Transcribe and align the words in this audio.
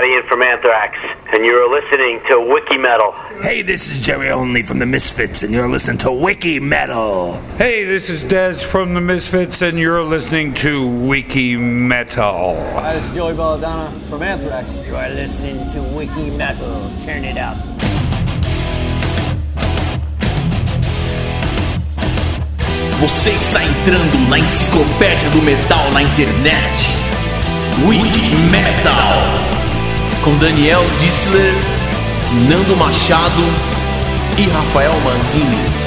Scott 0.00 0.08
Ian 0.08 0.22
from 0.28 0.42
Anthrax, 0.42 0.96
and 1.32 1.44
you're 1.44 1.68
listening 1.68 2.20
to 2.28 2.40
Wiki 2.40 2.78
Metal. 2.78 3.12
Hey, 3.42 3.60
this 3.60 3.86
is 3.90 4.04
Jerry 4.04 4.30
Only 4.30 4.62
from 4.62 4.78
the 4.78 4.86
Misfits, 4.86 5.42
and 5.42 5.52
you're 5.52 5.68
listening 5.68 5.98
to 5.98 6.10
Wiki 6.10 6.58
Metal. 6.58 7.34
Hey, 7.58 7.84
this 7.84 8.08
is 8.08 8.22
Dez 8.22 8.64
from 8.64 8.94
the 8.94 9.00
Misfits, 9.00 9.60
and 9.60 9.78
you're 9.78 10.02
listening 10.02 10.54
to 10.54 10.86
Wiki 10.86 11.56
Metal. 11.56 12.54
Hi, 12.72 12.94
this 12.94 13.04
is 13.04 13.10
Joey 13.12 13.34
Belladonna 13.34 13.92
from 14.08 14.22
Anthrax. 14.22 14.74
You 14.86 14.96
are 14.96 15.10
listening 15.10 15.68
to 15.72 15.82
Wiki 15.82 16.30
Metal. 16.30 16.90
Turn 17.00 17.24
it 17.24 17.36
up. 17.36 17.58
Você 23.00 23.30
está 23.30 23.62
entrando 23.64 24.30
na 24.30 24.38
enciclopédia 24.38 25.28
do 25.30 25.42
metal 25.42 25.90
na 25.92 26.02
internet. 26.02 27.00
Wiki 27.86 28.36
Metal. 28.50 29.59
Com 30.22 30.36
Daniel 30.36 30.84
Dissler, 30.98 31.54
Nando 32.46 32.76
Machado 32.76 33.42
e 34.36 34.46
Rafael 34.48 34.92
Manzini. 35.00 35.79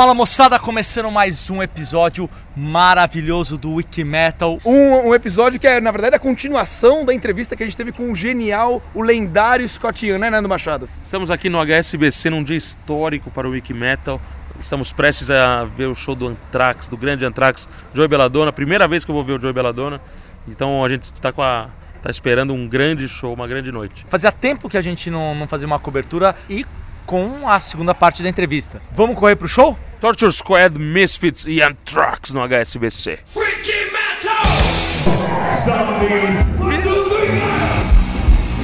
Fala 0.00 0.14
moçada, 0.14 0.58
começando 0.58 1.10
mais 1.10 1.50
um 1.50 1.62
episódio 1.62 2.26
maravilhoso 2.56 3.58
do 3.58 3.74
Wiki 3.74 4.02
Metal. 4.02 4.56
Um, 4.64 5.08
um 5.08 5.14
episódio 5.14 5.60
que 5.60 5.66
é, 5.66 5.78
na 5.78 5.90
verdade, 5.90 6.16
a 6.16 6.18
continuação 6.18 7.04
da 7.04 7.12
entrevista 7.12 7.54
que 7.54 7.62
a 7.62 7.66
gente 7.66 7.76
teve 7.76 7.92
com 7.92 8.10
o 8.10 8.14
genial, 8.14 8.82
o 8.94 9.02
lendário 9.02 9.68
Scott 9.68 10.06
Ian, 10.06 10.18
né, 10.18 10.30
Nando 10.30 10.48
Machado? 10.48 10.88
Estamos 11.04 11.30
aqui 11.30 11.50
no 11.50 11.58
HSBC 11.60 12.30
num 12.30 12.42
dia 12.42 12.56
histórico 12.56 13.30
para 13.30 13.46
o 13.46 13.50
Wiki 13.50 13.74
Metal. 13.74 14.18
Estamos 14.58 14.90
prestes 14.90 15.30
a 15.30 15.64
ver 15.64 15.84
o 15.84 15.94
show 15.94 16.14
do 16.14 16.28
Anthrax, 16.28 16.88
do 16.88 16.96
grande 16.96 17.26
Anthrax, 17.26 17.68
Joey 17.92 18.08
Belladonna. 18.08 18.50
Primeira 18.50 18.88
vez 18.88 19.04
que 19.04 19.10
eu 19.10 19.14
vou 19.14 19.22
ver 19.22 19.34
o 19.34 19.38
Joey 19.38 19.52
Belladonna. 19.52 20.00
Então 20.48 20.82
a 20.82 20.88
gente 20.88 21.02
está 21.02 21.30
com 21.30 21.42
a 21.42 21.68
tá 22.02 22.08
esperando 22.08 22.54
um 22.54 22.66
grande 22.66 23.06
show, 23.06 23.34
uma 23.34 23.46
grande 23.46 23.70
noite. 23.70 24.06
Fazia 24.08 24.32
tempo 24.32 24.66
que 24.66 24.78
a 24.78 24.82
gente 24.82 25.10
não, 25.10 25.34
não 25.34 25.46
fazia 25.46 25.66
uma 25.66 25.78
cobertura 25.78 26.34
e 26.48 26.64
com 27.04 27.46
a 27.46 27.60
segunda 27.60 27.94
parte 27.94 28.22
da 28.22 28.30
entrevista. 28.30 28.80
Vamos 28.92 29.18
correr 29.18 29.36
pro 29.36 29.46
show? 29.46 29.76
Torture 30.00 30.32
Squad, 30.32 30.78
Misfits 30.78 31.46
e 31.46 31.60
Anthrax 31.60 32.32
no 32.32 32.40
HSBC. 32.42 33.18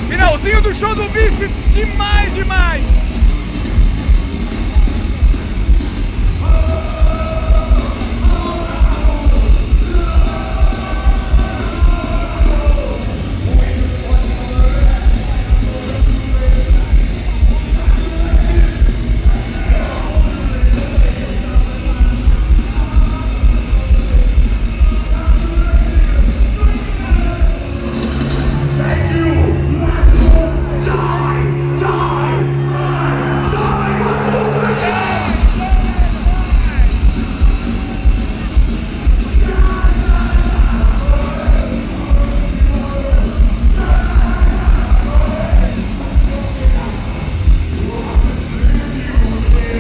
Finalzinho 0.09 0.63
do 0.63 0.75
show 0.75 0.95
do 0.95 1.11
Misfits, 1.11 1.75
demais, 1.75 2.35
demais! 2.35 3.06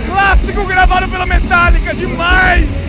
Clássico 0.06 0.64
gravado 0.66 1.08
pela 1.08 1.24
Metallica, 1.24 1.94
demais! 1.94 2.85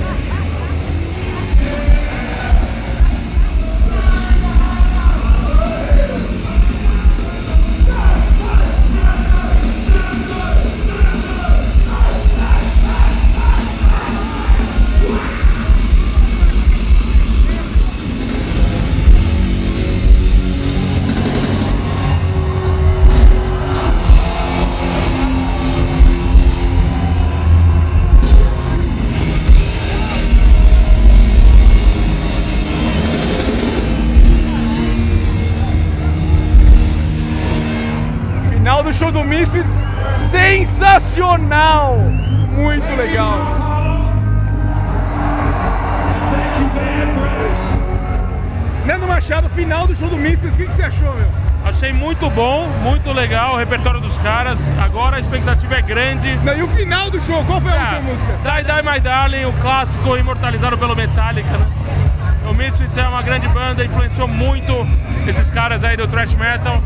Sensacional! 41.58 41.96
Muito 42.56 42.96
legal! 42.96 43.58
Nando 48.86 49.08
Machado, 49.08 49.50
final 49.50 49.86
do 49.88 49.96
show 49.96 50.08
do 50.08 50.18
Misfits, 50.18 50.54
o 50.54 50.58
que, 50.58 50.68
que 50.68 50.74
você 50.74 50.84
achou, 50.84 51.14
meu? 51.16 51.28
Achei 51.66 51.92
muito 51.92 52.30
bom, 52.30 52.66
muito 52.82 53.12
legal 53.12 53.56
o 53.56 53.58
repertório 53.58 54.00
dos 54.00 54.16
caras. 54.18 54.72
Agora 54.80 55.18
a 55.18 55.20
expectativa 55.20 55.76
é 55.76 55.82
grande. 55.82 56.30
E 56.58 56.62
o 56.62 56.68
final 56.70 57.10
do 57.12 57.20
show, 57.20 57.44
qual 57.44 57.60
foi 57.60 57.72
a 57.72 57.76
Ah, 57.76 57.82
última 57.82 58.02
música? 58.02 58.34
Die 58.44 58.64
Die 58.64 58.90
My 58.94 59.00
Darling, 59.02 59.46
o 59.46 59.54
clássico 59.54 60.16
imortalizado 60.16 60.78
pelo 60.78 60.96
Metallica, 60.96 61.50
né? 61.58 61.68
O 62.50 62.54
Misfits 62.54 62.98
é 62.98 63.06
uma 63.06 63.22
grande 63.22 63.50
banda, 63.50 63.84
influenciou 63.84 64.28
muito 64.30 64.74
esses 65.28 65.50
caras 65.50 65.84
aí 65.84 65.98
do 65.98 66.08
thrash 66.08 66.36
metal. 66.36 66.82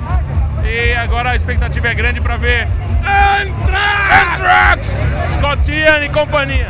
E 0.64 0.94
agora 0.96 1.32
a 1.32 1.36
expectativa 1.36 1.88
é 1.88 1.94
grande 1.94 2.22
pra 2.22 2.38
ver 2.38 2.68
Anthrax! 3.04 4.34
Anthrax, 4.34 4.88
Scott 5.34 5.72
Ian 5.72 6.06
e 6.06 6.10
companhia. 6.10 6.68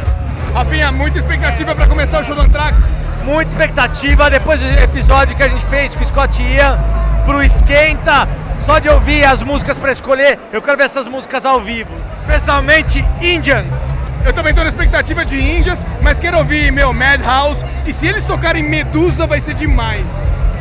Rafinha, 0.54 0.92
muita 0.92 1.20
expectativa 1.20 1.76
pra 1.76 1.88
começar 1.88 2.20
o 2.20 2.24
show 2.24 2.36
do 2.36 2.42
Anthrax. 2.42 2.78
Muita 3.24 3.52
expectativa 3.52 4.30
depois 4.30 4.60
do 4.60 4.68
episódio 4.68 5.36
que 5.36 5.44
a 5.44 5.48
gente 5.48 5.66
fez 5.66 5.94
com 5.96 6.04
o 6.04 6.06
Scott 6.06 6.42
Ian 6.42 6.78
pro 7.26 7.44
Esquenta. 7.44 8.28
Só 8.60 8.80
de 8.80 8.90
ouvir 8.90 9.24
as 9.24 9.42
músicas 9.42 9.78
pra 9.78 9.92
escolher, 9.92 10.40
eu 10.52 10.62
quero 10.62 10.78
ver 10.78 10.84
essas 10.84 11.08
músicas 11.08 11.46
ao 11.46 11.62
vivo. 11.62 11.92
Especialmente 12.14 13.04
Indians. 13.20 13.98
Eu 14.24 14.34
também 14.34 14.54
tô 14.54 14.62
na 14.62 14.70
expectativa 14.70 15.26
de 15.26 15.40
Índias, 15.40 15.86
mas 16.02 16.20
quero 16.20 16.38
ouvir 16.38 16.72
meu 16.72 16.94
Madhouse. 16.94 17.66
E 17.88 17.94
se 17.94 18.08
eles 18.08 18.26
tocarem 18.26 18.64
Medusa, 18.64 19.26
vai 19.26 19.42
ser 19.42 19.56
demais. 19.56 20.06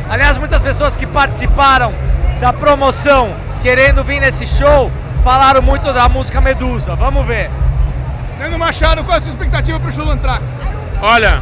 Aliás, 0.09 0.37
muitas 0.37 0.61
pessoas 0.61 0.95
que 0.95 1.05
participaram 1.05 1.93
da 2.41 2.51
promoção 2.51 3.29
querendo 3.61 4.03
vir 4.03 4.19
nesse 4.19 4.47
show 4.47 4.91
falaram 5.23 5.61
muito 5.61 5.93
da 5.93 6.09
música 6.09 6.41
Medusa. 6.41 6.95
Vamos 6.95 7.23
ver. 7.27 7.51
Nando 8.39 8.57
Machado, 8.57 9.03
qual 9.03 9.13
é 9.13 9.17
a 9.19 9.21
sua 9.21 9.29
expectativa 9.29 9.79
pro 9.79 9.91
show 9.91 10.03
do 10.03 10.09
Anthrax? 10.09 10.41
Olha, 11.03 11.39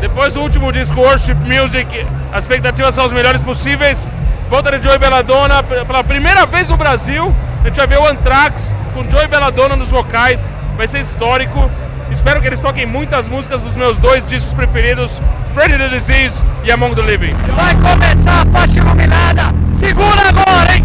depois 0.00 0.32
do 0.32 0.40
último 0.40 0.72
disco 0.72 0.98
Worship 0.98 1.34
Music, 1.34 2.06
as 2.32 2.44
expectativas 2.44 2.94
são 2.94 3.04
as 3.04 3.12
melhores 3.12 3.42
possíveis. 3.42 4.08
Volta 4.48 4.78
de 4.78 4.82
Joey 4.82 4.98
Belladonna 4.98 5.62
pela 5.62 6.02
primeira 6.02 6.46
vez 6.46 6.66
no 6.66 6.78
Brasil. 6.78 7.32
A 7.62 7.68
gente 7.68 7.76
vai 7.76 7.86
ver 7.86 7.98
o 7.98 8.06
Anthrax 8.06 8.74
com 8.94 9.08
Joey 9.08 9.28
Belladonna 9.28 9.76
nos 9.76 9.90
vocais. 9.90 10.50
Vai 10.74 10.88
ser 10.88 11.00
histórico. 11.00 11.70
Espero 12.10 12.40
que 12.40 12.46
eles 12.46 12.60
toquem 12.60 12.86
muitas 12.86 13.28
músicas 13.28 13.60
dos 13.60 13.76
meus 13.76 13.98
dois 13.98 14.26
discos 14.26 14.54
preferidos, 14.54 15.20
Spread 15.44 15.76
the 15.76 15.88
Disease 15.90 16.42
e 16.64 16.72
Among 16.72 16.94
the 16.94 17.02
Living. 17.02 17.34
Vai 17.54 17.74
começar 17.74 18.40
a 18.40 18.46
faixa 18.46 18.80
iluminada. 18.80 19.69
Segura 19.80 20.28
agora, 20.28 20.74
hein? 20.74 20.84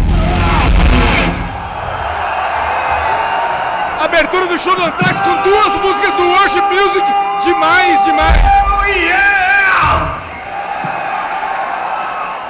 Abertura 4.00 4.46
do 4.46 4.58
show 4.58 4.74
do 4.74 4.82
Anthrax 4.82 5.18
com 5.18 5.42
duas 5.42 5.74
músicas 5.82 6.14
do 6.14 6.26
Worship 6.30 6.64
Music. 6.70 7.04
Demais, 7.44 8.04
demais. 8.04 8.40
Oh 8.40 8.86
yeah! 8.86 10.16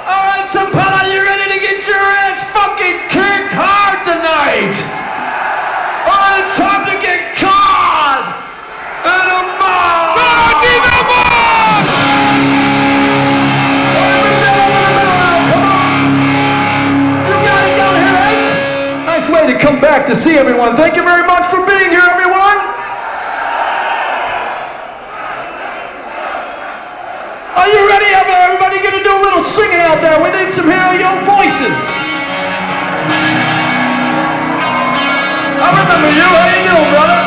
Alright, 0.07 0.47
Sampala, 0.47 1.05
you 1.09 1.21
ready 1.21 1.51
to 1.51 1.59
get 1.59 1.85
your 1.85 1.99
ass 1.99 2.41
fucking 2.53 2.97
kicked 3.09 3.51
hard 3.51 4.05
tonight? 4.05 4.77
Alright, 6.07 6.45
it's 6.47 6.57
time 6.57 6.85
to 6.85 6.97
get 7.05 7.16
Come 19.77 19.85
back 19.93 20.07
to 20.07 20.15
see 20.15 20.33
everyone. 20.33 20.75
Thank 20.75 20.95
you 20.95 21.03
very 21.03 21.21
much 21.21 21.45
for 21.53 21.61
being 21.61 21.91
here, 21.93 22.01
everyone. 22.01 22.57
Are 27.53 27.69
you 27.69 27.85
ready? 27.85 28.09
Everybody 28.09 28.81
gonna 28.81 29.03
do 29.03 29.13
a 29.13 29.21
little 29.21 29.43
singing 29.43 29.77
out 29.77 30.01
there. 30.01 30.17
We 30.17 30.31
need 30.33 30.49
some 30.49 30.65
hear 30.65 30.97
your 30.97 31.13
voices. 31.29 31.77
I 35.61 35.69
remember 35.77 36.09
you. 36.09 36.25
How 36.25 36.49
you 36.57 36.65
doing, 36.65 36.89
brother? 36.97 37.26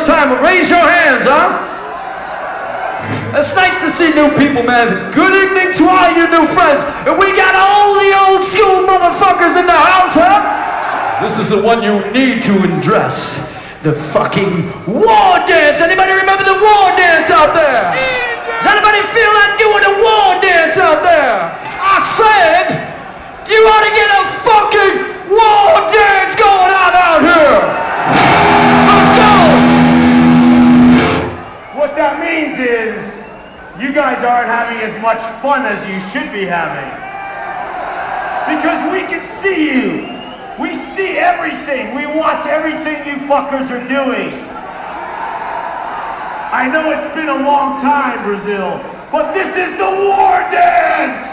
First 0.00 0.08
time. 0.08 0.42
Raise 0.42 0.70
your 0.70 0.80
hands, 0.80 1.28
huh? 1.28 1.68
It's 3.36 3.54
nice 3.54 3.76
to 3.84 3.90
see 3.92 4.10
new 4.16 4.32
people, 4.32 4.64
man. 4.64 5.12
Good 5.12 5.36
evening 5.36 5.76
to 5.76 5.84
all 5.84 6.08
you 6.16 6.24
new 6.24 6.48
friends. 6.48 6.80
And 7.04 7.20
we 7.20 7.36
got 7.36 7.52
all 7.52 8.00
the 8.00 8.08
old 8.16 8.48
school 8.48 8.88
motherfuckers 8.88 9.60
in 9.60 9.66
the 9.68 9.76
house, 9.76 10.16
huh? 10.16 11.20
This 11.20 11.36
is 11.36 11.50
the 11.52 11.60
one 11.60 11.82
you 11.82 12.00
need 12.16 12.42
to 12.48 12.52
undress. 12.64 13.44
The 13.84 13.92
fucking 13.92 14.72
war 14.88 15.36
dance. 15.44 15.84
Anybody 15.84 16.12
remember 16.16 16.44
the 16.48 16.56
war 16.56 16.96
dance 16.96 17.28
out 17.28 17.52
there? 17.52 17.92
Does 17.92 18.72
anybody 18.72 19.04
feel 19.12 19.32
like 19.36 19.60
doing 19.60 19.84
a 19.84 19.94
war 20.00 20.40
dance 20.40 20.80
out 20.80 21.04
there? 21.04 21.60
I 21.76 21.96
said, 22.16 22.72
you 23.48 23.60
ought 23.68 23.84
to 23.84 23.92
get 23.92 24.08
a 24.08 24.22
fucking 24.48 24.94
war 25.28 25.92
dance 25.92 26.32
going 26.40 26.72
on 26.72 26.92
out 26.96 27.20
here. 27.20 28.39
That 32.00 32.16
means 32.16 32.56
is 32.56 32.96
you 33.76 33.92
guys 33.92 34.24
aren't 34.24 34.48
having 34.48 34.80
as 34.80 34.96
much 35.04 35.20
fun 35.44 35.68
as 35.68 35.84
you 35.84 36.00
should 36.00 36.32
be 36.32 36.48
having. 36.48 36.88
Because 38.48 38.80
we 38.88 39.04
can 39.04 39.20
see 39.20 39.68
you. 39.68 40.08
We 40.56 40.72
see 40.96 41.20
everything. 41.20 41.92
We 41.92 42.08
watch 42.08 42.48
everything 42.48 43.04
you 43.04 43.20
fuckers 43.28 43.68
are 43.68 43.84
doing. 43.84 44.48
I 46.48 46.72
know 46.72 46.88
it's 46.88 47.12
been 47.12 47.28
a 47.28 47.44
long 47.44 47.76
time, 47.84 48.24
Brazil, 48.24 48.80
but 49.12 49.36
this 49.36 49.52
is 49.52 49.76
the 49.76 49.84
war 49.84 50.40
dance! 50.48 51.28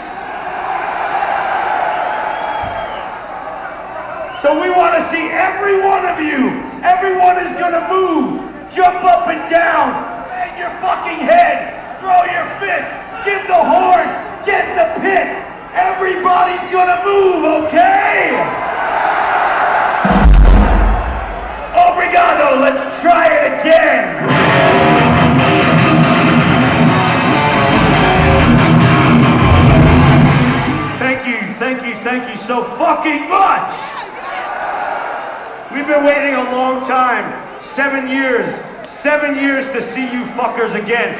So 4.44 4.60
we 4.60 4.68
want 4.68 5.00
to 5.00 5.02
see 5.08 5.32
every 5.32 5.80
one 5.80 6.04
of 6.04 6.20
you. 6.20 6.60
Everyone 6.84 7.40
is 7.40 7.52
going 7.56 7.72
to 7.72 7.84
move, 7.88 8.70
jump 8.70 9.02
up 9.02 9.26
and 9.26 9.50
down, 9.50 10.17
your 10.58 10.70
fucking 10.82 11.22
head, 11.22 11.96
throw 12.00 12.24
your 12.26 12.46
fist, 12.58 12.90
give 13.24 13.46
the 13.46 13.54
horn, 13.54 14.06
get 14.44 14.66
in 14.66 14.74
the 14.74 14.90
pit. 15.00 15.26
Everybody's 15.72 16.60
to 16.88 16.98
move, 17.06 17.64
okay? 17.64 18.34
Obrigado, 21.78 22.60
let's 22.60 23.00
try 23.00 23.28
it 23.30 23.60
again. 23.60 24.18
Thank 30.98 31.26
you, 31.26 31.54
thank 31.54 31.86
you, 31.86 31.94
thank 32.02 32.28
you 32.28 32.36
so 32.36 32.64
fucking 32.64 33.28
much! 33.28 33.72
We've 35.72 35.86
been 35.86 36.04
waiting 36.04 36.34
a 36.34 36.50
long 36.50 36.84
time. 36.84 37.60
Seven 37.60 38.08
years. 38.08 38.58
Seven 38.88 39.36
years 39.36 39.66
to 39.72 39.82
see 39.82 40.10
you 40.10 40.24
fuckers 40.32 40.74
again. 40.74 41.14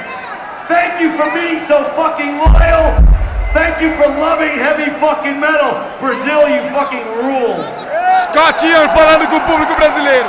Thank 0.66 1.02
you 1.02 1.10
for 1.10 1.30
being 1.34 1.60
so 1.60 1.84
fucking 1.94 2.38
loyal. 2.38 2.96
Thank 3.52 3.82
you 3.82 3.90
for 3.90 4.08
loving 4.08 4.58
heavy 4.58 4.90
fucking 4.98 5.38
metal. 5.38 5.76
Brazil, 6.00 6.48
you 6.48 6.62
fucking 6.72 7.04
rule. 7.20 7.62
Scott 8.22 8.66
Ian 8.66 8.88
falando 8.88 9.28
com 9.28 9.36
o 9.36 9.40
público 9.42 9.74
brasileiro. 9.76 10.28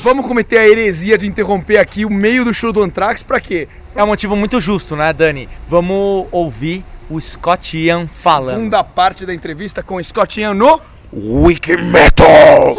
Vamos 0.00 0.26
cometer 0.26 0.58
a 0.58 0.68
heresia 0.68 1.18
de 1.18 1.26
interromper 1.26 1.78
aqui 1.78 2.04
o 2.04 2.10
meio 2.10 2.44
do 2.44 2.54
show 2.54 2.72
do 2.72 2.84
Anthrax 2.84 3.24
pra 3.24 3.40
quê? 3.40 3.66
É 3.96 4.02
um 4.02 4.06
motivo 4.06 4.36
muito 4.36 4.60
justo, 4.60 4.94
né, 4.94 5.12
Dani? 5.12 5.48
Vamos 5.68 6.28
ouvir 6.30 6.84
o 7.10 7.20
Scott 7.20 7.76
Ian 7.76 8.06
falando. 8.06 8.58
Segunda 8.58 8.84
parte 8.84 9.26
da 9.26 9.34
entrevista 9.34 9.82
com 9.82 9.96
o 9.96 10.04
Scott 10.04 10.40
Ian 10.40 10.54
no 10.54 10.80
Wiki 11.12 11.76
Metal! 11.76 12.76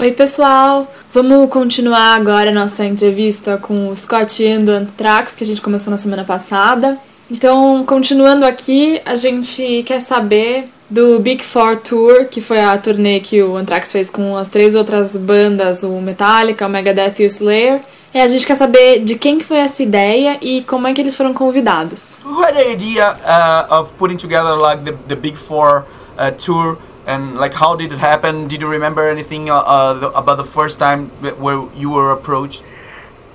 Oi, 0.00 0.12
pessoal! 0.12 0.86
Vamos 1.12 1.50
continuar 1.50 2.14
agora 2.14 2.50
a 2.50 2.54
nossa 2.54 2.84
entrevista 2.84 3.58
com 3.58 3.88
o 3.88 3.96
Scott 3.96 4.58
do 4.58 4.70
Anthrax, 4.70 5.34
que 5.34 5.42
a 5.42 5.46
gente 5.46 5.60
começou 5.60 5.90
na 5.90 5.96
semana 5.96 6.22
passada. 6.22 6.96
Então, 7.28 7.84
continuando 7.84 8.46
aqui, 8.46 9.02
a 9.04 9.16
gente 9.16 9.82
quer 9.84 10.00
saber 10.00 10.68
do 10.88 11.18
Big 11.18 11.42
Four 11.42 11.78
Tour, 11.78 12.26
que 12.26 12.40
foi 12.40 12.60
a 12.60 12.78
turnê 12.78 13.18
que 13.18 13.42
o 13.42 13.56
Anthrax 13.56 13.90
fez 13.90 14.08
com 14.08 14.36
as 14.36 14.48
três 14.48 14.76
outras 14.76 15.16
bandas, 15.16 15.82
o 15.82 16.00
Metallica, 16.00 16.64
o 16.64 16.70
Megadeth 16.70 17.14
e 17.18 17.24
o 17.24 17.26
Slayer. 17.26 17.80
E 18.14 18.20
a 18.20 18.28
gente 18.28 18.46
quer 18.46 18.54
saber 18.54 19.00
de 19.00 19.16
quem 19.16 19.36
que 19.36 19.44
foi 19.44 19.56
essa 19.56 19.82
ideia 19.82 20.38
e 20.40 20.62
como 20.62 20.86
é 20.86 20.94
que 20.94 21.00
eles 21.00 21.16
foram 21.16 21.34
convidados. 21.34 22.16
Who 22.24 22.40
had 22.40 22.54
the 22.54 22.72
idea 22.72 23.16
uh, 23.16 23.80
of 23.80 23.92
putting 23.94 24.16
together 24.16 24.54
like 24.54 24.84
the, 24.84 24.92
the 25.08 25.16
Big 25.16 25.36
Four 25.36 25.86
uh, 26.16 26.30
tour 26.38 26.78
and 27.08 27.36
like 27.36 27.54
how 27.54 27.74
did 27.74 27.92
it 27.92 27.98
happen? 27.98 28.46
Did 28.46 28.60
you 28.60 28.68
remember 28.68 29.08
anything 29.08 29.50
uh, 29.50 29.56
uh, 29.56 29.94
the, 29.94 30.08
about 30.10 30.36
the 30.36 30.44
first 30.44 30.78
time 30.78 31.08
where 31.40 31.66
you 31.74 31.90
were 31.90 32.12
approached? 32.12 32.62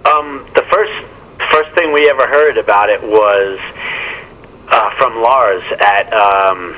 Um, 0.06 0.46
the 0.56 0.64
first 0.72 0.94
first 1.52 1.72
thing 1.76 1.92
we 1.92 2.10
ever 2.10 2.28
heard 2.28 2.58
about 2.58 2.90
it 2.90 3.02
was 3.02 3.60
uh, 4.70 4.96
from 4.98 5.22
Lars 5.22 5.64
at. 5.80 6.14
Um, 6.14 6.78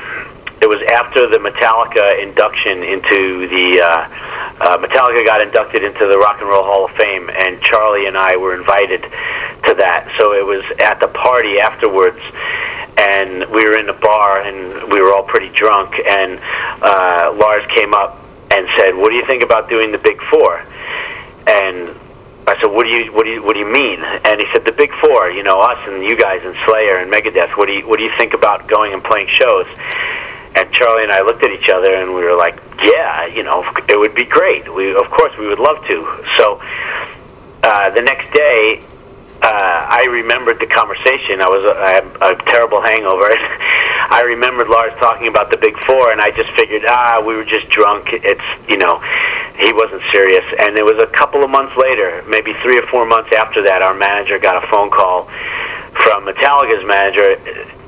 it 0.62 0.68
was 0.68 0.82
after 0.90 1.28
the 1.28 1.38
Metallica 1.38 2.24
induction 2.24 2.82
into 2.82 3.48
the 3.50 3.82
uh, 3.84 4.08
uh, 4.58 4.78
Metallica 4.78 5.26
got 5.26 5.42
inducted 5.42 5.84
into 5.84 6.08
the 6.08 6.18
Rock 6.18 6.40
and 6.40 6.48
Roll 6.48 6.64
Hall 6.64 6.86
of 6.86 6.92
Fame, 6.96 7.30
and 7.30 7.62
Charlie 7.62 8.08
and 8.08 8.18
I 8.18 8.38
were 8.38 8.56
invited 8.56 9.02
to 9.02 9.74
that. 9.76 10.12
So 10.18 10.34
it 10.34 10.46
was 10.46 10.64
at 10.80 11.02
the 11.02 11.10
party 11.10 11.60
afterwards, 11.60 12.20
and 12.98 13.46
we 13.52 13.66
were 13.66 13.78
in 13.78 13.86
the 13.86 13.94
bar, 13.94 14.42
and 14.42 14.92
we 14.92 15.02
were 15.02 15.14
all 15.14 15.24
pretty 15.24 15.50
drunk, 15.50 16.00
and 16.08 16.40
uh, 16.82 17.34
Lars 17.38 17.66
came 17.68 17.94
up 17.94 18.20
and 18.52 18.68
said, 18.78 18.96
"What 18.96 19.10
do 19.10 19.16
you 19.16 19.26
think 19.26 19.44
about 19.44 19.70
doing 19.70 19.92
the 19.92 19.98
Big 19.98 20.22
Four? 20.30 20.60
And 21.48 21.96
I 22.48 22.60
said, 22.62 22.68
"What 22.68 22.84
do 22.84 22.90
you 22.90 23.12
what 23.12 23.24
do 23.24 23.32
you 23.32 23.44
what 23.44 23.54
do 23.54 23.60
you 23.60 23.72
mean?" 23.72 24.02
And 24.04 24.40
he 24.40 24.48
said, 24.52 24.66
"The 24.66 24.72
Big 24.72 24.92
Four, 25.02 25.30
you 25.30 25.44
know, 25.44 25.60
us 25.60 25.80
and 25.88 26.04
you 26.04 26.16
guys 26.18 26.42
and 26.44 26.56
Slayer 26.66 26.98
and 26.98 27.12
Megadeth. 27.12 27.58
What 27.58 27.68
do 27.68 27.74
you 27.74 27.88
what 27.88 27.98
do 27.98 28.06
you 28.06 28.12
think 28.18 28.34
about 28.34 28.68
going 28.68 28.94
and 28.94 29.04
playing 29.04 29.28
shows?" 29.28 29.68
And 30.56 30.72
Charlie 30.72 31.04
and 31.04 31.12
I 31.12 31.22
looked 31.22 31.44
at 31.44 31.52
each 31.52 31.68
other 31.68 31.94
and 31.96 32.16
we 32.16 32.24
were 32.24 32.38
like, 32.38 32.62
"Yeah, 32.82 33.26
you 33.26 33.44
know, 33.44 33.66
it 33.90 34.00
would 34.00 34.16
be 34.16 34.26
great. 34.26 34.74
We 34.74 34.96
of 34.96 35.10
course 35.10 35.36
we 35.38 35.48
would 35.48 35.60
love 35.60 35.86
to." 35.88 36.24
So 36.38 36.62
uh, 37.64 37.90
the 37.90 38.02
next 38.02 38.32
day, 38.32 38.82
uh, 39.46 39.86
I 39.86 40.10
remembered 40.10 40.60
the 40.60 40.66
conversation. 40.66 41.38
I 41.42 41.46
was 41.46 41.62
I 41.78 41.90
had 41.94 42.06
a 42.18 42.34
terrible 42.50 42.82
hangover. 42.82 43.30
I 44.10 44.22
remembered 44.26 44.70
Lars 44.70 44.94
talking 45.00 45.28
about 45.28 45.52
the 45.52 45.58
Big 45.58 45.78
Four, 45.86 46.12
and 46.12 46.20
I 46.20 46.32
just 46.32 46.50
figured, 46.58 46.84
ah, 46.88 47.22
we 47.22 47.36
were 47.36 47.46
just 47.46 47.70
drunk. 47.70 48.10
It's 48.10 48.48
you 48.68 48.78
know, 48.78 48.98
he 49.58 49.72
wasn't 49.72 50.02
serious. 50.12 50.46
And 50.60 50.78
it 50.78 50.86
was 50.86 50.98
a 50.98 51.06
couple 51.08 51.44
of 51.44 51.50
months 51.50 51.78
later, 51.78 52.24
maybe 52.28 52.54
three 52.66 52.80
or 52.80 52.88
four 52.88 53.06
months 53.06 53.32
after 53.38 53.62
that, 53.64 53.82
our 53.82 53.94
manager 53.94 54.40
got 54.40 54.64
a 54.64 54.66
phone 54.68 54.90
call 54.90 55.30
from 55.94 56.26
Metallica's 56.26 56.84
manager 56.86 57.38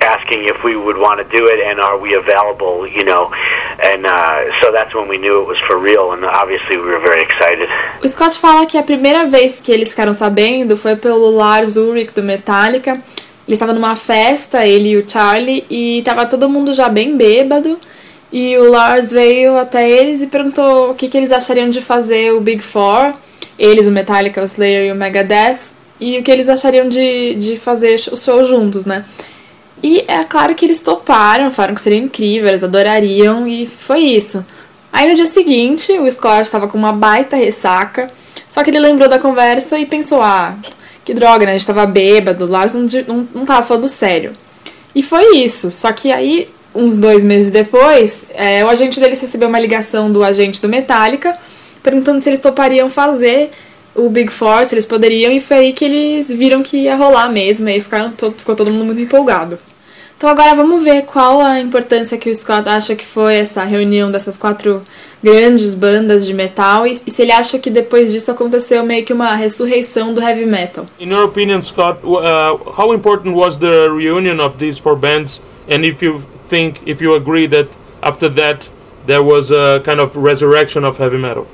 asking 0.01 0.45
if 0.45 0.63
we 0.63 0.75
would 0.75 0.97
want 0.97 1.19
to 1.19 1.27
do 1.37 1.47
it 1.47 1.59
and 1.61 1.79
are 1.79 1.97
we 1.97 2.13
available, 2.15 2.87
you 2.87 3.03
know. 3.03 3.31
And 3.79 4.05
uh, 4.05 4.51
so 4.61 4.71
that's 4.71 4.93
when 4.93 5.07
we 5.07 5.17
knew 5.17 5.41
it 5.41 5.47
was 5.47 5.59
for 5.67 5.77
real, 5.77 6.13
and 6.13 6.25
obviously 6.25 6.77
we 6.77 6.87
were 6.89 6.99
very 6.99 7.23
excited. 7.23 7.69
O 8.03 8.07
Scott 8.07 8.37
fala 8.37 8.65
que 8.65 8.77
a 8.77 8.83
primeira 8.83 9.25
vez 9.25 9.59
que 9.59 9.71
eles 9.71 9.89
ficaram 9.89 10.13
sabendo 10.13 10.75
foi 10.77 10.95
pelo 10.95 11.29
Lars 11.31 11.77
Ulrich 11.77 12.13
do 12.13 12.23
Metallica. 12.23 13.01
Ele 13.47 13.53
estava 13.53 13.71
numa 13.71 13.95
festa, 13.95 14.65
ele 14.65 14.89
e 14.89 14.97
o 14.97 15.09
Charlie, 15.09 15.65
e 15.69 16.01
tava 16.03 16.25
todo 16.25 16.49
mundo 16.49 16.73
já 16.73 16.89
bem 16.89 17.15
bêbado. 17.15 17.79
E 18.31 18.57
o 18.57 18.69
Lars 18.69 19.09
veio 19.09 19.57
até 19.57 19.89
eles 19.89 20.21
e 20.21 20.27
perguntou 20.27 20.91
o 20.91 20.95
que, 20.95 21.07
que 21.07 21.17
eles 21.17 21.31
achariam 21.31 21.69
de 21.69 21.79
fazer 21.79 22.33
o 22.33 22.41
Big 22.41 22.61
Four. 22.61 23.13
Eles, 23.57 23.87
o 23.87 23.91
Metallica, 23.91 24.41
o 24.41 24.45
Slayer 24.45 24.89
e 24.89 24.91
o 24.91 24.95
Megadeth. 24.95 25.59
E 25.99 26.19
o 26.19 26.23
que 26.23 26.29
eles 26.29 26.49
achariam 26.49 26.89
de, 26.89 27.35
de 27.35 27.57
fazer 27.57 27.95
o 28.11 28.17
show 28.17 28.43
juntos, 28.43 28.85
né? 28.85 29.05
E 29.81 30.03
é 30.07 30.23
claro 30.23 30.55
que 30.55 30.65
eles 30.65 30.81
toparam, 30.81 31.51
falaram 31.51 31.75
que 31.75 31.81
seria 31.81 31.99
incrível, 31.99 32.47
eles 32.47 32.63
adorariam, 32.63 33.47
e 33.47 33.67
foi 33.67 34.01
isso. 34.01 34.43
Aí 34.91 35.07
no 35.07 35.15
dia 35.15 35.27
seguinte, 35.27 35.91
o 35.93 36.11
Scott 36.11 36.43
estava 36.43 36.67
com 36.67 36.77
uma 36.77 36.93
baita 36.93 37.35
ressaca, 37.35 38.09
só 38.49 38.63
que 38.63 38.69
ele 38.69 38.79
lembrou 38.79 39.07
da 39.07 39.19
conversa 39.19 39.77
e 39.77 39.85
pensou: 39.85 40.21
ah, 40.21 40.55
que 41.05 41.13
droga, 41.13 41.45
né? 41.45 41.51
A 41.51 41.57
gente 41.57 41.67
tava 41.67 41.85
bêbado, 41.85 42.47
Lars 42.47 42.73
não, 42.73 42.87
não, 43.07 43.27
não 43.33 43.45
tava 43.45 43.65
falando 43.65 43.87
sério. 43.87 44.33
E 44.95 45.03
foi 45.03 45.37
isso, 45.37 45.69
só 45.69 45.91
que 45.91 46.11
aí, 46.11 46.49
uns 46.73 46.97
dois 46.97 47.23
meses 47.23 47.51
depois, 47.51 48.25
é, 48.33 48.65
o 48.65 48.69
agente 48.69 48.99
deles 48.99 49.19
recebeu 49.19 49.47
uma 49.47 49.59
ligação 49.59 50.11
do 50.11 50.23
agente 50.23 50.61
do 50.61 50.67
Metallica 50.67 51.37
perguntando 51.83 52.19
se 52.19 52.29
eles 52.29 52.39
topariam 52.39 52.89
fazer 52.89 53.51
o 53.95 54.09
Big 54.09 54.31
Four, 54.31 54.65
se 54.65 54.75
eles 54.75 54.85
poderiam, 54.85 55.31
e 55.31 55.39
foi 55.39 55.57
aí 55.57 55.73
que 55.73 55.85
eles 55.85 56.27
viram 56.29 56.61
que 56.61 56.77
ia 56.77 56.95
rolar 56.95 57.29
mesmo, 57.29 57.67
e 57.69 57.73
aí 57.73 57.81
ficaram 57.81 58.11
todo, 58.11 58.35
ficou 58.37 58.55
todo 58.55 58.69
mundo 58.69 58.85
muito 58.85 59.01
empolgado. 59.01 59.57
Então 60.17 60.31
agora 60.31 60.55
vamos 60.55 60.83
ver 60.83 61.03
qual 61.05 61.39
a 61.39 61.59
importância 61.59 62.17
que 62.17 62.27
o 62.27 62.35
Scott 62.35 62.67
acha 62.67 62.95
que 62.95 63.05
foi 63.05 63.35
essa 63.35 63.63
reunião 63.63 64.09
dessas 64.09 64.35
quatro 64.35 64.81
grandes 65.23 65.75
bandas 65.75 66.25
de 66.25 66.33
metal 66.33 66.87
e, 66.87 66.93
e 67.05 67.11
se 67.11 67.21
ele 67.21 67.31
acha 67.31 67.59
que 67.59 67.69
depois 67.69 68.11
disso 68.11 68.31
aconteceu 68.31 68.83
meio 68.83 69.05
que 69.05 69.13
uma 69.13 69.35
ressurreição 69.35 70.15
do 70.15 70.19
heavy 70.19 70.47
metal. 70.47 70.87
In 70.99 71.11
your 71.11 71.23
opinion, 71.23 71.61
Scott, 71.61 71.99
uh, 72.03 72.57
how 72.75 72.95
important 72.95 73.35
was 73.35 73.59
the 73.59 73.89
reunion 73.91 74.39
of 74.39 74.57
these 74.57 74.81
four 74.81 74.95
bands, 74.95 75.39
and 75.69 75.85
if 75.85 76.03
you 76.03 76.19
think, 76.47 76.81
if 76.87 76.99
you 76.99 77.13
agree 77.13 77.47
that 77.49 77.67
after 78.01 78.27
that 78.27 78.71
there 79.05 79.21
was 79.21 79.51
a 79.51 79.83
kind 79.85 79.99
of 79.99 80.17
resurrection 80.17 80.83
of 80.83 80.97
heavy 80.97 81.19
metal? 81.19 81.45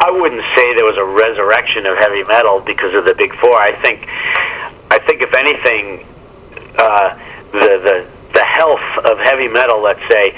I 0.00 0.10
wouldn't 0.10 0.44
say 0.54 0.74
there 0.74 0.86
was 0.86 0.96
a 0.96 1.04
resurrection 1.04 1.84
of 1.84 1.98
heavy 1.98 2.24
metal 2.24 2.60
because 2.64 2.94
of 2.94 3.04
the 3.04 3.14
Big 3.14 3.34
Four. 3.40 3.60
I 3.60 3.72
think, 3.82 4.08
I 4.90 4.98
think 5.00 5.20
if 5.20 5.34
anything, 5.34 6.06
uh, 6.78 7.14
the 7.52 7.80
the 7.82 8.10
the 8.32 8.44
health 8.44 8.84
of 9.06 9.18
heavy 9.18 9.48
metal, 9.48 9.80
let's 9.80 10.06
say, 10.10 10.32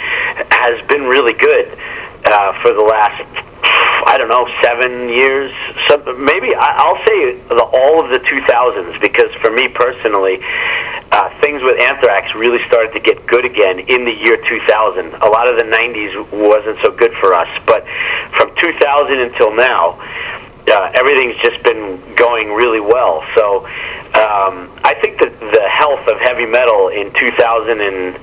has 0.51 0.81
been 0.89 1.05
really 1.05 1.35
good 1.35 1.77
uh, 2.25 2.53
for 2.63 2.73
the 2.73 2.83
last 2.83 3.25
I 4.09 4.17
don't 4.17 4.29
know 4.29 4.49
seven 4.63 5.09
years. 5.09 5.53
Some, 5.89 6.25
maybe 6.25 6.55
I'll 6.55 6.97
say 7.05 7.37
the, 7.49 7.61
all 7.61 8.03
of 8.03 8.11
the 8.11 8.21
2000s 8.21 9.01
because 9.01 9.35
for 9.43 9.51
me 9.51 9.69
personally, 9.69 10.39
uh, 11.11 11.29
things 11.41 11.63
with 11.63 11.81
Anthrax 11.81 12.35
really 12.35 12.65
started 12.67 12.93
to 12.93 13.01
get 13.01 13.27
good 13.27 13.45
again 13.45 13.81
in 13.81 14.05
the 14.05 14.13
year 14.13 14.37
2000. 14.37 15.15
A 15.15 15.29
lot 15.29 15.49
of 15.49 15.57
the 15.57 15.65
90s 15.65 16.15
wasn't 16.33 16.79
so 16.81 16.91
good 16.91 17.13
for 17.21 17.35
us, 17.35 17.49
but 17.67 17.85
from 18.33 18.55
2000 18.57 19.19
until 19.19 19.55
now. 19.55 20.01
Uh, 20.69 20.91
everything's 20.95 21.37
just 21.43 21.63
been 21.63 21.99
going 22.15 22.53
really 22.53 22.81
well. 22.81 23.25
So 23.35 23.65
um, 24.15 24.71
I 24.85 24.95
think 25.01 25.19
that 25.21 25.33
the 25.41 25.69
health 25.69 26.07
of 26.09 26.21
heavy 26.21 26.47
metal 26.47 26.89
in 26.89 27.13
2009 27.15 28.15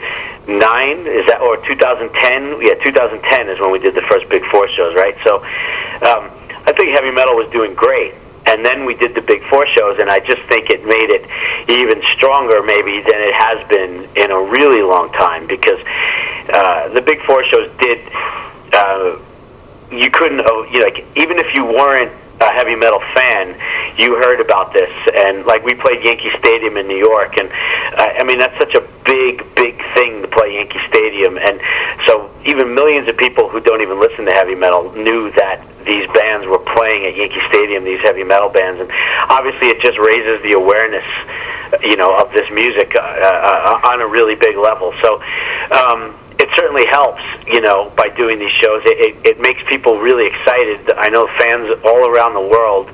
is 1.08 1.26
that 1.28 1.42
or 1.42 1.58
2010? 1.66 2.62
Yeah, 2.62 2.76
2010 2.84 3.50
is 3.50 3.60
when 3.60 3.72
we 3.72 3.80
did 3.80 3.96
the 3.96 4.04
first 4.04 4.30
Big 4.30 4.46
Four 4.46 4.68
shows, 4.70 4.94
right? 4.96 5.16
So 5.24 5.38
um, 6.06 6.30
I 6.66 6.74
think 6.76 6.90
heavy 6.90 7.12
metal 7.12 7.36
was 7.36 7.50
doing 7.52 7.74
great. 7.74 8.14
And 8.46 8.64
then 8.64 8.86
we 8.86 8.94
did 8.94 9.16
the 9.16 9.22
Big 9.22 9.44
Four 9.50 9.66
shows, 9.66 9.98
and 10.00 10.10
I 10.10 10.20
just 10.20 10.44
think 10.44 10.70
it 10.70 10.86
made 10.86 11.10
it 11.10 11.26
even 11.68 12.04
stronger, 12.14 12.62
maybe, 12.62 13.02
than 13.02 13.18
it 13.18 13.34
has 13.34 13.68
been 13.70 14.08
in 14.16 14.30
a 14.30 14.40
really 14.40 14.84
long 14.84 15.12
time. 15.14 15.48
Because 15.48 15.80
uh, 16.54 16.90
the 16.90 17.02
Big 17.02 17.22
Four 17.26 17.44
shows 17.46 17.72
did, 17.80 18.06
uh, 18.72 19.18
you 19.90 20.12
couldn't, 20.12 20.42
oh, 20.46 20.64
you 20.70 20.80
know, 20.80 20.86
like 20.86 21.06
even 21.16 21.40
if 21.40 21.56
you 21.56 21.66
weren't 21.66 22.12
a 22.42 22.52
heavy 22.52 22.76
metal 22.76 23.00
fan, 23.14 23.56
you 23.98 24.16
heard 24.16 24.42
about 24.42 24.74
this, 24.74 24.92
and 25.16 25.46
like 25.46 25.64
we 25.64 25.74
played 25.74 26.04
Yankee 26.04 26.32
Stadium 26.40 26.78
in 26.78 26.88
New 26.88 26.98
York, 26.98 27.38
and 27.38 27.50
uh, 27.50 28.20
I 28.20 28.24
mean 28.24 28.38
that's 28.40 28.58
such 28.58 28.76
a 28.76 28.82
big, 29.06 29.44
big 29.56 29.78
thing 29.96 30.22
to 30.22 30.28
play 30.28 30.56
Yankee 30.56 30.82
Stadium, 30.88 31.38
and 31.38 31.62
so 32.06 32.30
even 32.46 32.76
millions 32.76 33.08
of 33.08 33.18
people 33.18 33.48
who 33.48 33.60
don't 33.62 33.82
even 33.82 34.00
listen 34.00 34.26
to 34.26 34.32
heavy 34.32 34.56
metal 34.56 34.92
knew 34.94 35.32
that 35.32 35.66
these 35.86 36.08
bands 36.14 36.46
were 36.48 36.60
playing 36.76 37.06
at 37.06 37.16
Yankee 37.16 37.42
Stadium, 37.48 37.84
these 37.84 38.02
heavy 38.02 38.24
metal 38.24 38.50
bands, 38.50 38.82
and 38.82 38.90
obviously 39.30 39.68
it 39.68 39.80
just 39.80 39.98
raises 39.98 40.42
the 40.44 40.54
awareness, 40.54 41.06
you 41.84 41.96
know, 41.96 42.18
of 42.18 42.34
this 42.34 42.50
music 42.52 42.96
uh, 42.96 43.00
uh, 43.00 43.80
on 43.86 44.02
a 44.02 44.08
really 44.08 44.36
big 44.36 44.58
level. 44.58 44.94
So. 45.02 45.22
Um, 45.72 46.16
certainly 46.56 46.86
helps, 46.86 47.22
you 47.48 47.62
know, 47.62 47.92
by 47.98 48.10
doing 48.10 48.40
these 48.40 48.52
shows. 48.52 48.82
It, 48.86 49.16
it, 49.16 49.38
it 49.38 49.40
makes 49.40 49.62
people 49.68 50.00
really 50.00 50.28
excited. 50.28 50.92
I 50.98 51.10
know 51.10 51.28
fans 51.38 51.70
all 51.84 52.10
around 52.10 52.34
the 52.34 52.48
world 52.48 52.90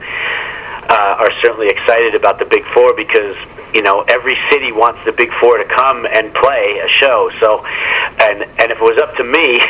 uh, 0.91 1.15
are 1.20 1.32
certainly 1.41 1.70
excited 1.70 2.15
about 2.15 2.38
the 2.38 2.46
Big 2.46 2.65
Four 2.74 2.94
because 2.94 3.38
you 3.74 3.82
know 3.82 4.01
every 4.10 4.36
city 4.51 4.74
wants 4.74 5.00
the 5.06 5.13
Big 5.13 5.32
Four 5.39 5.58
to 5.58 5.63
come 5.63 6.06
and 6.06 6.34
play 6.34 6.82
a 6.84 6.88
show. 6.89 7.32
So, 7.39 7.63
and 7.65 8.44
and 8.44 8.72
if 8.72 8.77
it 8.77 8.84
was 8.84 9.00
up 9.00 9.15
to 9.15 9.24
me, 9.24 9.62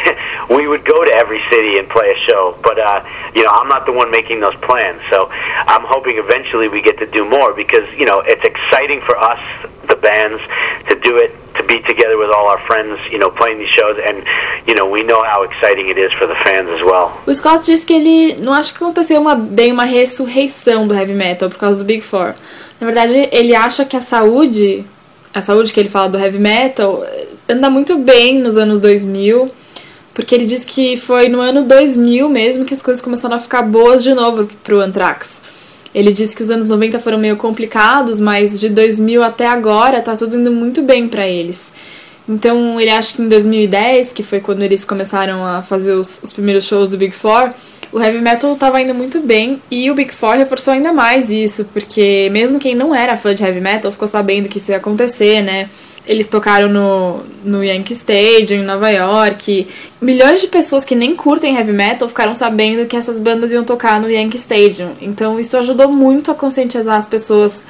we 0.55 0.67
would 0.67 0.83
go 0.83 1.05
to 1.05 1.13
every 1.13 1.39
city 1.51 1.77
and 1.77 1.88
play 1.89 2.10
a 2.10 2.17
show. 2.25 2.57
But 2.63 2.79
uh, 2.79 3.05
you 3.36 3.43
know, 3.43 3.51
I'm 3.53 3.67
not 3.67 3.86
the 3.86 3.93
one 3.93 4.10
making 4.10 4.39
those 4.39 4.55
plans. 4.65 5.01
So, 5.12 5.29
I'm 5.29 5.86
hoping 5.86 6.17
eventually 6.17 6.67
we 6.67 6.81
get 6.81 6.98
to 7.00 7.05
do 7.05 7.24
more 7.24 7.53
because 7.53 7.88
you 7.93 8.05
know 8.05 8.21
it's 8.25 8.43
exciting 8.43 9.01
for 9.01 9.15
us, 9.15 9.39
the 9.88 9.98
bands, 9.98 10.41
to 10.89 10.95
do 11.00 11.17
it 11.17 11.36
be 11.72 11.80
together 11.92 12.18
with 12.18 12.30
all 12.36 12.48
our 12.50 12.62
friends, 12.68 13.00
you 13.12 13.20
know, 13.20 13.32
playing 13.32 13.60
these 13.60 13.74
shows, 13.80 13.96
and 14.08 14.18
you 14.68 14.75
know, 14.75 14.88
we 14.96 15.01
know 15.04 15.24
how 15.24 15.44
exciting 15.44 15.88
it 15.90 15.98
is 15.98 16.12
for 16.20 16.28
the 16.28 16.36
fans 16.44 16.68
as 16.70 16.82
well. 16.84 17.08
O 17.25 17.34
Scott 17.34 17.66
disse 17.66 17.86
que 17.86 17.94
ele 17.94 18.36
não 18.36 18.54
acha 18.54 18.74
que 18.74 18.84
aconteceu 18.84 19.20
uma, 19.22 19.36
bem 19.36 19.72
uma 19.72 19.86
ressurreição 19.86 20.88
do 20.88 20.94
heavy 20.94 21.13
metal 21.13 21.50
por 21.50 21.58
causa 21.58 21.84
do 21.84 21.88
Big 21.88 22.01
Four. 22.01 22.36
Na 22.80 22.88
verdade, 22.88 23.30
ele 23.32 23.56
acha 23.56 23.86
que 23.86 23.96
a 23.96 24.01
saúde, 24.01 24.86
a 25.34 25.42
saúde 25.42 25.72
que 25.72 25.80
ele 25.80 25.90
fala 25.90 26.10
do 26.10 26.18
heavy 26.18 26.40
metal, 26.40 27.06
anda 27.48 27.70
muito 27.70 27.98
bem 27.98 28.40
nos 28.40 28.58
anos 28.58 28.80
2000, 28.80 29.51
porque 30.13 30.36
ele 30.36 30.46
diz 30.46 30.66
que 30.66 30.98
foi 30.98 31.30
no 31.30 31.40
ano 31.40 31.63
2000 31.63 32.28
mesmo 32.28 32.66
que 32.66 32.74
as 32.74 32.82
coisas 32.82 33.01
começaram 33.01 33.36
a 33.36 33.40
ficar 33.40 33.62
boas 33.62 34.04
de 34.04 34.13
novo 34.13 34.50
pro 34.63 34.80
Anthrax. 34.82 35.42
Ele 35.93 36.12
disse 36.12 36.36
que 36.36 36.41
os 36.41 36.50
anos 36.50 36.67
90 36.67 37.00
foram 37.00 37.17
meio 37.17 37.36
complicados, 37.38 38.19
mas 38.19 38.60
de 38.60 38.69
2000 38.69 39.24
até 39.24 39.45
agora 39.45 40.01
tá 40.01 40.15
tudo 40.15 40.38
indo 40.38 40.51
muito 40.51 40.81
bem 40.81 41.07
para 41.07 41.27
eles. 41.27 41.74
Então 42.27 42.79
ele 42.79 42.89
acha 42.89 43.15
que 43.15 43.21
em 43.21 43.27
2010, 43.27 44.13
que 44.13 44.24
foi 44.24 44.39
quando 44.39 44.62
eles 44.62 44.86
começaram 44.86 45.45
a 45.45 45.62
fazer 45.62 45.93
os, 45.93 46.21
os 46.24 46.31
primeiros 46.31 46.65
shows 46.65 46.89
do 46.89 46.98
Big 46.98 47.13
Four, 47.13 47.51
o 47.91 48.00
heavy 48.00 48.19
metal 48.19 48.53
estava 48.53 48.81
indo 48.81 48.93
muito 48.93 49.19
bem 49.19 49.62
e 49.69 49.91
o 49.91 49.95
Big 49.95 50.13
Four 50.13 50.38
reforçou 50.38 50.74
ainda 50.74 50.93
mais 50.93 51.29
isso, 51.29 51.65
porque 51.65 52.29
mesmo 52.31 52.57
quem 52.57 52.74
não 52.74 52.95
era 52.95 53.17
fã 53.17 53.36
de 53.36 53.43
heavy 53.43 53.59
metal 53.59 53.92
ficou 53.92 54.07
sabendo 54.07 54.48
que 54.48 54.59
isso 54.59 54.72
ia 54.72 54.77
acontecer, 54.77 55.42
né? 55.42 55.70
Eles 56.05 56.27
tocaram 56.27 56.68
no, 56.68 57.22
no 57.44 57.64
Yankee 57.64 57.94
Stadium, 57.94 58.61
em 58.61 58.66
Nova 58.66 58.90
York. 58.90 59.68
Milhões 60.01 60.42
de 60.42 60.48
pessoas 60.48 60.83
que 60.83 60.96
nem 60.96 61.16
curtem 61.16 61.55
heavy 61.57 61.72
metal 61.72 62.07
ficaram 62.07 62.33
sabendo 62.33 62.87
que 62.87 62.98
essas 62.98 63.20
bandas 63.20 63.51
iam 63.51 63.64
tocar 63.64 64.01
no 64.01 64.09
Yankee 64.09 64.37
Stadium. 64.37 64.92
Então 65.01 65.40
isso 65.40 65.55
ajudou 65.57 65.87
muito 65.87 66.31
a 66.31 66.35
conscientizar 66.35 66.98
as 66.98 67.05
pessoas 67.05 67.64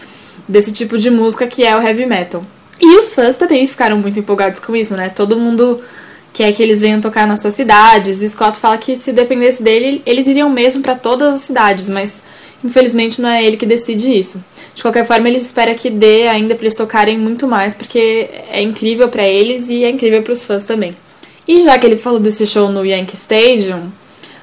desse 0.47 0.71
tipo 0.71 0.97
de 0.97 1.09
música 1.09 1.45
que 1.45 1.63
é 1.63 1.75
o 1.75 1.81
heavy 1.81 2.05
metal. 2.05 2.43
E 2.79 2.97
os 2.97 3.13
fãs 3.13 3.35
também 3.35 3.67
ficaram 3.67 3.97
muito 3.97 4.19
empolgados 4.19 4.59
com 4.59 4.75
isso, 4.75 4.95
né? 4.95 5.09
Todo 5.09 5.37
mundo 5.37 5.81
quer 6.33 6.51
que 6.53 6.63
eles 6.63 6.79
venham 6.79 7.01
tocar 7.01 7.27
nas 7.27 7.41
suas 7.41 7.53
cidades. 7.53 8.21
O 8.21 8.29
Scott 8.29 8.57
fala 8.57 8.77
que 8.77 8.95
se 8.95 9.11
dependesse 9.11 9.61
dele, 9.61 10.01
eles 10.05 10.27
iriam 10.27 10.49
mesmo 10.49 10.81
para 10.81 10.95
todas 10.95 11.35
as 11.35 11.41
cidades, 11.41 11.89
mas 11.89 12.23
infelizmente 12.63 13.21
não 13.21 13.29
é 13.29 13.43
ele 13.43 13.57
que 13.57 13.65
decide 13.65 14.17
isso. 14.17 14.43
De 14.73 14.81
qualquer 14.81 15.05
forma, 15.05 15.27
ele 15.27 15.37
espera 15.37 15.73
que 15.73 15.89
dê 15.89 16.27
ainda 16.27 16.55
para 16.55 16.63
eles 16.63 16.75
tocarem 16.75 17.17
muito 17.17 17.47
mais, 17.47 17.75
porque 17.75 18.29
é 18.49 18.61
incrível 18.61 19.09
para 19.09 19.23
eles 19.23 19.69
e 19.69 19.83
é 19.83 19.89
incrível 19.89 20.21
para 20.21 20.33
os 20.33 20.43
fãs 20.43 20.63
também. 20.63 20.95
E 21.47 21.61
já 21.61 21.77
que 21.77 21.85
ele 21.85 21.97
falou 21.97 22.19
desse 22.19 22.45
show 22.45 22.69
no 22.69 22.85
Yankee 22.85 23.15
Stadium, 23.15 23.91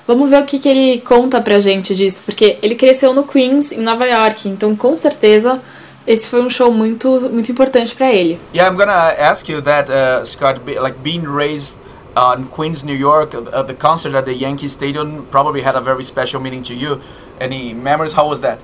vamos 0.07 0.29
ver 0.29 0.43
o 0.43 0.45
que, 0.45 0.59
que 0.59 0.69
ele 0.69 1.01
conta 1.01 1.41
pra 1.41 1.59
gente 1.59 1.95
disso, 1.95 2.23
porque 2.25 2.59
ele 2.63 2.75
cresceu 2.75 3.15
no 3.15 3.25
Queens, 3.25 3.73
em 3.73 3.81
Nova 3.81 4.07
York, 4.07 4.49
então 4.49 4.75
com 4.75 4.97
certeza 4.97 5.61
esse 6.09 6.27
foi 6.27 6.41
um 6.41 6.49
show 6.49 6.73
muito 6.73 7.29
muito 7.31 7.53
importante 7.53 7.95
para 7.95 8.11
ele. 8.11 8.41
Yeah, 8.55 8.73
I'm 8.73 8.79
gonna 8.79 9.15
ask 9.19 9.47
you 9.49 9.61
that, 9.63 9.91
uh, 9.91 10.25
Scott. 10.25 10.61
Like 10.67 10.99
being 11.03 11.25
raised 11.27 11.79
in 12.17 12.47
Queens, 12.47 12.83
New 12.83 12.97
York, 12.97 13.37
uh, 13.37 13.63
the 13.63 13.75
concert 13.75 14.15
at 14.15 14.25
the 14.25 14.33
Yankee 14.33 14.69
Stadium 14.69 15.27
probably 15.31 15.63
had 15.63 15.77
a 15.77 15.81
very 15.81 16.03
special 16.03 16.41
meaning 16.41 16.63
to 16.63 16.75
you. 16.75 17.01
Any 17.41 17.73
memories? 17.73 18.13
How 18.15 18.29
was 18.29 18.41
that? 18.41 18.59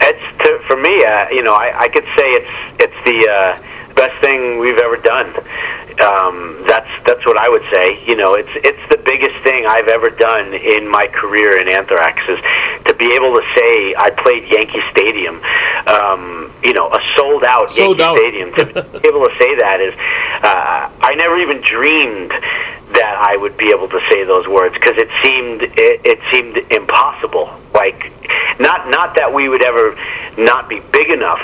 It's 0.00 0.42
to, 0.44 0.58
for 0.66 0.76
me, 0.76 1.04
uh, 1.04 1.28
you 1.30 1.42
know, 1.42 1.54
I, 1.54 1.80
I 1.80 1.88
could 1.88 2.04
say 2.16 2.32
it's 2.32 2.84
it's 2.84 3.04
the 3.04 3.28
uh, 3.28 3.94
best 3.94 4.20
thing 4.22 4.58
we've 4.58 4.78
ever 4.78 4.96
done. 4.96 5.34
Um, 6.00 6.62
that's 6.66 6.88
that's 7.04 7.26
what 7.26 7.36
I 7.36 7.48
would 7.48 7.64
say. 7.70 8.04
You 8.06 8.14
know, 8.16 8.34
it's 8.34 8.48
it's 8.54 8.80
the 8.88 8.96
biggest 8.98 9.34
thing 9.42 9.66
I've 9.66 9.88
ever 9.88 10.10
done 10.10 10.54
in 10.54 10.88
my 10.88 11.08
career 11.08 11.60
in 11.60 11.68
Anthrax 11.68 12.22
is 12.28 12.38
to 12.86 12.94
be 12.94 13.06
able 13.12 13.34
to 13.34 13.42
say 13.56 13.94
I 13.98 14.10
played 14.10 14.46
Yankee 14.48 14.82
Stadium. 14.92 15.42
Um, 15.86 16.52
you 16.62 16.72
know, 16.72 16.88
a 16.88 17.00
sold 17.16 17.44
out 17.44 17.70
Sold 17.70 17.98
Yankee 17.98 18.02
out. 18.02 18.16
Stadium. 18.16 18.54
To 18.54 18.64
be 18.64 19.08
able 19.10 19.26
to 19.26 19.34
say 19.38 19.56
that 19.58 19.80
is, 19.80 19.94
uh, 20.42 20.90
I 21.02 21.14
never 21.16 21.36
even 21.38 21.60
dreamed 21.60 22.30
that 22.98 23.16
I 23.16 23.36
would 23.36 23.56
be 23.56 23.70
able 23.70 23.88
to 23.88 24.00
say 24.10 24.24
those 24.24 24.48
words 24.48 24.74
because 24.74 24.98
it 24.98 25.08
seemed 25.22 25.62
it, 25.62 26.00
it 26.04 26.18
seemed 26.32 26.56
impossible. 26.72 27.54
Like 27.72 28.12
not 28.58 28.90
not 28.90 29.14
that 29.14 29.32
we 29.32 29.48
would 29.48 29.62
ever 29.62 29.96
not 30.36 30.68
be 30.68 30.80
big 30.80 31.10
enough, 31.10 31.40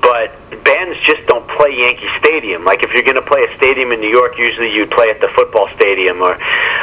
but 0.00 0.32
bands 0.62 0.98
just 1.02 1.26
don't 1.26 1.46
play 1.58 1.74
Yankee 1.74 2.08
Stadium. 2.18 2.64
Like 2.64 2.82
if 2.82 2.92
you're 2.92 3.02
going 3.02 3.18
to 3.18 3.26
play 3.26 3.44
a 3.44 3.56
stadium 3.56 3.90
in 3.92 4.00
New 4.00 4.10
York, 4.10 4.38
usually 4.38 4.72
you'd 4.72 4.90
play 4.90 5.10
at 5.10 5.20
the 5.20 5.28
football 5.34 5.68
stadium 5.74 6.22
or 6.22 6.38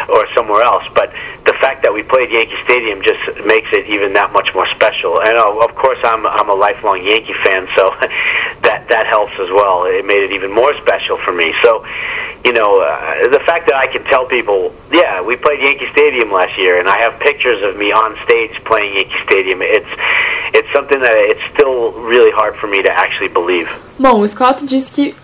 or 0.09 0.27
somewhere 0.33 0.63
else. 0.63 0.83
But 0.95 1.13
the 1.45 1.53
fact 1.63 1.83
that 1.83 1.93
we 1.93 2.03
played 2.03 2.31
Yankee 2.31 2.59
Stadium 2.65 3.01
just 3.01 3.19
makes 3.45 3.71
it 3.71 3.87
even 3.87 4.13
that 4.13 4.33
much 4.33 4.53
more 4.53 4.67
special. 4.75 5.21
And 5.21 5.37
uh, 5.37 5.63
of 5.63 5.75
course, 5.75 5.99
I'm 6.03 6.25
I'm 6.27 6.49
a 6.49 6.55
lifelong 6.55 7.05
Yankee 7.05 7.33
fan, 7.43 7.67
so 7.75 7.89
that 8.67 8.87
that 8.89 9.07
helps 9.07 9.33
as 9.39 9.49
well. 9.49 9.85
It 9.85 10.05
made 10.05 10.23
it 10.23 10.31
even 10.33 10.51
more 10.51 10.75
special 10.81 11.17
for 11.17 11.31
me. 11.31 11.53
So, 11.63 11.85
you 12.43 12.51
know, 12.51 12.81
uh, 12.81 13.29
the 13.31 13.39
fact 13.47 13.67
that 13.67 13.75
I 13.75 13.87
can 13.87 14.03
tell 14.03 14.25
people, 14.25 14.75
yeah, 14.91 15.21
we 15.21 15.35
played 15.35 15.61
Yankee 15.61 15.87
Stadium 15.91 16.31
last 16.31 16.57
year, 16.57 16.79
and 16.79 16.89
I 16.89 16.99
have 16.99 17.19
pictures 17.19 17.63
of 17.63 17.77
me 17.77 17.91
on 17.91 18.17
stage 18.25 18.51
playing 18.65 18.95
Yankee 18.95 19.23
Stadium. 19.23 19.61
It's 19.61 19.93
it's 20.53 20.71
something 20.71 20.99
that 20.99 21.15
it's 21.15 21.41
still 21.53 21.91
really 21.93 22.31
hard 22.31 22.55
for 22.57 22.67
me 22.67 22.83
to 22.83 22.91
actually 22.91 23.29
believe. 23.29 23.62
Bom, 23.97 24.19
o 24.19 24.27
Scott 24.27 24.65
diz 24.65 24.89
que 24.89 25.15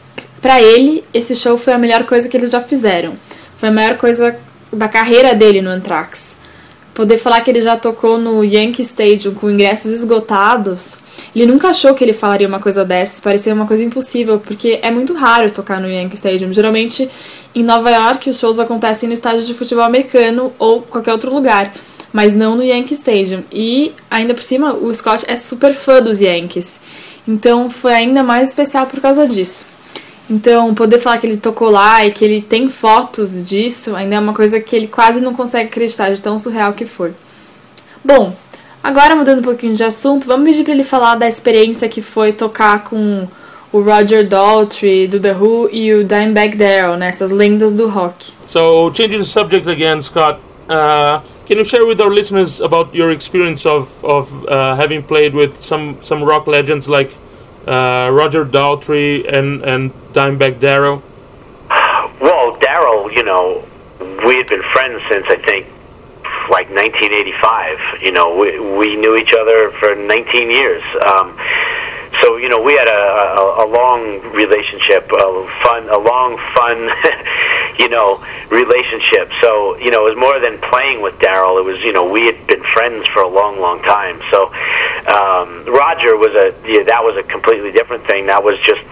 pra 0.41 0.62
ele 0.62 1.04
esse 1.13 1.36
show 1.36 1.58
foi 1.58 1.73
a 1.73 1.78
melhor 1.78 2.06
coisa 2.06 2.28
que 2.28 2.38
eles 2.38 2.49
já 2.49 2.62
fizeram. 2.62 3.13
Foi 3.58 3.69
a 3.69 3.71
maior 3.71 3.97
coisa 3.97 4.36
da 4.71 4.88
carreira 4.88 5.34
dele 5.34 5.62
no 5.62 5.69
Anthrax. 5.69 6.38
Poder 6.93 7.17
falar 7.17 7.41
que 7.41 7.49
ele 7.49 7.62
já 7.62 7.78
tocou 7.78 8.17
no 8.17 8.43
Yankee 8.43 8.82
Stadium 8.82 9.34
com 9.34 9.49
ingressos 9.49 9.91
esgotados. 9.91 10.97
Ele 11.36 11.45
nunca 11.45 11.69
achou 11.69 11.93
que 11.93 12.04
ele 12.04 12.13
falaria 12.13 12.47
uma 12.47 12.60
coisa 12.60 12.84
dessas, 12.84 13.19
parecia 13.19 13.54
uma 13.54 13.67
coisa 13.67 13.84
impossível, 13.84 14.39
porque 14.39 14.80
é 14.82 14.89
muito 14.91 15.13
raro 15.13 15.52
tocar 15.52 15.80
no 15.80 15.89
Yankee 15.89 16.15
Stadium. 16.15 16.54
Geralmente 16.54 17.10
em 17.54 17.63
Nova 17.63 17.89
York 17.89 18.30
os 18.30 18.39
shows 18.39 18.60
acontecem 18.60 19.08
no 19.08 19.13
estádio 19.13 19.43
de 19.43 19.54
futebol 19.54 19.84
americano 19.84 20.54
ou 20.58 20.82
qualquer 20.82 21.12
outro 21.12 21.34
lugar, 21.34 21.73
mas 22.12 22.34
não 22.34 22.56
no 22.56 22.63
Yankee 22.63 22.93
Stadium. 22.93 23.43
E 23.52 23.93
ainda 24.10 24.34
por 24.34 24.43
cima, 24.43 24.73
o 24.73 24.93
Scott 24.93 25.23
é 25.28 25.36
super 25.36 25.73
fã 25.73 26.02
dos 26.02 26.19
Yankees. 26.21 26.80
Então 27.30 27.70
foi 27.70 27.94
ainda 27.94 28.24
mais 28.24 28.50
especial 28.50 28.88
por 28.88 29.00
causa 29.00 29.28
disso. 29.28 29.68
Então, 30.28 30.74
poder 30.74 31.00
falar 31.00 31.20
que 31.20 31.28
ele 31.28 31.38
tocou 31.38 31.70
lá 31.70 32.04
e 32.04 32.12
que 32.12 32.26
ele 32.26 32.42
tem 32.42 32.70
fotos 32.70 33.44
disso 33.44 33.96
ainda 33.96 34.15
é 34.15 34.20
uma 34.20 34.34
coisa 34.34 34.60
que 34.60 34.76
ele 34.76 34.88
quase 34.88 35.22
não 35.22 35.34
consegue 35.34 35.70
acreditar 35.70 36.10
de 36.10 36.22
tão 36.22 36.39
surreal 36.39 36.74
que 36.74 36.88
foi. 36.88 37.13
Bom, 38.04 38.36
agora 38.84 39.15
mudando 39.15 39.39
um 39.39 39.44
pouquinho 39.44 39.76
de 39.76 39.84
assunto, 39.84 40.26
vamos 40.26 40.50
pedir 40.50 40.63
para 40.63 40.74
ele 40.74 40.84
falar 40.84 41.15
da 41.15 41.28
experiência 41.28 41.88
que 41.88 42.02
foi 42.02 42.32
tocar 42.32 42.84
com 42.84 43.28
o 43.72 43.82
Roger 43.82 44.28
Daltrey 44.28 45.08
do 45.08 45.20
The 45.20 45.34
Who 45.34 45.70
e 45.72 45.94
o 45.94 46.04
Dimebag 46.04 46.58
Darrell, 46.58 46.98
né, 46.98 47.10
essas 47.10 47.32
lendas 47.32 47.74
do 47.74 47.88
rock. 47.88 48.32
So, 48.46 48.92
changing 48.94 49.20
the 49.20 49.24
subject 49.24 49.70
again, 49.70 50.02
Scott. 50.02 50.39
Uh, 50.69 51.23
can 51.47 51.58
you 51.58 51.63
share 51.63 51.86
with 51.86 51.99
our 51.99 52.12
listeners 52.12 52.62
about 52.62 52.93
your 52.93 53.10
experience 53.10 53.65
of 53.65 54.05
of 54.05 54.45
uh, 54.45 54.75
having 54.75 55.01
played 55.01 55.34
with 55.34 55.58
some 55.58 55.99
some 55.99 56.23
rock 56.23 56.45
legends 56.45 56.88
like 56.88 57.12
uh, 57.65 58.10
Roger 58.13 58.45
Daltrey 58.45 59.25
and 59.27 59.63
and 59.63 59.91
Dimebag 60.13 60.60
Darrell? 60.60 61.01
Well, 62.21 62.55
Daryl, 62.58 63.12
you 63.15 63.23
know, 63.23 63.65
we 64.25 64.38
had 64.38 64.47
been 64.47 64.62
friends 64.73 65.01
since 65.10 65.25
I 65.27 65.38
think 65.38 65.65
like 66.51 66.69
1985. 66.69 68.01
You 68.03 68.12
know, 68.12 68.36
we 68.38 68.60
we 68.60 68.95
knew 68.95 69.15
each 69.17 69.34
other 69.34 69.71
for 69.79 69.95
19 69.95 70.51
years. 70.51 70.84
Um, 71.05 71.36
so 72.30 72.38
you 72.38 72.50
know, 72.50 72.62
we 72.62 72.74
had 72.74 72.88
a, 72.88 72.92
a, 72.92 73.65
a 73.65 73.68
long 73.68 74.22
relationship, 74.34 75.10
a 75.12 75.48
fun, 75.63 75.89
a 75.89 75.98
long 75.98 76.38
fun, 76.54 76.78
you 77.80 77.89
know, 77.89 78.24
relationship. 78.52 79.32
So 79.42 79.78
you 79.78 79.89
know, 79.89 80.06
it 80.06 80.15
was 80.15 80.18
more 80.18 80.39
than 80.39 80.60
playing 80.70 81.02
with 81.02 81.15
Daryl. 81.15 81.60
It 81.60 81.65
was 81.65 81.82
you 81.82 81.92
know, 81.92 82.08
we 82.08 82.26
had 82.26 82.46
been 82.46 82.63
friends 82.74 83.08
for 83.08 83.24
a 83.24 83.28
long, 83.28 83.60
long 83.60 83.82
time. 83.82 84.22
So 84.30 84.54
um, 85.10 85.65
Roger 85.65 86.18
was 86.18 86.36
a 86.36 86.54
yeah, 86.70 86.84
that 86.84 87.02
was 87.02 87.18
a 87.18 87.24
completely 87.24 87.72
different 87.72 88.06
thing. 88.06 88.28
That 88.28 88.44
was 88.44 88.60
just 88.60 88.86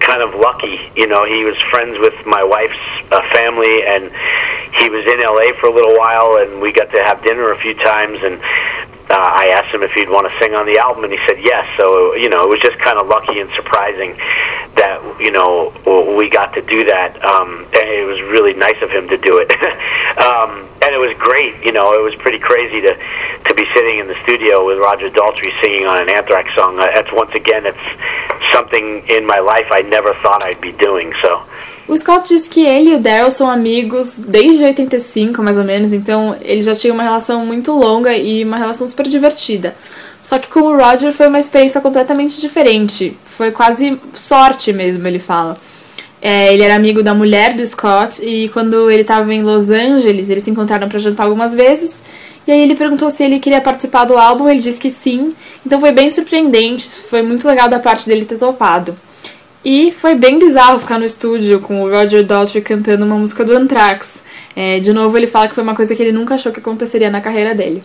kind 0.00 0.22
of 0.22 0.34
lucky. 0.34 0.80
You 0.96 1.06
know, 1.06 1.24
he 1.24 1.44
was 1.44 1.56
friends 1.70 1.98
with 2.00 2.14
my 2.24 2.42
wife's 2.42 2.80
uh, 3.12 3.20
family, 3.32 3.84
and 3.84 4.08
he 4.80 4.88
was 4.88 5.04
in 5.04 5.20
LA 5.20 5.52
for 5.60 5.68
a 5.68 5.74
little 5.74 5.96
while, 5.96 6.40
and 6.40 6.60
we 6.60 6.72
got 6.72 6.90
to 6.92 7.04
have 7.04 7.22
dinner 7.22 7.52
a 7.52 7.58
few 7.60 7.74
times, 7.74 8.18
and 8.22 8.40
uh, 9.12 9.16
I 9.16 9.52
asked 9.52 9.74
him 9.74 9.82
if 9.82 9.92
he'd 9.92 10.08
want 10.08 10.24
to 10.30 10.32
sing 10.38 10.54
on 10.54 10.64
the 10.64 10.78
album, 10.78 11.04
and 11.04 11.12
he 11.12 11.18
said 11.28 11.36
yes. 11.38 11.68
So 11.76 12.14
you 12.14 12.28
know, 12.28 12.42
it 12.44 12.48
was 12.48 12.60
just 12.60 12.78
kind 12.78 12.98
of 12.98 13.06
lucky 13.06 13.40
and 13.40 13.50
surprising 13.52 14.16
that 14.80 15.04
you 15.20 15.30
know 15.30 15.68
we 16.16 16.30
got 16.30 16.54
to 16.54 16.62
do 16.62 16.84
that, 16.88 17.22
um, 17.22 17.68
and 17.76 17.86
it 17.92 18.08
was 18.08 18.20
really 18.22 18.54
nice 18.54 18.80
of 18.80 18.90
him 18.90 19.08
to 19.08 19.18
do 19.18 19.36
it. 19.36 19.52
um, 20.18 20.64
and 20.80 20.94
it 20.94 20.98
was 20.98 21.12
great. 21.18 21.60
You 21.62 21.72
know, 21.72 21.92
it 21.92 22.02
was 22.02 22.16
pretty 22.16 22.38
crazy 22.38 22.80
to 22.80 22.96
to 22.96 23.54
be 23.54 23.68
sitting 23.74 24.00
in 24.00 24.08
the 24.08 24.16
studio 24.24 24.64
with 24.64 24.78
Roger 24.78 25.10
Daltrey 25.10 25.52
singing 25.60 25.86
on 25.86 26.00
an 26.00 26.08
Anthrax 26.08 26.54
song. 26.54 26.78
Uh, 26.78 26.86
That's 26.86 27.12
once 27.12 27.34
again, 27.34 27.66
it's 27.66 27.86
something 28.52 29.06
in 29.08 29.26
my 29.26 29.40
life 29.40 29.68
I 29.70 29.82
never 29.82 30.14
thought 30.24 30.42
I'd 30.42 30.60
be 30.60 30.72
doing. 30.72 31.12
So. 31.20 31.44
O 31.88 31.96
Scott 31.96 32.28
diz 32.28 32.46
que 32.46 32.64
ele 32.64 32.90
e 32.90 32.94
o 32.94 33.00
Daryl 33.00 33.30
são 33.30 33.50
amigos 33.50 34.16
desde 34.16 34.64
85, 34.64 35.42
mais 35.42 35.58
ou 35.58 35.64
menos, 35.64 35.92
então 35.92 36.36
eles 36.40 36.64
já 36.64 36.76
tinham 36.76 36.94
uma 36.94 37.02
relação 37.02 37.44
muito 37.44 37.72
longa 37.72 38.16
e 38.16 38.44
uma 38.44 38.56
relação 38.56 38.86
super 38.86 39.08
divertida. 39.08 39.74
Só 40.22 40.38
que 40.38 40.48
com 40.48 40.60
o 40.60 40.76
Roger 40.76 41.12
foi 41.12 41.26
uma 41.26 41.40
experiência 41.40 41.80
completamente 41.80 42.40
diferente. 42.40 43.16
Foi 43.26 43.50
quase 43.50 44.00
sorte 44.14 44.72
mesmo, 44.72 45.06
ele 45.06 45.18
fala. 45.18 45.58
É, 46.20 46.54
ele 46.54 46.62
era 46.62 46.76
amigo 46.76 47.02
da 47.02 47.12
mulher 47.12 47.54
do 47.54 47.66
Scott 47.66 48.24
e 48.24 48.48
quando 48.50 48.88
ele 48.88 49.02
estava 49.02 49.34
em 49.34 49.42
Los 49.42 49.68
Angeles, 49.68 50.30
eles 50.30 50.44
se 50.44 50.50
encontraram 50.50 50.88
para 50.88 51.00
jantar 51.00 51.24
algumas 51.24 51.52
vezes. 51.52 52.00
E 52.46 52.52
aí 52.52 52.60
ele 52.60 52.76
perguntou 52.76 53.10
se 53.10 53.24
ele 53.24 53.40
queria 53.40 53.60
participar 53.60 54.04
do 54.04 54.16
álbum, 54.16 54.48
ele 54.48 54.60
disse 54.60 54.80
que 54.80 54.90
sim. 54.90 55.34
Então 55.66 55.80
foi 55.80 55.90
bem 55.90 56.08
surpreendente, 56.12 56.88
foi 57.08 57.22
muito 57.22 57.46
legal 57.46 57.68
da 57.68 57.80
parte 57.80 58.06
dele 58.06 58.24
ter 58.24 58.38
topado. 58.38 58.96
E 59.64 59.92
foi 59.92 60.14
bem 60.16 60.38
bizarro 60.38 60.80
ficar 60.80 60.98
no 60.98 61.04
estúdio 61.04 61.60
com 61.60 61.82
o 61.82 61.90
Roger 61.90 62.24
Daltrey 62.24 62.62
cantando 62.62 63.04
uma 63.04 63.16
música 63.16 63.44
do 63.44 63.52
Anthrax. 63.52 64.24
É, 64.56 64.80
de 64.80 64.92
novo, 64.92 65.16
ele 65.16 65.28
fala 65.28 65.46
que 65.46 65.54
foi 65.54 65.62
uma 65.62 65.74
coisa 65.74 65.94
que 65.94 66.02
ele 66.02 66.10
nunca 66.12 66.34
achou 66.34 66.50
que 66.50 66.58
aconteceria 66.58 67.10
na 67.10 67.20
carreira 67.20 67.54
dele. 67.54 67.84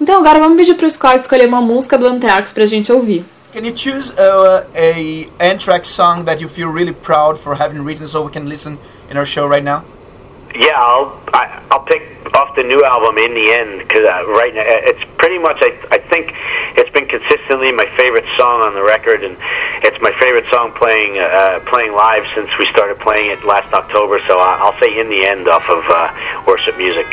Então 0.00 0.18
agora 0.18 0.40
vamos 0.40 0.56
pedir 0.56 0.74
pro 0.74 0.90
Scott 0.90 1.18
escolher 1.18 1.46
uma 1.46 1.60
música 1.60 1.96
do 1.96 2.06
Anthrax 2.06 2.52
pra 2.52 2.64
gente 2.64 2.90
ouvir. 2.92 3.24
Can 3.52 3.60
you 3.64 3.72
choose 3.76 4.10
uh, 4.12 4.64
a 4.74 5.52
Anthrax 5.52 5.88
song 5.88 6.24
that 6.24 6.42
you 6.42 6.48
feel 6.48 6.72
really 6.72 6.92
proud 6.92 7.38
for 7.38 7.54
having 7.54 7.84
written 7.84 8.06
so 8.08 8.24
we 8.24 8.30
can 8.32 8.48
listen 8.48 8.78
in 9.10 9.16
our 9.16 9.26
show 9.26 9.46
right 9.46 9.62
now? 9.62 9.84
Yeah, 10.54 10.80
I'll 10.80 11.20
I, 11.32 11.60
I'll 11.70 11.84
pick 11.84 12.11
off 12.34 12.54
the 12.56 12.62
new 12.62 12.82
album 12.84 13.18
in 13.18 13.34
the 13.34 13.52
end 13.52 13.78
because 13.80 14.04
uh, 14.04 14.26
right 14.28 14.54
now 14.54 14.64
it's 14.64 15.04
pretty 15.18 15.38
much 15.38 15.58
I 15.60 15.76
I 15.90 15.98
think 15.98 16.32
it's 16.76 16.90
been 16.90 17.06
consistently 17.06 17.72
my 17.72 17.86
favorite 17.96 18.24
song 18.36 18.62
on 18.62 18.74
the 18.74 18.82
record 18.82 19.22
and 19.22 19.36
it's 19.84 20.00
my 20.00 20.12
favorite 20.18 20.48
song 20.50 20.72
playing 20.72 21.18
uh, 21.18 21.60
playing 21.66 21.92
live 21.92 22.24
since 22.34 22.50
we 22.58 22.66
started 22.66 22.98
playing 23.00 23.30
it 23.30 23.44
last 23.44 23.72
October. 23.72 24.20
So 24.26 24.38
I'll 24.38 24.78
say 24.80 24.98
in 24.98 25.08
the 25.08 25.26
end 25.26 25.48
off 25.48 25.68
of 25.68 25.84
uh, 25.88 26.44
Worship 26.46 26.76
Music. 26.76 27.06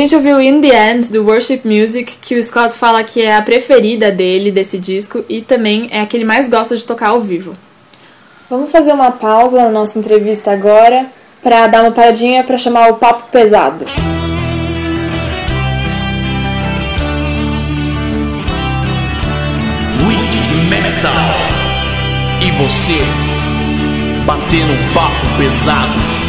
Gente 0.00 0.16
ouviu 0.16 0.40
In 0.40 0.62
the 0.62 0.68
End 0.68 1.10
do 1.10 1.26
Worship 1.26 1.60
Music, 1.64 2.16
que 2.22 2.34
o 2.34 2.42
Scott 2.42 2.74
fala 2.74 3.04
que 3.04 3.20
é 3.20 3.36
a 3.36 3.42
preferida 3.42 4.10
dele 4.10 4.50
desse 4.50 4.78
disco 4.78 5.22
e 5.28 5.42
também 5.42 5.88
é 5.92 6.00
a 6.00 6.06
que 6.06 6.16
ele 6.16 6.24
mais 6.24 6.48
gosta 6.48 6.74
de 6.74 6.86
tocar 6.86 7.10
ao 7.10 7.20
vivo. 7.20 7.54
Vamos 8.48 8.72
fazer 8.72 8.94
uma 8.94 9.10
pausa 9.10 9.62
na 9.62 9.68
nossa 9.68 9.98
entrevista 9.98 10.52
agora 10.52 11.06
para 11.42 11.66
dar 11.66 11.82
uma 11.82 11.92
paradinha 11.92 12.42
para 12.42 12.56
chamar 12.56 12.90
o 12.90 12.94
papo 12.94 13.24
pesado. 13.30 13.84
Metal. 20.68 21.12
E 22.42 22.50
você, 22.52 22.98
batendo 24.24 24.72
um 24.72 24.94
papo 24.94 25.36
pesado. 25.36 26.19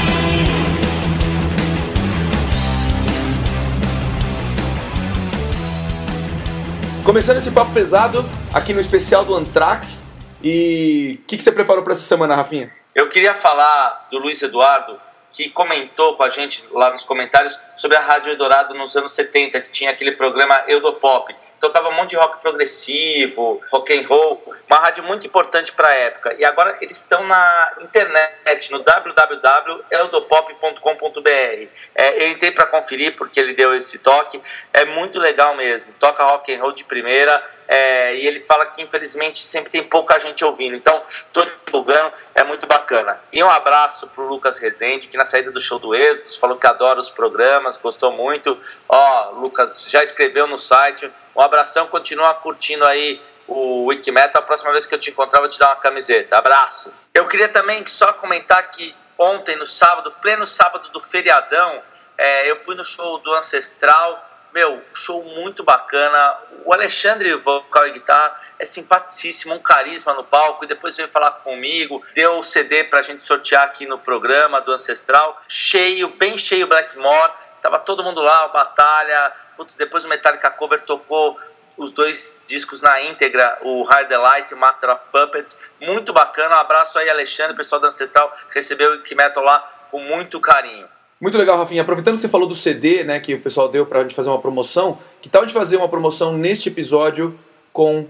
Começando 7.04 7.38
esse 7.38 7.50
papo 7.50 7.74
pesado 7.74 8.24
aqui 8.54 8.74
no 8.74 8.80
especial 8.80 9.26
do 9.26 9.36
Anthrax. 9.36 10.08
E 10.44 11.20
o 11.24 11.26
que, 11.26 11.36
que 11.36 11.44
você 11.44 11.52
preparou 11.52 11.84
para 11.84 11.94
essa 11.94 12.04
semana, 12.04 12.36
Rafinha? 12.36 12.72
Eu 12.94 13.10
queria 13.10 13.34
falar 13.34 14.08
do 14.12 14.20
Luiz 14.20 14.40
Eduardo, 14.44 15.02
que 15.32 15.50
comentou 15.50 16.16
com 16.16 16.22
a 16.22 16.30
gente 16.30 16.64
lá 16.72 16.92
nos 16.92 17.04
comentários 17.04 17.60
sobre 17.76 17.98
a 17.98 18.02
Rádio 18.02 18.32
Eldorado 18.32 18.76
nos 18.76 18.96
anos 18.96 19.14
70, 19.14 19.62
que 19.62 19.72
tinha 19.72 19.90
aquele 19.90 20.12
programa 20.12 20.64
Eudopop. 20.68 21.36
Tocava 21.62 21.88
um 21.90 21.94
monte 21.94 22.10
de 22.10 22.18
rock 22.18 22.42
progressivo, 22.42 23.62
rock 23.72 23.94
and 23.94 24.08
roll, 24.08 24.44
uma 24.70 24.78
rádio 24.78 25.04
muito 25.04 25.28
importante 25.28 25.72
para 25.72 25.90
a 25.90 25.94
época. 25.94 26.36
E 26.38 26.44
agora 26.44 26.78
eles 26.82 26.98
estão 26.98 27.24
na 27.24 27.74
internet, 27.82 28.72
no 28.72 28.80
www.eldopop.com.br. 28.80 31.68
É, 31.94 32.24
eu 32.24 32.30
entrei 32.30 32.50
para 32.52 32.66
conferir 32.66 33.16
porque 33.16 33.40
ele 33.40 33.54
deu 33.54 33.76
esse 33.76 34.00
toque. 34.00 34.42
É 34.74 34.86
muito 34.86 35.20
legal 35.20 35.56
mesmo. 35.56 35.94
Toca 36.00 36.24
rock 36.24 36.52
and 36.54 36.62
roll 36.62 36.72
de 36.72 36.84
primeira. 36.84 37.44
É, 37.68 38.16
e 38.16 38.26
ele 38.28 38.40
fala 38.42 38.66
que 38.66 38.82
infelizmente 38.82 39.46
sempre 39.48 39.72
tem 39.72 39.82
pouca 39.82 40.20
gente 40.20 40.44
ouvindo. 40.44 40.76
Então, 40.76 41.02
estou 41.08 41.50
divulgando, 41.66 42.12
é 42.36 42.44
muito 42.44 42.68
bacana. 42.68 43.18
E 43.32 43.42
um 43.42 43.50
abraço 43.50 44.08
pro 44.08 44.28
Lucas 44.28 44.58
Rezende, 44.58 45.08
que 45.08 45.16
na 45.16 45.24
saída 45.24 45.52
do 45.52 45.62
show 45.62 45.80
do 45.80 45.96
Êxodos 45.96 46.36
falou 46.36 46.58
que 46.58 46.68
adora 46.68 47.00
os 47.00 47.10
programas, 47.10 47.78
gostou 47.78 48.12
muito. 48.12 48.60
Ó, 48.90 49.30
Lucas 49.36 49.86
já 49.88 50.04
escreveu 50.04 50.48
no 50.48 50.58
site. 50.58 51.10
Um 51.36 51.42
abração, 51.42 51.88
continua 51.88 52.34
curtindo 52.36 52.86
aí 52.86 53.22
o 53.48 53.86
Wikimetal. 53.86 54.42
A 54.42 54.46
próxima 54.46 54.72
vez 54.72 54.86
que 54.86 54.96
eu 54.96 55.00
te 55.00 55.12
encontrar, 55.12 55.40
eu 55.40 55.44
vou 55.44 55.50
te 55.50 55.60
dar 55.60 55.68
uma 55.68 55.76
camiseta. 55.78 56.38
Abraço. 56.38 56.94
Eu 57.14 57.28
queria 57.28 57.50
também 57.50 57.86
só 57.88 58.14
comentar 58.14 58.70
que 58.72 58.96
ontem, 59.18 59.56
no 59.56 59.68
sábado, 59.68 60.12
pleno 60.22 60.46
sábado 60.46 60.90
do 60.90 61.02
feriadão, 61.02 61.82
é, 62.18 62.50
eu 62.50 62.58
fui 62.58 62.76
no 62.76 62.84
show 62.84 63.18
do 63.20 63.34
Ancestral 63.34 64.32
meu, 64.54 64.82
show 64.94 65.24
muito 65.24 65.64
bacana. 65.64 66.38
O 66.66 66.74
Alexandre, 66.74 67.34
vocal 67.36 67.88
e 67.88 67.94
guitarra, 67.94 68.40
é 68.60 68.66
simpaticíssimo, 68.66 69.54
um 69.54 69.60
carisma 69.60 70.14
no 70.14 70.24
palco. 70.24 70.64
E 70.64 70.68
depois 70.68 70.96
veio 70.96 71.10
falar 71.10 71.32
comigo, 71.32 72.04
deu 72.14 72.40
o 72.40 72.44
CD 72.44 72.84
pra 72.84 73.02
gente 73.02 73.24
sortear 73.24 73.64
aqui 73.64 73.86
no 73.86 73.98
programa 73.98 74.62
do 74.62 74.72
Ancestral. 74.74 75.42
Cheio, 75.48 76.10
bem 76.10 76.38
cheio 76.38 76.68
Blackmore. 76.68 77.32
Tava 77.62 77.80
todo 77.80 78.04
mundo 78.04 78.22
lá, 78.22 78.48
Batalha. 78.50 79.34
Putz, 79.62 79.76
depois 79.76 80.04
o 80.04 80.10
Metallica 80.10 80.50
Cover 80.50 80.82
tocou 80.86 81.38
os 81.78 81.92
dois 81.92 82.42
discos 82.48 82.82
na 82.82 83.00
íntegra, 83.04 83.60
o 83.62 83.84
High 83.84 84.08
the 84.08 84.18
Light 84.18 84.50
e 84.50 84.56
o 84.56 84.58
Master 84.58 84.90
of 84.90 85.04
Puppets. 85.12 85.56
Muito 85.80 86.12
bacana. 86.12 86.56
Um 86.56 86.60
abraço 86.60 86.98
aí, 86.98 87.08
Alexandre, 87.08 87.56
pessoal 87.56 87.80
do 87.80 87.86
Ancestral. 87.86 88.36
Recebeu 88.50 88.96
o 88.96 89.16
Metal 89.16 89.44
lá 89.44 89.60
com 89.92 90.00
muito 90.00 90.42
carinho. 90.42 90.88
Muito 91.22 91.38
legal, 91.38 91.60
Rafinha. 91.60 91.84
Aproveitando 91.84 92.16
que 92.16 92.22
você 92.22 92.28
falou 92.28 92.48
do 92.48 92.56
CD, 92.56 93.04
né, 93.04 93.20
que 93.20 93.36
o 93.36 93.42
pessoal 93.42 93.70
deu 93.70 93.86
pra 93.86 94.02
gente 94.02 94.16
fazer 94.16 94.30
uma 94.30 94.42
promoção, 94.42 95.00
que 95.22 95.30
tal 95.30 95.46
de 95.46 95.54
fazer 95.54 95.78
uma 95.78 95.88
promoção 95.88 96.34
neste 96.34 96.70
episódio 96.70 97.40
com 97.72 98.08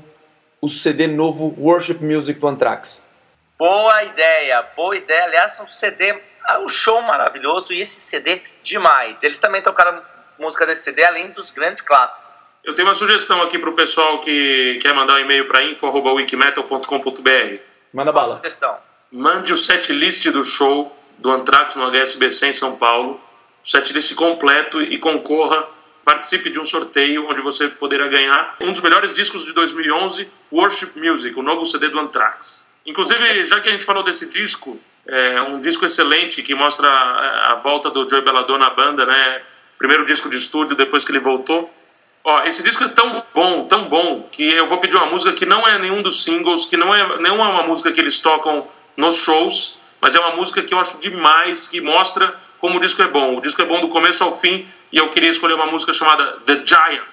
o 0.62 0.70
CD 0.70 1.06
novo 1.06 1.54
Worship 1.60 2.00
Music 2.00 2.40
do 2.40 2.48
Anthrax? 2.48 3.04
Boa 3.60 4.04
ideia, 4.06 4.66
boa 4.74 4.96
ideia. 4.96 5.26
Aliás, 5.26 5.60
um 5.60 5.68
CD, 5.68 6.18
um 6.62 6.70
show 6.70 7.02
maravilhoso 7.02 7.74
e 7.74 7.82
esse 7.82 8.00
CD 8.00 8.42
demais. 8.64 9.22
Eles 9.22 9.38
também 9.38 9.62
tocaram 9.62 10.02
música 10.42 10.66
desse 10.66 10.84
CD 10.84 11.04
além 11.04 11.30
dos 11.30 11.52
grandes 11.52 11.82
clássicos. 11.82 12.32
Eu 12.64 12.76
tenho 12.76 12.88
uma 12.88 12.94
sugestão 12.94 13.42
aqui 13.42 13.58
pro 13.58 13.74
pessoal 13.74 14.20
que 14.20 14.78
quer 14.82 14.94
mandar 14.94 15.16
um 15.16 15.20
e-mail 15.20 15.48
para 15.48 15.64
info@wikimetal.com.br. 15.64 17.60
Manda 17.94 18.12
bala. 18.12 18.38
Sugestão. 18.38 18.78
Mande 19.12 19.54
o 19.54 19.58
set 19.58 19.92
list 19.94 20.28
do 20.30 20.44
show 20.44 20.96
do 21.18 21.32
Anthrax 21.32 21.76
no 21.76 21.86
HSBC 21.86 22.48
em 22.48 22.54
São 22.54 22.76
Paulo, 22.76 23.22
o 23.64 23.68
setlist 23.68 24.16
completo 24.16 24.82
e 24.82 24.98
concorra, 24.98 25.68
participe 26.04 26.50
de 26.50 26.60
um 26.60 26.66
sorteio 26.66 27.30
onde 27.30 27.42
você 27.42 27.68
poderá 27.68 28.08
ganhar 28.08 28.56
um 28.60 28.72
dos 28.72 28.82
melhores 28.82 29.14
discos 29.14 29.46
de 29.46 29.54
2011, 29.54 30.28
Worship 30.52 30.92
Music, 30.96 31.38
o 31.38 31.44
novo 31.44 31.66
CD 31.66 31.90
do 31.90 32.00
Anthrax. 32.00 32.68
Inclusive, 32.86 33.46
já 33.46 33.60
que 33.60 33.70
a 33.70 33.72
gente 33.72 33.86
falou 33.86 34.04
desse 34.04 34.30
disco, 34.30 34.80
é 35.08 35.42
um 35.44 35.62
disco 35.62 35.86
excelente 35.86 36.42
que 36.42 36.56
mostra 36.56 36.88
a, 36.90 37.56
volta 37.64 37.90
do 37.90 38.10
Joey 38.10 38.24
Belladonna 38.24 38.68
à 38.68 38.70
banda, 38.72 39.06
né? 39.06 39.42
Primeiro 39.82 40.06
disco 40.06 40.30
de 40.30 40.38
estúdio 40.38 40.78
depois 40.78 41.04
que 41.04 41.12
ele 41.12 41.20
voltou. 41.20 41.68
Ó, 42.24 42.44
esse 42.44 42.62
disco 42.62 42.84
é 42.84 42.88
tão 42.88 43.26
bom, 43.34 43.66
tão 43.66 43.86
bom, 43.90 44.30
que 44.32 44.48
eu 44.48 44.68
vou 44.68 44.78
pedir 44.78 44.96
uma 44.96 45.08
música 45.08 45.34
que 45.34 45.44
não 45.44 45.68
é 45.68 45.80
nenhum 45.80 46.04
dos 46.04 46.24
singles, 46.24 46.68
que 46.68 46.78
não 46.78 46.94
é, 46.94 47.20
não 47.20 47.44
é 47.44 47.48
uma 47.48 47.64
música 47.64 47.92
que 47.92 48.00
eles 48.00 48.20
tocam 48.20 48.68
nos 48.96 49.16
shows, 49.16 49.80
mas 50.00 50.14
é 50.14 50.20
uma 50.20 50.36
música 50.36 50.62
que 50.62 50.72
eu 50.72 50.80
acho 50.80 51.02
demais, 51.02 51.68
que 51.68 51.82
mostra 51.82 52.40
como 52.60 52.78
o 52.78 52.80
disco 52.80 53.02
é 53.02 53.08
bom. 53.08 53.38
O 53.38 53.42
disco 53.42 53.60
é 53.60 53.66
bom 53.66 53.82
do 53.82 53.90
começo 53.90 54.24
ao 54.24 54.40
fim 54.40 54.68
e 54.92 54.98
eu 54.98 55.10
queria 55.10 55.32
escolher 55.32 55.56
uma 55.56 55.66
música 55.66 55.96
chamada 55.96 56.38
The 56.46 56.62
Giant. 56.64 57.11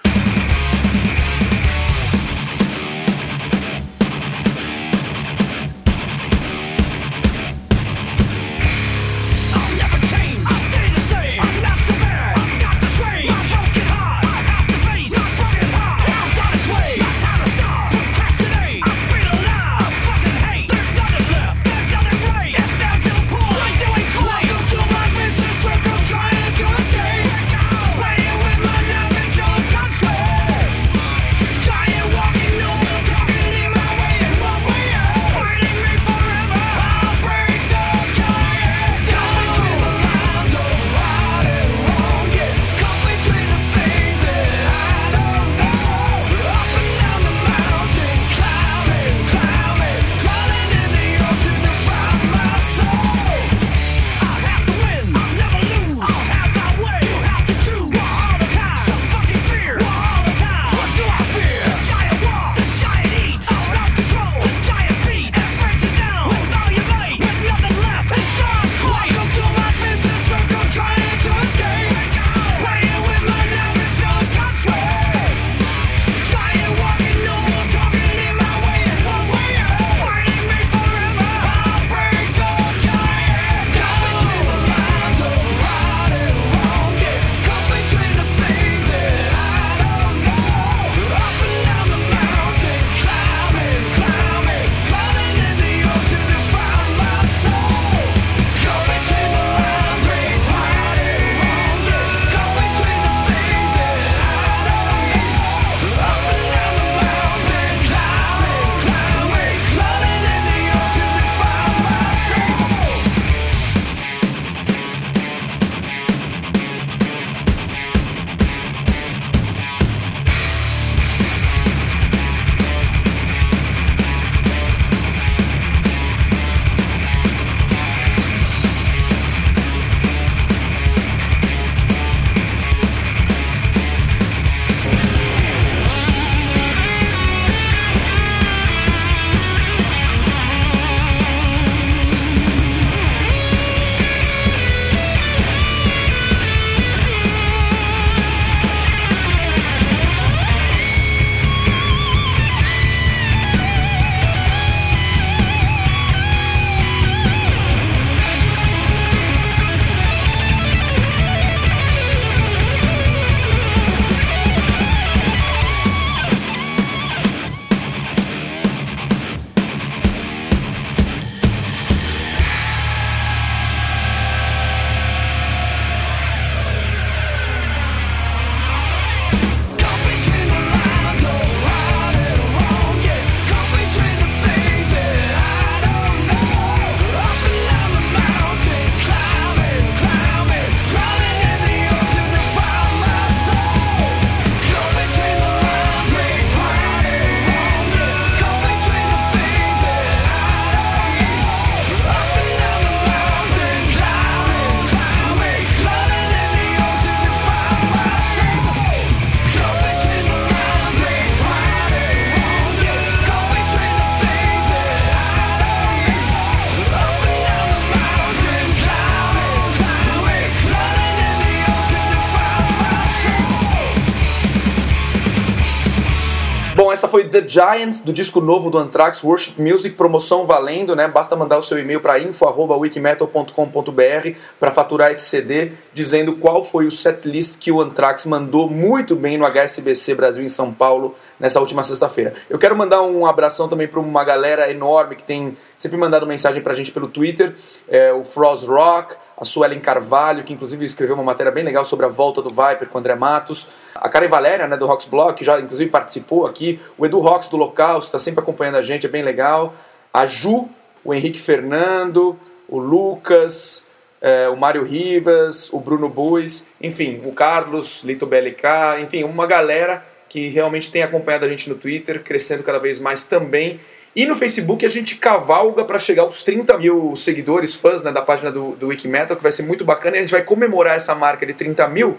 The 227.29 227.47
Giant, 227.47 228.03
do 228.03 228.13
disco 228.13 228.41
novo 228.41 228.71
do 228.71 228.79
Anthrax, 228.79 229.23
Worship 229.23 229.61
Music, 229.61 229.95
promoção 229.95 230.47
valendo, 230.47 230.97
né? 230.97 231.07
Basta 231.07 231.37
mandar 231.37 231.59
o 231.59 231.63
seu 231.63 231.79
e-mail 231.79 232.01
para 232.01 232.19
info.wikimetal.com.br 232.19 234.37
para 234.59 234.71
faturar 234.71 235.13
esse 235.13 235.27
CD, 235.27 235.73
dizendo 235.93 236.37
qual 236.37 236.65
foi 236.65 236.87
o 236.87 236.91
setlist 236.91 237.59
que 237.59 237.71
o 237.71 237.81
Anthrax 237.81 238.25
mandou 238.25 238.69
muito 238.69 239.15
bem 239.15 239.39
no 239.39 239.47
HSBC 239.47 240.15
Brasil 240.15 240.43
em 240.43 240.49
São 240.49 240.73
Paulo 240.73 241.15
nessa 241.39 241.61
última 241.61 241.85
sexta-feira. 241.85 242.35
Eu 242.51 242.59
quero 242.59 242.77
mandar 242.77 243.03
um 243.03 243.27
abração 243.27 243.69
também 243.69 243.87
para 243.87 244.01
uma 244.01 244.25
galera 244.25 244.71
enorme 244.71 245.17
que 245.17 245.23
tem 245.23 245.57
sempre 245.77 245.97
mandado 245.97 246.27
mensagem 246.27 246.63
pra 246.63 246.75
gente 246.75 246.91
pelo 246.91 247.09
Twitter, 247.09 247.55
é, 247.89 248.13
o 248.13 248.25
Frost 248.25 248.67
Rock, 248.67 249.15
a 249.41 249.45
Suelen 249.45 249.81
Carvalho, 249.81 250.43
que 250.43 250.53
inclusive 250.53 250.85
escreveu 250.85 251.15
uma 251.15 251.23
matéria 251.23 251.53
bem 251.53 251.63
legal 251.63 251.85
sobre 251.85 252.05
a 252.05 252.09
volta 252.09 252.43
do 252.43 252.51
Viper 252.51 252.89
com 252.89 252.99
André 252.99 253.15
Matos, 253.15 253.71
a 253.95 254.09
Karen 254.09 254.29
Valéria, 254.29 254.67
né, 254.67 254.77
do 254.77 254.87
Rocks 254.87 255.07
Blog, 255.07 255.35
que 255.35 255.45
já 255.45 255.61
inclusive 255.61 255.91
participou 255.91 256.47
aqui, 256.47 256.81
o 256.97 257.07
Edu 257.07 257.21
Rocks 257.21 257.49
do 257.49 257.57
Local, 257.57 258.01
está 258.01 258.19
sempre 258.19 258.41
acompanhando 258.41 258.77
a 258.77 258.83
gente, 258.83 259.07
é 259.07 259.09
bem 259.09 259.23
legal, 259.23 259.75
a 260.13 260.27
Ju, 260.27 260.69
o 261.05 261.15
Henrique 261.15 261.39
Fernando, 261.39 262.37
o 262.69 262.79
Lucas, 262.79 263.87
é, 264.21 264.49
o 264.49 264.57
Mário 264.57 264.83
Rivas, 264.83 265.73
o 265.73 265.79
Bruno 265.79 266.09
Buis, 266.09 266.69
enfim, 266.81 267.21
o 267.25 267.33
Carlos, 267.33 268.03
Lito 268.03 268.27
BLK, 268.27 269.01
enfim, 269.03 269.23
uma 269.23 269.47
galera 269.47 270.05
que 270.29 270.49
realmente 270.49 270.91
tem 270.91 271.03
acompanhado 271.03 271.45
a 271.45 271.49
gente 271.49 271.69
no 271.69 271.77
Twitter, 271.77 272.23
crescendo 272.23 272.63
cada 272.63 272.79
vez 272.79 272.99
mais 272.99 273.25
também. 273.25 273.81
E 274.17 274.27
no 274.27 274.35
Facebook 274.35 274.85
a 274.85 274.89
gente 274.89 275.17
cavalga 275.17 275.85
para 275.85 275.99
chegar 275.99 276.23
aos 276.23 276.43
30 276.43 276.77
mil 276.79 277.15
seguidores, 277.15 277.75
fãs 277.75 278.03
né, 278.03 278.11
da 278.11 278.23
página 278.23 278.51
do, 278.51 278.73
do 278.73 278.89
Wikimetal, 278.89 279.37
que 279.37 279.43
vai 279.43 279.53
ser 279.53 279.63
muito 279.63 279.85
bacana. 279.85 280.17
E 280.17 280.19
a 280.19 280.23
gente 280.23 280.33
vai 280.33 280.43
comemorar 280.43 280.97
essa 280.97 281.15
marca 281.15 281.47
de 281.47 281.55
30 281.55 281.87
mil 281.89 282.19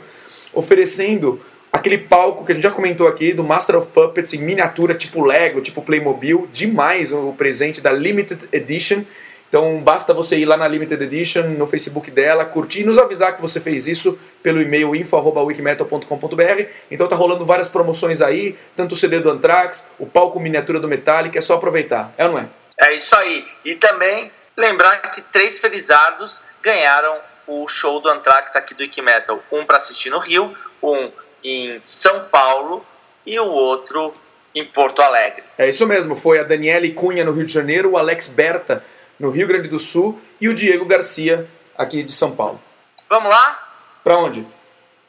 oferecendo 0.54 1.40
aquele 1.72 1.98
palco 1.98 2.46
que 2.46 2.52
a 2.52 2.56
gente 2.56 2.64
já 2.64 2.72
comentou 2.72 3.08
aqui 3.08 3.34
do 3.34 3.44
Master 3.44 3.78
of 3.78 3.88
Puppets 3.94 4.34
em 4.34 4.40
miniatura, 4.40 4.96
tipo 4.96 5.24
Lego, 5.24 5.62
tipo 5.62 5.82
Playmobil. 5.82 6.48
Demais 6.52 7.12
o 7.12 7.34
presente 7.34 7.82
da 7.82 7.92
Limited 7.92 8.48
Edition. 8.52 9.04
Então 9.50 9.82
basta 9.82 10.14
você 10.14 10.38
ir 10.38 10.45
lá 10.45 10.56
na 10.56 10.68
Limited 10.68 11.04
Edition, 11.04 11.41
no 11.41 11.66
Facebook 11.66 12.12
dela, 12.12 12.45
curtir 12.45 12.82
e 12.82 12.84
nos 12.84 13.00
avisar 13.00 13.36
que 13.36 13.41
você 13.41 13.60
fez 13.60 13.88
isso 13.88 14.18
pelo 14.43 14.62
e-mail 14.62 14.95
info.wikimetal.com.br. 14.95 16.64
Então 16.89 17.08
tá 17.08 17.16
rolando 17.16 17.43
várias 17.45 17.68
promoções 17.68 18.22
aí, 18.22 18.56
tanto 18.76 18.93
o 18.93 18.95
CD 18.95 19.20
do 19.20 19.32
Anthrax, 19.32 19.89
o 19.97 20.06
palco 20.06 20.39
miniatura 20.39 20.80
do 20.80 20.88
Metallica, 20.88 21.39
é 21.39 21.41
só 21.41 21.56
aproveitar, 21.56 22.14
é 22.16 22.26
ou 22.26 22.34
não 22.34 22.39
é? 22.39 22.47
É 22.80 22.93
isso 22.93 23.16
aí. 23.16 23.45
E 23.66 23.76
também 23.76 24.32
lembrar 24.56 24.97
que 25.12 25.22
três 25.22 25.58
felizados 25.58 26.39
ganharam 26.62 27.18
o 27.47 27.68
show 27.68 28.00
do 28.00 28.08
Anthrax 28.08 28.56
aqui 28.56 28.76
do 28.76 28.82
Wikimetal. 28.82 29.41
Um 29.52 29.66
para 29.66 29.78
assistir 29.78 30.12
no 30.12 30.20
Rio, 30.20 30.54
um 30.82 31.12
em 31.43 31.80
São 31.82 32.26
Paulo 32.26 32.86
e 33.26 33.39
o 33.39 33.47
outro 33.47 34.14
em 34.54 34.64
Porto 34.66 35.02
Alegre. 35.02 35.43
É 35.58 35.68
isso 35.68 35.88
mesmo, 35.88 36.16
foi 36.16 36.39
a 36.39 36.43
Daniele 36.43 36.91
Cunha 36.91 37.24
no 37.24 37.32
Rio 37.32 37.45
de 37.45 37.54
Janeiro, 37.54 37.91
o 37.91 37.97
Alex 37.97 38.28
Berta 38.28 38.84
no 39.20 39.30
Rio 39.30 39.47
Grande 39.47 39.67
do 39.67 39.80
Sul, 39.80 40.20
e 40.39 40.47
o 40.47 40.53
Diego 40.53 40.86
Garcia, 40.86 41.49
aqui 41.78 42.03
de 42.03 42.11
São 42.11 42.36
Paulo. 42.36 42.61
Vamos 43.09 43.30
lá? 43.30 43.67
Para 44.03 44.17
onde? 44.17 44.47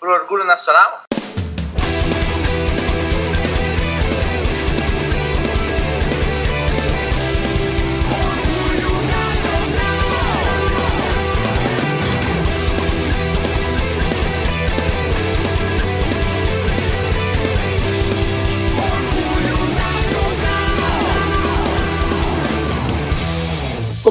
Pro 0.00 0.10
Orgulho 0.10 0.44
Nacional? 0.44 1.02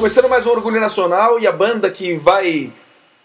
Começando 0.00 0.30
mais 0.30 0.46
um 0.46 0.50
Orgulho 0.52 0.80
Nacional 0.80 1.38
e 1.38 1.46
a 1.46 1.52
banda 1.52 1.90
que 1.90 2.16
vai 2.16 2.72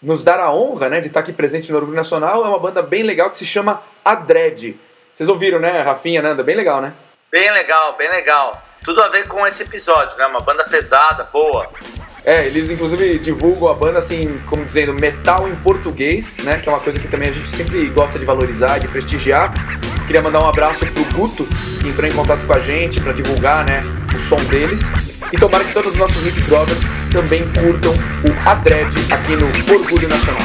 nos 0.02 0.22
dar 0.22 0.38
a 0.38 0.52
honra 0.52 0.90
né, 0.90 1.00
de 1.00 1.06
estar 1.06 1.20
aqui 1.20 1.32
presente 1.32 1.72
no 1.72 1.78
Orgulho 1.78 1.96
Nacional 1.96 2.44
é 2.44 2.48
uma 2.48 2.58
banda 2.58 2.82
bem 2.82 3.02
legal 3.02 3.30
que 3.30 3.38
se 3.38 3.46
chama 3.46 3.82
Adred. 4.04 4.78
Vocês 5.14 5.26
ouviram, 5.26 5.58
né, 5.58 5.80
Rafinha, 5.80 6.20
Nanda? 6.20 6.44
Bem 6.44 6.54
legal, 6.54 6.82
né? 6.82 6.92
Bem 7.32 7.50
legal, 7.50 7.96
bem 7.96 8.10
legal. 8.10 8.62
Tudo 8.84 9.02
a 9.02 9.08
ver 9.08 9.26
com 9.26 9.46
esse 9.46 9.62
episódio, 9.62 10.18
né? 10.18 10.26
Uma 10.26 10.40
banda 10.40 10.64
pesada, 10.64 11.24
boa. 11.24 11.66
É, 12.26 12.44
eles 12.44 12.68
inclusive 12.68 13.20
divulgam 13.20 13.68
a 13.68 13.74
banda 13.74 14.00
assim, 14.00 14.36
como 14.46 14.64
dizendo, 14.64 14.92
metal 14.92 15.48
em 15.48 15.54
português, 15.54 16.38
né? 16.38 16.58
Que 16.58 16.68
é 16.68 16.72
uma 16.72 16.80
coisa 16.80 16.98
que 16.98 17.06
também 17.06 17.28
a 17.28 17.32
gente 17.32 17.48
sempre 17.48 17.86
gosta 17.90 18.18
de 18.18 18.24
valorizar, 18.24 18.78
de 18.78 18.88
prestigiar. 18.88 19.54
Queria 20.08 20.20
mandar 20.20 20.42
um 20.42 20.48
abraço 20.48 20.84
pro 20.86 21.04
Guto, 21.04 21.46
que 21.80 21.88
entrou 21.88 22.08
em 22.08 22.12
contato 22.12 22.44
com 22.44 22.52
a 22.52 22.58
gente 22.58 23.00
para 23.00 23.12
divulgar, 23.12 23.64
né, 23.64 23.80
o 24.12 24.20
som 24.20 24.36
deles. 24.50 24.90
E 25.32 25.36
tomara 25.36 25.62
que 25.62 25.72
todos 25.72 25.92
os 25.92 25.98
nossos 25.98 26.22
Nick 26.24 26.40
Brothers 26.42 26.80
também 27.12 27.44
curtam 27.52 27.92
o 27.92 28.48
Adred 28.48 28.90
aqui 29.12 29.36
no 29.36 29.46
Orgulho 29.72 30.08
Nacional. 30.08 30.42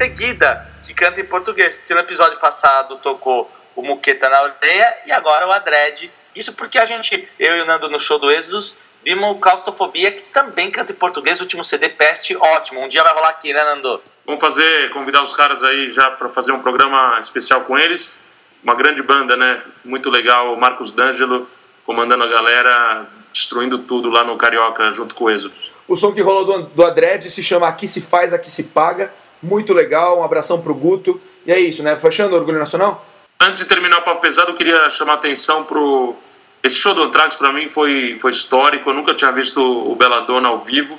Seguida, 0.00 0.66
que 0.82 0.94
canta 0.94 1.20
em 1.20 1.26
português, 1.26 1.76
porque 1.76 1.92
no 1.92 2.00
episódio 2.00 2.38
passado 2.38 2.96
tocou 3.02 3.52
o 3.76 3.82
Muqueta 3.82 4.30
na 4.30 4.38
Aldeia 4.38 4.96
e 5.04 5.12
agora 5.12 5.46
o 5.46 5.52
Adred. 5.52 6.10
Isso 6.34 6.54
porque 6.54 6.78
a 6.78 6.86
gente, 6.86 7.28
eu 7.38 7.58
e 7.58 7.60
o 7.60 7.66
Nando 7.66 7.90
no 7.90 8.00
show 8.00 8.18
do 8.18 8.30
Êxodos, 8.30 8.74
vimos 9.04 9.36
o 9.36 9.38
Claustrofobia, 9.38 10.10
que 10.10 10.22
também 10.32 10.70
canta 10.70 10.92
em 10.92 10.94
português, 10.94 11.38
o 11.38 11.42
último 11.42 11.62
CD 11.62 11.90
Peste, 11.90 12.34
ótimo. 12.34 12.80
Um 12.80 12.88
dia 12.88 13.02
vai 13.02 13.12
rolar 13.12 13.28
aqui, 13.28 13.52
né, 13.52 13.62
Nando? 13.62 14.02
Vamos 14.24 14.40
fazer, 14.40 14.88
convidar 14.88 15.22
os 15.22 15.34
caras 15.34 15.62
aí 15.62 15.90
já 15.90 16.10
para 16.12 16.30
fazer 16.30 16.52
um 16.52 16.62
programa 16.62 17.18
especial 17.20 17.60
com 17.64 17.78
eles. 17.78 18.18
Uma 18.64 18.74
grande 18.74 19.02
banda, 19.02 19.36
né? 19.36 19.62
Muito 19.84 20.08
legal. 20.08 20.54
O 20.54 20.58
Marcos 20.58 20.92
D'Angelo 20.92 21.46
comandando 21.84 22.24
a 22.24 22.28
galera, 22.28 23.06
destruindo 23.30 23.76
tudo 23.80 24.08
lá 24.08 24.24
no 24.24 24.38
Carioca 24.38 24.90
junto 24.94 25.14
com 25.14 25.24
o 25.24 25.30
Êxodos. 25.30 25.70
O 25.86 25.94
som 25.94 26.10
que 26.14 26.22
rolou 26.22 26.46
do, 26.46 26.62
do 26.68 26.86
Adred 26.86 27.30
se 27.30 27.42
chama 27.42 27.68
Aqui 27.68 27.86
se 27.86 28.00
faz, 28.00 28.32
aqui 28.32 28.50
se 28.50 28.64
paga. 28.64 29.12
Muito 29.42 29.72
legal, 29.72 30.20
um 30.20 30.22
abração 30.22 30.60
pro 30.60 30.74
Guto. 30.74 31.20
E 31.46 31.52
é 31.52 31.58
isso, 31.58 31.82
né? 31.82 31.96
Fechando 31.96 32.34
o 32.34 32.38
Orgulho 32.38 32.58
Nacional? 32.58 33.06
Antes 33.40 33.58
de 33.58 33.64
terminar 33.64 33.98
o 33.98 34.02
papo 34.02 34.20
pesado, 34.20 34.50
eu 34.50 34.54
queria 34.54 34.90
chamar 34.90 35.12
a 35.12 35.16
atenção 35.16 35.64
pro. 35.64 36.14
Esse 36.62 36.76
show 36.76 36.94
do 36.94 37.02
Anthrax 37.04 37.36
para 37.36 37.52
mim 37.52 37.70
foi, 37.70 38.18
foi 38.20 38.30
histórico. 38.30 38.90
Eu 38.90 38.94
nunca 38.94 39.14
tinha 39.14 39.32
visto 39.32 39.60
o 39.60 39.94
Belladonna 39.96 40.48
ao 40.48 40.58
vivo 40.58 40.98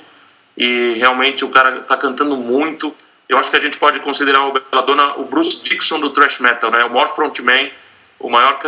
e 0.56 0.94
realmente 0.98 1.44
o 1.44 1.48
cara 1.50 1.82
tá 1.82 1.96
cantando 1.96 2.36
muito. 2.36 2.92
Eu 3.28 3.38
acho 3.38 3.48
que 3.48 3.56
a 3.56 3.60
gente 3.60 3.78
pode 3.78 4.00
considerar 4.00 4.44
o 4.44 4.52
Belladonna 4.52 5.14
o 5.18 5.24
Bruce 5.24 5.62
Dixon 5.62 6.00
do 6.00 6.10
thrash 6.10 6.40
metal, 6.40 6.70
né? 6.70 6.84
O 6.84 6.90
maior 6.90 7.14
frontman, 7.14 7.70
o 8.18 8.28
maior 8.28 8.58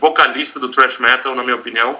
vocalista 0.00 0.58
do 0.58 0.70
thrash 0.70 0.98
metal, 0.98 1.34
na 1.34 1.42
minha 1.42 1.56
opinião. 1.56 1.98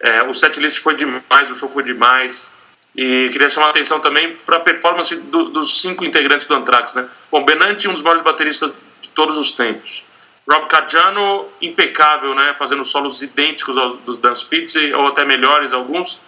É, 0.00 0.24
o 0.24 0.34
setlist 0.34 0.80
foi 0.80 0.94
demais, 0.94 1.50
o 1.50 1.54
show 1.54 1.68
foi 1.68 1.84
demais. 1.84 2.52
E 2.96 3.28
queria 3.30 3.50
chamar 3.50 3.66
a 3.66 3.70
atenção 3.70 4.00
também 4.00 4.36
para 4.46 4.56
a 4.56 4.60
performance 4.60 5.14
do, 5.14 5.50
dos 5.50 5.80
cinco 5.80 6.04
integrantes 6.04 6.48
do 6.48 6.54
Anthrax, 6.54 6.94
né? 6.94 7.06
Bom, 7.30 7.44
Benanti, 7.44 7.88
um 7.88 7.92
dos 7.92 8.02
maiores 8.02 8.22
bateristas 8.22 8.76
de 9.02 9.10
todos 9.10 9.36
os 9.36 9.52
tempos. 9.52 10.02
Rob 10.48 10.66
Caggiano, 10.66 11.46
impecável, 11.60 12.34
né? 12.34 12.54
Fazendo 12.58 12.84
solos 12.84 13.20
idênticos 13.20 13.76
ao 13.76 13.96
do 13.96 14.16
Dan 14.16 14.34
Spitz, 14.34 14.76
ou 14.94 15.08
até 15.08 15.24
melhores 15.24 15.74
alguns. 15.74 16.22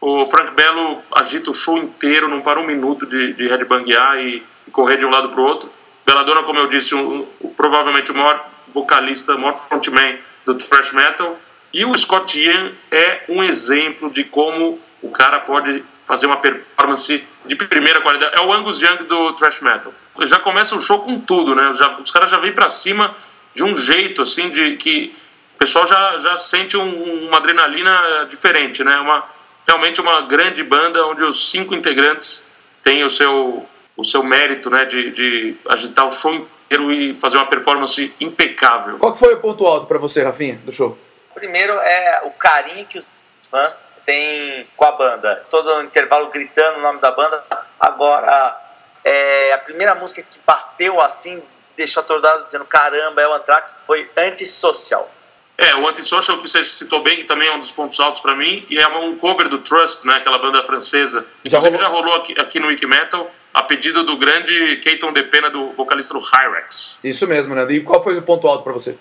O 0.00 0.26
Frank 0.26 0.52
Bello 0.52 1.02
agita 1.12 1.50
o 1.50 1.54
show 1.54 1.78
inteiro, 1.78 2.26
não 2.26 2.40
para 2.40 2.58
um 2.58 2.66
minuto 2.66 3.06
de, 3.06 3.34
de 3.34 3.46
headbanguear 3.46 4.18
e, 4.18 4.42
e 4.66 4.70
correr 4.70 4.96
de 4.96 5.04
um 5.04 5.10
lado 5.10 5.28
para 5.28 5.40
o 5.40 5.44
outro. 5.44 5.70
Belladonna, 6.06 6.42
como 6.42 6.58
eu 6.58 6.66
disse, 6.66 6.94
um, 6.94 7.26
um, 7.40 7.54
provavelmente 7.54 8.10
o 8.10 8.14
maior 8.16 8.50
vocalista, 8.72 9.36
o 9.36 9.38
maior 9.38 9.56
frontman 9.56 10.18
do 10.44 10.54
thrash 10.56 10.92
metal. 10.92 11.38
E 11.72 11.84
o 11.84 11.96
Scott 11.96 12.36
Ian 12.40 12.72
é 12.90 13.24
um 13.28 13.44
exemplo 13.44 14.10
de 14.10 14.24
como 14.24 14.80
o 15.02 15.10
cara 15.10 15.40
pode 15.40 15.84
fazer 16.10 16.26
uma 16.26 16.38
performance 16.38 17.24
de 17.46 17.54
primeira 17.54 18.00
qualidade. 18.00 18.34
É 18.36 18.44
o 18.44 18.52
Angus 18.52 18.82
Young 18.82 19.04
do 19.04 19.32
thrash 19.34 19.60
metal. 19.60 19.94
Já 20.22 20.40
começa 20.40 20.74
o 20.74 20.80
show 20.80 21.04
com 21.04 21.20
tudo, 21.20 21.54
né? 21.54 21.72
Já, 21.72 22.00
os 22.00 22.10
caras 22.10 22.28
já 22.28 22.36
vêm 22.36 22.52
para 22.52 22.68
cima 22.68 23.14
de 23.54 23.62
um 23.62 23.76
jeito 23.76 24.20
assim 24.20 24.50
de 24.50 24.76
que 24.76 25.16
o 25.54 25.58
pessoal 25.58 25.86
já, 25.86 26.18
já 26.18 26.36
sente 26.36 26.76
um, 26.76 27.28
uma 27.28 27.36
adrenalina 27.36 28.26
diferente, 28.28 28.82
né? 28.82 28.98
Uma 28.98 29.24
realmente 29.64 30.00
uma 30.00 30.22
grande 30.22 30.64
banda 30.64 31.06
onde 31.06 31.22
os 31.22 31.48
cinco 31.48 31.76
integrantes 31.76 32.44
têm 32.82 33.04
o 33.04 33.10
seu 33.10 33.64
o 33.96 34.02
seu 34.02 34.24
mérito, 34.24 34.68
né? 34.68 34.86
De, 34.86 35.12
de 35.12 35.56
agitar 35.68 36.08
o 36.08 36.10
show 36.10 36.34
inteiro 36.34 36.90
e 36.90 37.14
fazer 37.20 37.36
uma 37.36 37.46
performance 37.46 38.12
impecável. 38.18 38.98
Qual 38.98 39.14
foi 39.14 39.34
o 39.34 39.40
ponto 39.40 39.64
alto 39.64 39.86
para 39.86 39.98
você, 39.98 40.24
Rafinha, 40.24 40.60
do 40.64 40.72
show? 40.72 40.98
Primeiro 41.34 41.74
é 41.74 42.22
o 42.24 42.30
carinho 42.30 42.84
que 42.84 42.98
os 42.98 43.06
fãs 43.48 43.86
têm 44.04 44.66
com 44.76 44.84
a 44.84 44.92
banda. 44.92 45.46
Todo 45.50 45.82
intervalo 45.82 46.30
gritando 46.30 46.78
o 46.78 46.82
nome 46.82 47.00
da 47.00 47.10
banda. 47.10 47.42
Agora, 47.78 48.56
é, 49.04 49.52
a 49.52 49.58
primeira 49.58 49.94
música 49.94 50.22
que 50.22 50.38
bateu 50.46 51.00
assim, 51.00 51.42
deixou 51.76 52.02
atordoado 52.02 52.44
dizendo 52.44 52.64
caramba, 52.64 53.22
é 53.22 53.28
o 53.28 53.34
Anthrax, 53.34 53.74
foi 53.86 54.10
Antissocial. 54.16 55.10
É, 55.56 55.74
o 55.74 55.86
Antisocial 55.86 56.38
que 56.38 56.48
você 56.48 56.64
citou 56.64 57.02
bem, 57.02 57.18
que 57.18 57.24
também 57.24 57.48
é 57.48 57.54
um 57.54 57.58
dos 57.58 57.70
pontos 57.70 58.00
altos 58.00 58.20
para 58.22 58.34
mim, 58.34 58.66
e 58.70 58.78
é 58.78 58.88
um 58.88 59.16
cover 59.16 59.48
do 59.48 59.58
Trust, 59.58 60.06
né, 60.06 60.14
aquela 60.14 60.38
banda 60.38 60.64
francesa. 60.64 61.26
Inclusive 61.44 61.76
já 61.76 61.86
rolou, 61.86 62.02
já 62.02 62.10
rolou 62.10 62.14
aqui, 62.22 62.34
aqui, 62.40 62.58
no 62.58 62.68
Wiki 62.68 62.86
Metal, 62.86 63.30
a 63.52 63.62
pedido 63.62 64.04
do 64.04 64.16
grande 64.16 64.76
Keaton 64.76 65.12
Depena, 65.12 65.50
do 65.50 65.72
vocalista 65.72 66.14
do 66.14 66.20
Hyrex. 66.20 66.98
Isso 67.04 67.26
mesmo, 67.26 67.54
né? 67.54 67.66
E 67.68 67.80
qual 67.80 68.02
foi 68.02 68.16
o 68.16 68.22
ponto 68.22 68.48
alto 68.48 68.64
para 68.64 68.72
você? 68.72 68.96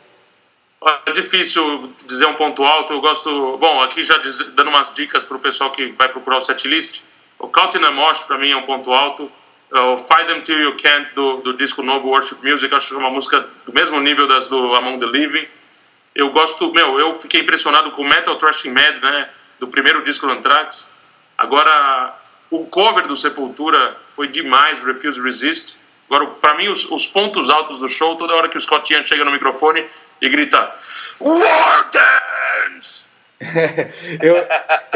É 1.05 1.11
difícil 1.11 1.93
dizer 2.05 2.25
um 2.25 2.35
ponto 2.35 2.63
alto. 2.63 2.93
Eu 2.93 3.01
gosto. 3.01 3.57
Bom, 3.57 3.81
aqui 3.81 4.03
já 4.03 4.17
diz, 4.17 4.39
dando 4.53 4.69
umas 4.69 4.93
dicas 4.93 5.25
para 5.25 5.37
o 5.37 5.39
pessoal 5.39 5.71
que 5.71 5.87
vai 5.91 6.07
procurar 6.07 6.37
o 6.37 6.41
setlist. 6.41 7.01
O 7.37 7.47
Caught 7.47 7.77
in 7.77 7.83
a 7.83 7.91
Mosh 7.91 8.23
para 8.23 8.37
mim 8.37 8.51
é 8.51 8.55
um 8.55 8.63
ponto 8.63 8.91
alto. 8.91 9.31
O 9.71 9.97
Fight 9.97 10.25
Them 10.25 10.41
Till 10.41 10.59
You 10.59 10.75
Can't 10.77 11.13
do, 11.13 11.37
do 11.37 11.53
disco 11.53 11.83
novo 11.83 12.07
Worship 12.07 12.37
Music, 12.41 12.73
acho 12.73 12.97
uma 12.97 13.09
música 13.11 13.47
do 13.65 13.71
mesmo 13.71 13.99
nível 13.99 14.27
das 14.27 14.47
do 14.47 14.73
Among 14.73 14.99
the 14.99 15.05
Living. 15.05 15.47
Eu 16.15 16.31
gosto, 16.31 16.73
meu, 16.73 16.99
eu 16.99 17.19
fiquei 17.19 17.41
impressionado 17.41 17.91
com 17.91 18.03
Metal 18.03 18.35
Thrashing 18.35 18.71
Mad, 18.71 19.01
né, 19.01 19.29
do 19.59 19.67
primeiro 19.67 20.03
disco 20.03 20.25
do 20.25 20.33
Anthrax. 20.33 20.95
Agora, 21.37 22.17
o 22.49 22.65
cover 22.65 23.07
do 23.07 23.15
Sepultura 23.15 23.95
foi 24.15 24.27
demais, 24.27 24.83
Refuse 24.83 25.21
Resist. 25.21 25.77
Agora, 26.09 26.25
para 26.31 26.55
mim, 26.55 26.67
os, 26.67 26.89
os, 26.89 27.05
pontos 27.05 27.47
altos 27.49 27.77
do 27.77 27.87
show, 27.87 28.15
toda 28.15 28.33
hora 28.33 28.49
que 28.49 28.57
o 28.57 28.59
Scott 28.59 28.91
Ian 28.91 29.03
chega 29.03 29.23
no 29.23 29.31
microfone 29.31 29.85
e 30.21 30.29
grita 30.29 30.73
War 31.19 31.89
Dance! 31.91 33.07
eu, 34.21 34.35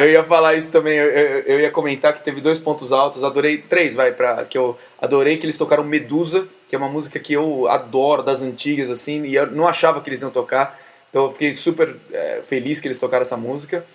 eu 0.03 0.11
ia 0.11 0.23
falar 0.23 0.55
isso 0.55 0.69
também, 0.69 0.97
eu, 0.97 1.05
eu, 1.05 1.39
eu, 1.43 1.59
ia 1.61 1.71
comentar 1.71 2.13
que 2.13 2.21
teve 2.21 2.41
dois 2.41 2.59
pontos 2.59 2.91
altos, 2.91 3.23
adorei, 3.23 3.57
três, 3.57 3.95
vai, 3.95 4.11
pra, 4.11 4.43
que 4.43 4.57
eu 4.57 4.77
adorei 5.01 5.37
que 5.37 5.45
eles 5.45 5.57
tocaram 5.57 5.83
Medusa, 5.83 6.47
que 6.67 6.75
é 6.75 6.77
uma 6.77 6.89
música 6.89 7.19
que 7.19 7.31
eu 7.31 7.69
adoro, 7.69 8.21
das 8.21 8.41
antigas, 8.41 8.89
assim, 8.89 9.23
e 9.23 9.35
eu 9.35 9.47
não 9.47 9.65
achava 9.65 10.01
que 10.01 10.09
eles 10.09 10.21
iam 10.21 10.29
tocar, 10.29 10.77
então 11.09 11.25
eu 11.25 11.31
fiquei 11.31 11.55
super 11.55 11.95
é, 12.11 12.41
feliz 12.45 12.81
que 12.81 12.87
eles 12.87 12.99
tocaram 12.99 13.21
essa 13.21 13.37
música. 13.37 13.85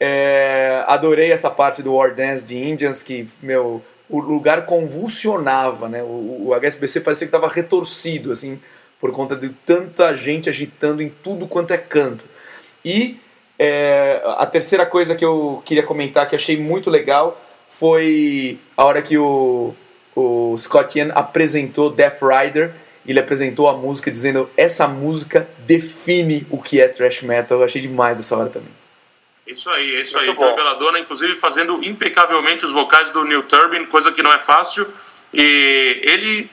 É, 0.00 0.82
adorei 0.88 1.30
essa 1.30 1.50
parte 1.50 1.82
do 1.82 1.94
War 1.94 2.14
Dance 2.14 2.44
de 2.44 2.56
Indians, 2.56 3.02
que, 3.02 3.28
meu, 3.40 3.82
o 4.08 4.18
lugar 4.18 4.66
convulsionava, 4.66 5.88
né? 5.88 6.02
O, 6.02 6.48
o 6.48 6.54
HSBC 6.54 7.00
parecia 7.00 7.26
que 7.26 7.36
estava 7.36 7.52
retorcido, 7.52 8.32
assim, 8.32 8.60
por 9.04 9.12
conta 9.12 9.36
de 9.36 9.50
tanta 9.50 10.16
gente 10.16 10.48
agitando 10.48 11.02
em 11.02 11.10
tudo 11.10 11.46
quanto 11.46 11.72
é 11.72 11.76
canto. 11.76 12.24
E 12.82 13.20
é, 13.58 14.22
a 14.24 14.46
terceira 14.46 14.86
coisa 14.86 15.14
que 15.14 15.22
eu 15.22 15.62
queria 15.62 15.82
comentar 15.82 16.26
que 16.26 16.34
achei 16.34 16.56
muito 16.56 16.88
legal 16.88 17.38
foi 17.68 18.58
a 18.74 18.82
hora 18.82 19.02
que 19.02 19.18
o, 19.18 19.74
o 20.16 20.56
Scott 20.56 20.98
Ian 20.98 21.12
apresentou 21.14 21.90
Death 21.90 22.18
Rider. 22.22 22.72
Ele 23.06 23.20
apresentou 23.20 23.68
a 23.68 23.76
música 23.76 24.10
dizendo: 24.10 24.48
Essa 24.56 24.88
música 24.88 25.46
define 25.58 26.46
o 26.48 26.62
que 26.62 26.80
é 26.80 26.88
thrash 26.88 27.20
metal. 27.20 27.58
Eu 27.58 27.64
achei 27.66 27.82
demais 27.82 28.18
essa 28.18 28.34
hora 28.34 28.48
também. 28.48 28.72
Isso 29.46 29.68
aí, 29.68 29.96
é 29.96 30.00
isso 30.00 30.16
Muito 30.16 30.30
aí. 30.30 30.34
Bom. 30.34 30.56
Beladona, 30.56 30.98
inclusive, 30.98 31.36
fazendo 31.36 31.84
impecavelmente 31.84 32.64
os 32.64 32.72
vocais 32.72 33.10
do 33.10 33.22
Neil 33.22 33.42
Turbin, 33.42 33.84
coisa 33.84 34.10
que 34.12 34.22
não 34.22 34.32
é 34.32 34.38
fácil. 34.38 34.88
E 35.30 36.00
ele, 36.04 36.50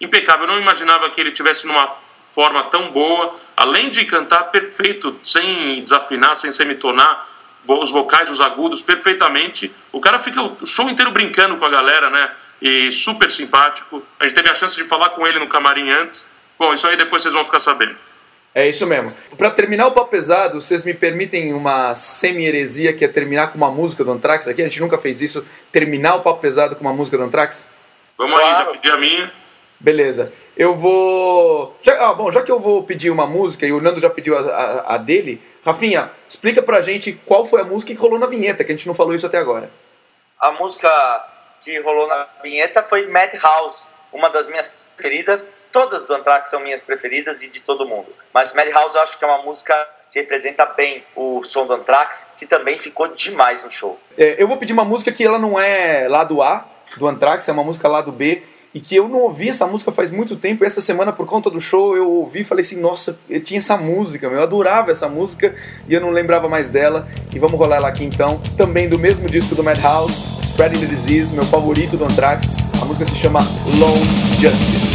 impecável. 0.00 0.46
Eu 0.46 0.52
não 0.52 0.60
imaginava 0.60 1.10
que 1.10 1.20
ele 1.20 1.32
tivesse 1.32 1.66
numa 1.66 1.96
forma 2.30 2.62
tão 2.64 2.90
boa, 2.90 3.34
além 3.56 3.90
de 3.90 4.04
cantar 4.04 4.44
perfeito, 4.44 5.18
sem 5.22 5.82
desafinar, 5.82 6.36
sem 6.36 6.52
semitonar, 6.52 7.28
os 7.68 7.90
vocais, 7.90 8.30
os 8.30 8.40
agudos, 8.40 8.80
perfeitamente. 8.80 9.72
O 9.92 10.00
cara 10.00 10.18
fica 10.18 10.40
o 10.42 10.64
show 10.64 10.88
inteiro 10.88 11.10
brincando 11.10 11.56
com 11.56 11.64
a 11.64 11.70
galera, 11.70 12.08
né? 12.08 12.30
E 12.62 12.90
super 12.92 13.30
simpático. 13.30 14.02
A 14.18 14.24
gente 14.24 14.34
teve 14.34 14.50
a 14.50 14.54
chance 14.54 14.76
de 14.76 14.84
falar 14.84 15.10
com 15.10 15.26
ele 15.26 15.38
no 15.38 15.48
camarim 15.48 15.90
antes. 15.90 16.32
Bom, 16.58 16.72
isso 16.72 16.86
aí 16.86 16.96
depois 16.96 17.22
vocês 17.22 17.34
vão 17.34 17.44
ficar 17.44 17.58
sabendo. 17.58 17.96
É 18.54 18.68
isso 18.68 18.86
mesmo. 18.86 19.14
Para 19.38 19.50
terminar 19.50 19.86
o 19.86 19.92
papo 19.92 20.10
pesado, 20.10 20.60
vocês 20.60 20.82
me 20.82 20.92
permitem 20.92 21.54
uma 21.54 21.94
semi-heresia 21.94 22.92
que 22.92 23.04
é 23.04 23.08
terminar 23.08 23.48
com 23.48 23.56
uma 23.56 23.70
música 23.70 24.02
do 24.02 24.10
Anthrax 24.10 24.48
aqui? 24.48 24.60
A 24.60 24.64
gente 24.64 24.80
nunca 24.80 24.98
fez 24.98 25.20
isso, 25.20 25.46
terminar 25.70 26.16
o 26.16 26.22
papo 26.22 26.40
pesado 26.40 26.74
com 26.74 26.82
uma 26.82 26.92
música 26.92 27.16
do 27.16 27.24
Anthrax? 27.24 27.64
Vamos 28.18 28.38
claro. 28.38 28.56
aí, 28.56 28.64
já 28.64 28.70
pedi 28.72 28.90
a 28.90 28.96
minha. 28.96 29.32
Beleza. 29.80 30.30
Eu 30.54 30.76
vou. 30.76 31.74
Já, 31.82 32.10
ah, 32.10 32.12
bom, 32.12 32.30
já 32.30 32.42
que 32.42 32.52
eu 32.52 32.60
vou 32.60 32.82
pedir 32.82 33.10
uma 33.10 33.26
música 33.26 33.66
e 33.66 33.72
o 33.72 33.80
Nando 33.80 33.98
já 33.98 34.10
pediu 34.10 34.36
a, 34.36 34.40
a, 34.42 34.94
a, 34.94 34.98
dele, 34.98 35.40
Rafinha, 35.64 36.10
explica 36.28 36.62
pra 36.62 36.82
gente 36.82 37.14
qual 37.24 37.46
foi 37.46 37.62
a 37.62 37.64
música 37.64 37.94
que 37.94 37.98
rolou 37.98 38.18
na 38.18 38.26
vinheta, 38.26 38.62
que 38.62 38.70
a 38.70 38.76
gente 38.76 38.86
não 38.86 38.94
falou 38.94 39.14
isso 39.14 39.24
até 39.24 39.38
agora. 39.38 39.70
A 40.38 40.52
música 40.52 40.88
que 41.62 41.80
rolou 41.80 42.06
na 42.06 42.28
vinheta 42.42 42.82
foi 42.82 43.06
Madhouse, 43.06 43.86
uma 44.12 44.28
das 44.28 44.48
minhas 44.48 44.70
preferidas. 44.96 45.50
Todas 45.72 46.04
do 46.04 46.12
Anthrax 46.12 46.50
são 46.50 46.60
minhas 46.60 46.82
preferidas 46.82 47.42
e 47.42 47.48
de 47.48 47.60
todo 47.60 47.86
mundo. 47.86 48.08
Mas 48.34 48.52
Madhouse 48.52 48.94
eu 48.94 49.00
acho 49.00 49.18
que 49.18 49.24
é 49.24 49.28
uma 49.28 49.42
música 49.42 49.88
que 50.10 50.18
representa 50.18 50.66
bem 50.66 51.04
o 51.16 51.42
som 51.44 51.66
do 51.66 51.72
Anthrax, 51.72 52.32
que 52.36 52.44
também 52.44 52.78
ficou 52.78 53.08
demais 53.08 53.64
no 53.64 53.70
show. 53.70 53.98
É, 54.18 54.34
eu 54.42 54.46
vou 54.46 54.58
pedir 54.58 54.74
uma 54.74 54.84
música 54.84 55.10
que 55.10 55.24
ela 55.24 55.38
não 55.38 55.58
é 55.58 56.06
lado 56.06 56.42
A 56.42 56.66
do 56.98 57.06
Anthrax, 57.06 57.48
é 57.48 57.52
uma 57.52 57.64
música 57.64 57.88
lado 57.88 58.12
B 58.12 58.42
e 58.74 58.80
que 58.80 58.94
eu 58.94 59.08
não 59.08 59.20
ouvi 59.20 59.48
essa 59.48 59.66
música 59.66 59.90
faz 59.90 60.10
muito 60.10 60.36
tempo. 60.36 60.64
E 60.64 60.66
essa 60.66 60.80
semana, 60.80 61.12
por 61.12 61.26
conta 61.26 61.50
do 61.50 61.60
show, 61.60 61.96
eu 61.96 62.08
ouvi 62.08 62.40
e 62.40 62.44
falei 62.44 62.64
assim: 62.64 62.80
nossa, 62.80 63.18
eu 63.28 63.42
tinha 63.42 63.58
essa 63.58 63.76
música, 63.76 64.26
eu 64.26 64.42
adorava 64.42 64.90
essa 64.90 65.08
música 65.08 65.54
e 65.88 65.94
eu 65.94 66.00
não 66.00 66.10
lembrava 66.10 66.48
mais 66.48 66.70
dela. 66.70 67.08
E 67.34 67.38
vamos 67.38 67.58
rolar 67.58 67.76
ela 67.76 67.88
aqui 67.88 68.04
então, 68.04 68.40
também 68.56 68.88
do 68.88 68.98
mesmo 68.98 69.28
disco 69.28 69.54
do 69.54 69.64
Madhouse, 69.64 70.14
Spreading 70.44 70.78
the 70.78 70.86
Disease, 70.86 71.34
meu 71.34 71.44
favorito 71.44 71.96
do 71.96 72.04
Anthrax. 72.04 72.44
A 72.80 72.84
música 72.84 73.04
se 73.04 73.16
chama 73.16 73.40
Lone 73.78 74.06
Justice. 74.40 74.89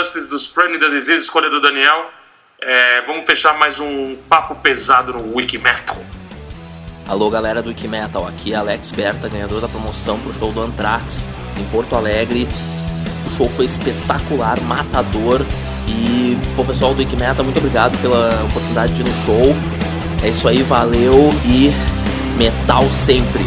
Justice 0.00 0.28
do 0.28 0.36
Spreading 0.36 0.78
the 0.78 0.88
Disease, 0.88 1.24
escolha 1.24 1.50
do 1.50 1.60
Daniel. 1.60 2.10
É, 2.58 3.02
vamos 3.02 3.26
fechar 3.26 3.58
mais 3.58 3.78
um 3.78 4.16
papo 4.30 4.54
pesado 4.54 5.12
no 5.12 5.36
Wiki 5.36 5.58
Metal. 5.58 5.98
Alô 7.06 7.28
galera 7.28 7.60
do 7.60 7.68
Wiki 7.68 7.86
Metal, 7.86 8.26
aqui 8.26 8.54
é 8.54 8.56
Alex 8.56 8.92
Berta, 8.92 9.28
ganhador 9.28 9.60
da 9.60 9.68
promoção 9.68 10.18
pro 10.20 10.32
show 10.32 10.52
do 10.52 10.62
Anthrax 10.62 11.26
em 11.58 11.64
Porto 11.70 11.94
Alegre. 11.94 12.48
O 13.26 13.30
show 13.30 13.46
foi 13.50 13.66
espetacular, 13.66 14.58
matador. 14.62 15.42
E, 15.86 16.38
pô, 16.56 16.64
pessoal 16.64 16.94
do 16.94 17.00
Wiki 17.00 17.16
Metal, 17.16 17.44
muito 17.44 17.58
obrigado 17.58 18.00
pela 18.00 18.28
oportunidade 18.44 18.94
de 18.94 19.02
ir 19.02 19.04
no 19.04 19.14
show. 19.26 19.54
É 20.24 20.28
isso 20.28 20.48
aí, 20.48 20.62
valeu 20.62 21.30
e 21.44 21.70
metal 22.38 22.84
sempre. 22.90 23.42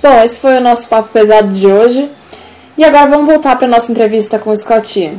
Bom, 0.00 0.22
esse 0.22 0.38
foi 0.38 0.58
o 0.58 0.60
nosso 0.60 0.88
papo 0.88 1.08
pesado 1.08 1.52
de 1.52 1.66
hoje. 1.66 2.08
E 2.76 2.82
agora 2.82 3.06
vamos 3.06 3.26
voltar 3.26 3.56
para 3.56 3.68
nossa 3.68 3.92
entrevista 3.92 4.36
com 4.36 4.50
o 4.50 4.56
Scott. 4.56 5.16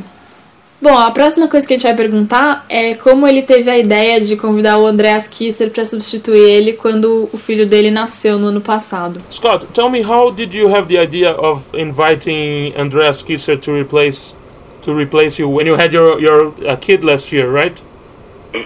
Bom, 0.80 0.94
a 0.94 1.10
próxima 1.10 1.48
coisa 1.48 1.66
que 1.66 1.72
a 1.72 1.76
gente 1.76 1.86
vai 1.86 1.96
perguntar 1.96 2.66
é 2.68 2.94
como 2.94 3.26
ele 3.26 3.40
teve 3.40 3.70
a 3.70 3.78
ideia 3.78 4.20
de 4.20 4.36
convidar 4.36 4.76
o 4.76 4.86
Andreas 4.86 5.26
Kisser 5.26 5.70
para 5.70 5.82
substituir 5.86 6.50
ele 6.50 6.74
quando 6.74 7.30
o 7.32 7.38
filho 7.38 7.64
dele 7.64 7.90
nasceu 7.90 8.38
no 8.38 8.48
ano 8.48 8.60
passado. 8.60 9.22
Scott, 9.30 9.66
tell 9.72 9.88
me 9.88 10.02
how 10.02 10.30
did 10.30 10.54
you 10.54 10.68
have 10.68 10.86
the 10.86 11.00
idea 11.00 11.32
of 11.32 11.64
inviting 11.72 12.74
Andreas 12.78 13.22
Kisser 13.22 13.56
to 13.56 13.72
replace 13.72 14.34
to 14.82 14.92
replace 14.92 15.40
you 15.40 15.48
when 15.48 15.66
you 15.66 15.76
had 15.76 15.94
your 15.94 16.20
your 16.20 16.52
uh, 16.70 16.76
kid 16.76 17.02
last 17.02 17.32
year, 17.32 17.50
right? 17.50 17.82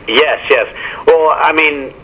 Yes, 0.08 0.40
yes. 0.50 0.66
Well, 1.06 1.30
I 1.32 1.52
mean, 1.52 1.94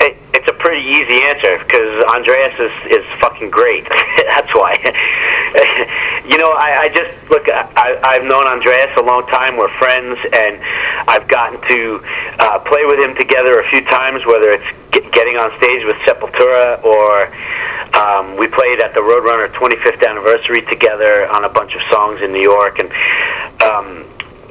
it, 0.00 0.18
it's 0.34 0.48
a 0.48 0.54
pretty 0.54 0.84
easy 0.86 1.24
answer 1.24 1.58
because 1.64 2.04
Andreas 2.14 2.54
is, 2.60 2.98
is 2.98 3.04
fucking 3.20 3.50
great. 3.50 3.88
That's 4.28 4.54
why. 4.54 4.76
you 6.28 6.38
know, 6.38 6.50
I, 6.52 6.86
I 6.86 6.88
just 6.88 7.16
look. 7.30 7.48
I, 7.48 7.98
I've 8.02 8.24
known 8.24 8.46
Andreas 8.46 8.90
a 8.98 9.02
long 9.02 9.26
time. 9.28 9.56
We're 9.56 9.72
friends, 9.78 10.18
and 10.32 10.58
I've 11.06 11.28
gotten 11.28 11.60
to 11.70 12.02
uh, 12.38 12.58
play 12.60 12.84
with 12.84 12.98
him 12.98 13.14
together 13.14 13.60
a 13.60 13.68
few 13.70 13.84
times. 13.84 14.26
Whether 14.26 14.52
it's 14.52 14.66
get, 14.90 15.10
getting 15.12 15.36
on 15.36 15.56
stage 15.58 15.84
with 15.84 15.96
Sepultura 16.02 16.82
or 16.82 17.30
um, 17.96 18.36
we 18.36 18.48
played 18.48 18.80
at 18.80 18.94
the 18.94 19.00
Roadrunner 19.00 19.46
25th 19.54 20.06
anniversary 20.06 20.62
together 20.62 21.28
on 21.30 21.44
a 21.44 21.48
bunch 21.48 21.74
of 21.74 21.82
songs 21.90 22.20
in 22.22 22.32
New 22.32 22.42
York, 22.42 22.78
and. 22.78 22.90
Um, 23.62 24.04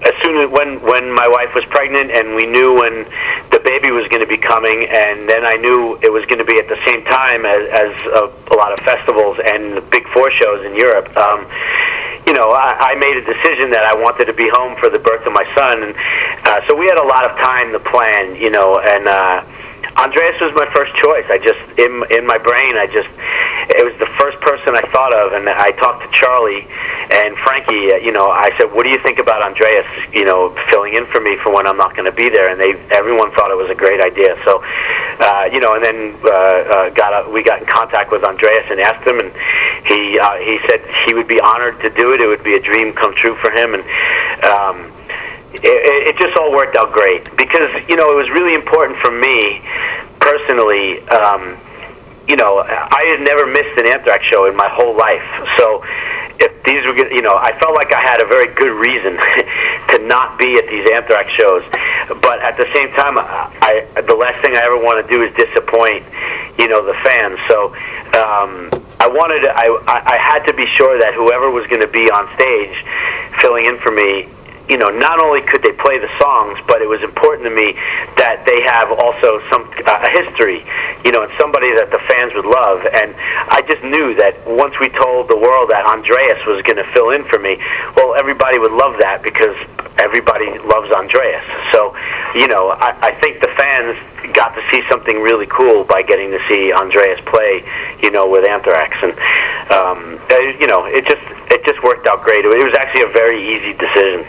as 0.04 0.14
soon 0.22 0.38
as 0.38 0.50
when 0.52 0.82
when 0.82 1.10
my 1.12 1.28
wife 1.28 1.56
was 1.56 1.64
pregnant 1.66 2.12
and 2.12 2.36
we 2.36 2.46
knew 2.46 2.76
when 2.76 3.06
baby 3.66 3.90
was 3.92 4.08
going 4.08 4.22
to 4.22 4.30
be 4.30 4.38
coming 4.38 4.86
and 4.86 5.28
then 5.28 5.44
I 5.44 5.58
knew 5.58 5.98
it 6.02 6.14
was 6.14 6.26
going 6.30 6.40
to 6.40 6.46
be 6.46 6.58
at 6.62 6.70
the 6.70 6.78
same 6.86 7.04
time 7.04 7.46
as, 7.46 7.66
as 7.74 7.92
a, 8.14 8.24
a 8.30 8.56
lot 8.56 8.72
of 8.72 8.80
festivals 8.86 9.38
and 9.44 9.76
the 9.76 9.82
big 9.82 10.08
four 10.14 10.30
shows 10.30 10.64
in 10.64 10.78
Europe. 10.78 11.10
Um, 11.18 11.50
you 12.30 12.34
know 12.34 12.50
I, 12.54 12.94
I 12.94 12.96
made 12.96 13.18
a 13.18 13.26
decision 13.26 13.70
that 13.72 13.86
I 13.86 13.94
wanted 13.94 14.26
to 14.26 14.34
be 14.34 14.50
home 14.50 14.78
for 14.78 14.90
the 14.90 15.00
birth 15.00 15.26
of 15.26 15.34
my 15.34 15.46
son 15.58 15.84
and 15.84 15.94
uh, 16.46 16.62
so 16.68 16.76
we 16.76 16.86
had 16.86 16.98
a 16.98 17.06
lot 17.06 17.26
of 17.26 17.38
time 17.38 17.72
to 17.74 17.80
plan 17.80 18.36
you 18.36 18.50
know 18.50 18.80
and 18.80 19.08
uh, 19.08 19.44
Andreas 19.98 20.40
was 20.42 20.52
my 20.56 20.68
first 20.76 20.94
choice. 20.96 21.24
I 21.32 21.40
just 21.40 21.60
in 21.80 22.04
in 22.12 22.28
my 22.28 22.38
brain, 22.38 22.76
I 22.76 22.86
just 22.86 23.08
it 23.72 23.84
was 23.84 23.96
the 23.96 24.12
first 24.20 24.40
person 24.44 24.76
I 24.76 24.84
thought 24.92 25.16
of, 25.16 25.32
and 25.32 25.48
I 25.48 25.72
talked 25.72 26.04
to 26.04 26.10
Charlie 26.12 26.68
and 27.12 27.38
Frankie. 27.40 27.96
You 28.04 28.12
know, 28.12 28.28
I 28.28 28.52
said, 28.60 28.76
"What 28.76 28.84
do 28.84 28.90
you 28.90 29.00
think 29.00 29.20
about 29.20 29.42
Andreas? 29.42 29.88
You 30.12 30.26
know, 30.26 30.52
filling 30.70 30.96
in 30.96 31.06
for 31.08 31.22
me 31.22 31.38
for 31.38 31.52
when 31.52 31.66
I'm 31.66 31.78
not 31.78 31.96
going 31.96 32.12
to 32.12 32.16
be 32.16 32.28
there?" 32.28 32.52
And 32.52 32.60
they 32.60 32.76
everyone 32.92 33.32
thought 33.40 33.52
it 33.52 33.58
was 33.58 33.72
a 33.72 33.76
great 33.76 34.02
idea. 34.02 34.36
So, 34.44 34.60
uh, 34.62 35.48
you 35.52 35.62
know, 35.64 35.72
and 35.74 35.84
then 35.84 36.20
uh, 36.24 36.28
uh, 36.28 36.90
got 36.92 37.16
a, 37.16 37.30
we 37.32 37.42
got 37.42 37.62
in 37.62 37.66
contact 37.66 38.12
with 38.12 38.24
Andreas 38.24 38.68
and 38.70 38.82
asked 38.82 39.08
him, 39.08 39.20
and 39.20 39.32
he 39.88 40.20
uh, 40.20 40.36
he 40.44 40.60
said 40.68 40.84
he 41.08 41.14
would 41.14 41.28
be 41.28 41.40
honored 41.40 41.80
to 41.82 41.90
do 41.90 42.12
it. 42.14 42.20
It 42.20 42.28
would 42.28 42.44
be 42.44 42.56
a 42.56 42.62
dream 42.62 42.92
come 42.94 43.16
true 43.16 43.36
for 43.36 43.50
him, 43.50 43.74
and. 43.74 43.84
Um, 44.44 44.92
it, 45.64 46.16
it 46.16 46.18
just 46.18 46.38
all 46.38 46.52
worked 46.52 46.76
out 46.76 46.92
great 46.94 47.24
because 47.38 47.70
you 47.88 47.96
know 47.96 48.10
it 48.12 48.18
was 48.18 48.30
really 48.30 48.54
important 48.54 49.00
for 49.00 49.12
me 49.12 49.62
personally. 50.20 51.02
Um, 51.10 51.58
you 52.28 52.36
know, 52.36 52.58
I 52.58 53.06
had 53.14 53.22
never 53.22 53.46
missed 53.46 53.78
an 53.78 53.86
Anthrax 53.86 54.26
show 54.26 54.50
in 54.50 54.56
my 54.56 54.68
whole 54.68 54.98
life. 54.98 55.22
So 55.58 55.86
if 56.42 56.52
these 56.64 56.82
were, 56.86 56.98
you 57.14 57.22
know, 57.22 57.38
I 57.38 57.54
felt 57.60 57.76
like 57.76 57.94
I 57.94 58.02
had 58.02 58.22
a 58.22 58.26
very 58.26 58.54
good 58.54 58.74
reason 58.74 59.14
to 59.94 59.98
not 60.08 60.40
be 60.40 60.58
at 60.58 60.68
these 60.68 60.90
Anthrax 60.90 61.32
shows. 61.32 61.64
But 62.22 62.42
at 62.42 62.58
the 62.58 62.66
same 62.74 62.90
time, 62.98 63.18
I, 63.18 63.86
the 63.96 64.16
last 64.16 64.42
thing 64.42 64.58
I 64.58 64.66
ever 64.66 64.78
want 64.78 65.06
to 65.06 65.08
do 65.08 65.22
is 65.22 65.34
disappoint, 65.36 66.04
you 66.58 66.68
know, 66.68 66.82
the 66.82 66.98
fans. 67.06 67.38
So 67.48 67.70
um, 68.18 68.74
I 69.00 69.06
wanted, 69.06 69.46
I, 69.46 69.70
I 69.86 70.18
had 70.18 70.46
to 70.50 70.54
be 70.54 70.66
sure 70.66 70.98
that 70.98 71.14
whoever 71.14 71.52
was 71.52 71.68
going 71.68 71.82
to 71.82 71.94
be 71.94 72.10
on 72.10 72.26
stage 72.34 72.74
filling 73.40 73.66
in 73.66 73.78
for 73.80 73.92
me 73.92 74.30
you 74.70 74.78
know, 74.78 74.90
not 74.90 75.22
only 75.22 75.42
could 75.42 75.62
they 75.62 75.74
play 75.74 76.00
the 76.00 76.10
songs, 76.18 76.58
but 76.68 76.82
it 76.82 76.90
was 76.90 77.02
important 77.04 77.46
to 77.46 77.54
me 77.54 77.78
that 78.18 78.42
they 78.46 78.66
have 78.66 78.90
also 78.90 79.38
some 79.54 79.70
uh, 79.86 80.02
a 80.02 80.10
history, 80.10 80.66
you 81.06 81.12
know, 81.12 81.22
and 81.22 81.32
somebody 81.38 81.70
that 81.78 81.94
the 81.94 82.02
fans 82.10 82.34
would 82.34 82.50
love. 82.50 82.82
And 82.90 83.14
I 83.54 83.62
just 83.70 83.84
knew 83.86 84.18
that 84.18 84.42
once 84.50 84.74
we 84.82 84.90
told 84.90 85.30
the 85.30 85.38
world 85.38 85.70
that 85.70 85.86
Andreas 85.86 86.42
was 86.50 86.66
going 86.66 86.82
to 86.82 86.88
fill 86.94 87.14
in 87.14 87.26
for 87.30 87.38
me, 87.38 87.62
well, 87.94 88.16
everybody 88.18 88.58
would 88.58 88.74
love 88.74 88.98
that 89.06 89.22
because 89.22 89.54
everybody 90.02 90.58
loves 90.66 90.90
Andreas. 90.90 91.46
So, 91.72 91.94
you 92.34 92.50
know, 92.50 92.74
I, 92.74 92.98
I 93.02 93.12
think 93.22 93.46
the 93.46 93.54
fans 93.54 93.94
got 94.34 94.58
to 94.58 94.62
see 94.74 94.82
something 94.90 95.22
really 95.22 95.46
cool 95.46 95.86
by 95.86 96.02
getting 96.02 96.34
to 96.34 96.42
see 96.50 96.74
Andreas 96.74 97.22
play, 97.30 97.62
you 98.02 98.10
know, 98.10 98.28
with 98.28 98.50
Anthrax, 98.50 98.98
and 99.06 99.14
um, 99.70 100.18
you 100.58 100.66
know, 100.66 100.90
it 100.90 101.06
just 101.06 101.22
it 101.54 101.62
just 101.66 101.82
worked 101.84 102.08
out 102.08 102.24
great. 102.26 102.44
It 102.46 102.50
was 102.50 102.74
actually 102.74 103.06
a 103.06 103.14
very 103.14 103.38
easy 103.38 103.74
decision 103.78 104.26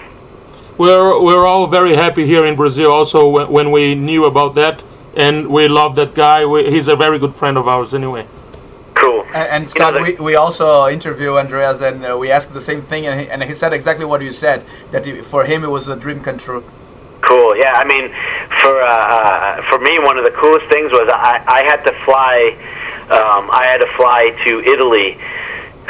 we're 0.78 1.22
we're 1.22 1.46
all 1.46 1.66
very 1.66 1.94
happy 1.94 2.26
here 2.26 2.44
in 2.44 2.56
Brazil. 2.56 2.90
Also, 2.90 3.28
when, 3.28 3.50
when 3.50 3.70
we 3.70 3.94
knew 3.94 4.24
about 4.24 4.54
that, 4.54 4.82
and 5.16 5.48
we 5.48 5.66
love 5.66 5.96
that 5.96 6.14
guy. 6.14 6.44
We, 6.44 6.70
he's 6.70 6.88
a 6.88 6.96
very 6.96 7.18
good 7.18 7.34
friend 7.34 7.56
of 7.56 7.66
ours, 7.66 7.94
anyway. 7.94 8.26
Cool. 8.94 9.22
And, 9.34 9.48
and 9.48 9.68
Scott, 9.68 9.94
you 9.94 10.00
know, 10.00 10.06
we, 10.06 10.14
we 10.32 10.34
also 10.36 10.86
interview 10.88 11.36
Andreas, 11.36 11.80
and 11.80 12.04
uh, 12.04 12.16
we 12.18 12.30
asked 12.30 12.52
the 12.52 12.60
same 12.60 12.82
thing, 12.82 13.06
and 13.06 13.20
he, 13.20 13.30
and 13.30 13.42
he 13.42 13.54
said 13.54 13.72
exactly 13.72 14.04
what 14.04 14.22
you 14.22 14.32
said. 14.32 14.64
That 14.92 15.04
he, 15.06 15.22
for 15.22 15.44
him 15.44 15.64
it 15.64 15.70
was 15.70 15.88
a 15.88 15.96
dream 15.96 16.20
come 16.20 16.38
true. 16.38 16.64
Cool. 17.22 17.56
Yeah. 17.56 17.72
I 17.74 17.84
mean, 17.84 18.10
for 18.60 18.80
uh, 18.80 19.62
for 19.70 19.78
me, 19.78 19.98
one 19.98 20.18
of 20.18 20.24
the 20.24 20.30
coolest 20.30 20.66
things 20.66 20.92
was 20.92 21.08
I, 21.12 21.42
I 21.46 21.62
had 21.64 21.82
to 21.84 21.92
fly. 22.04 22.56
Um, 23.06 23.50
I 23.52 23.66
had 23.68 23.78
to 23.78 23.86
fly 23.96 24.34
to 24.44 24.60
Italy 24.62 25.16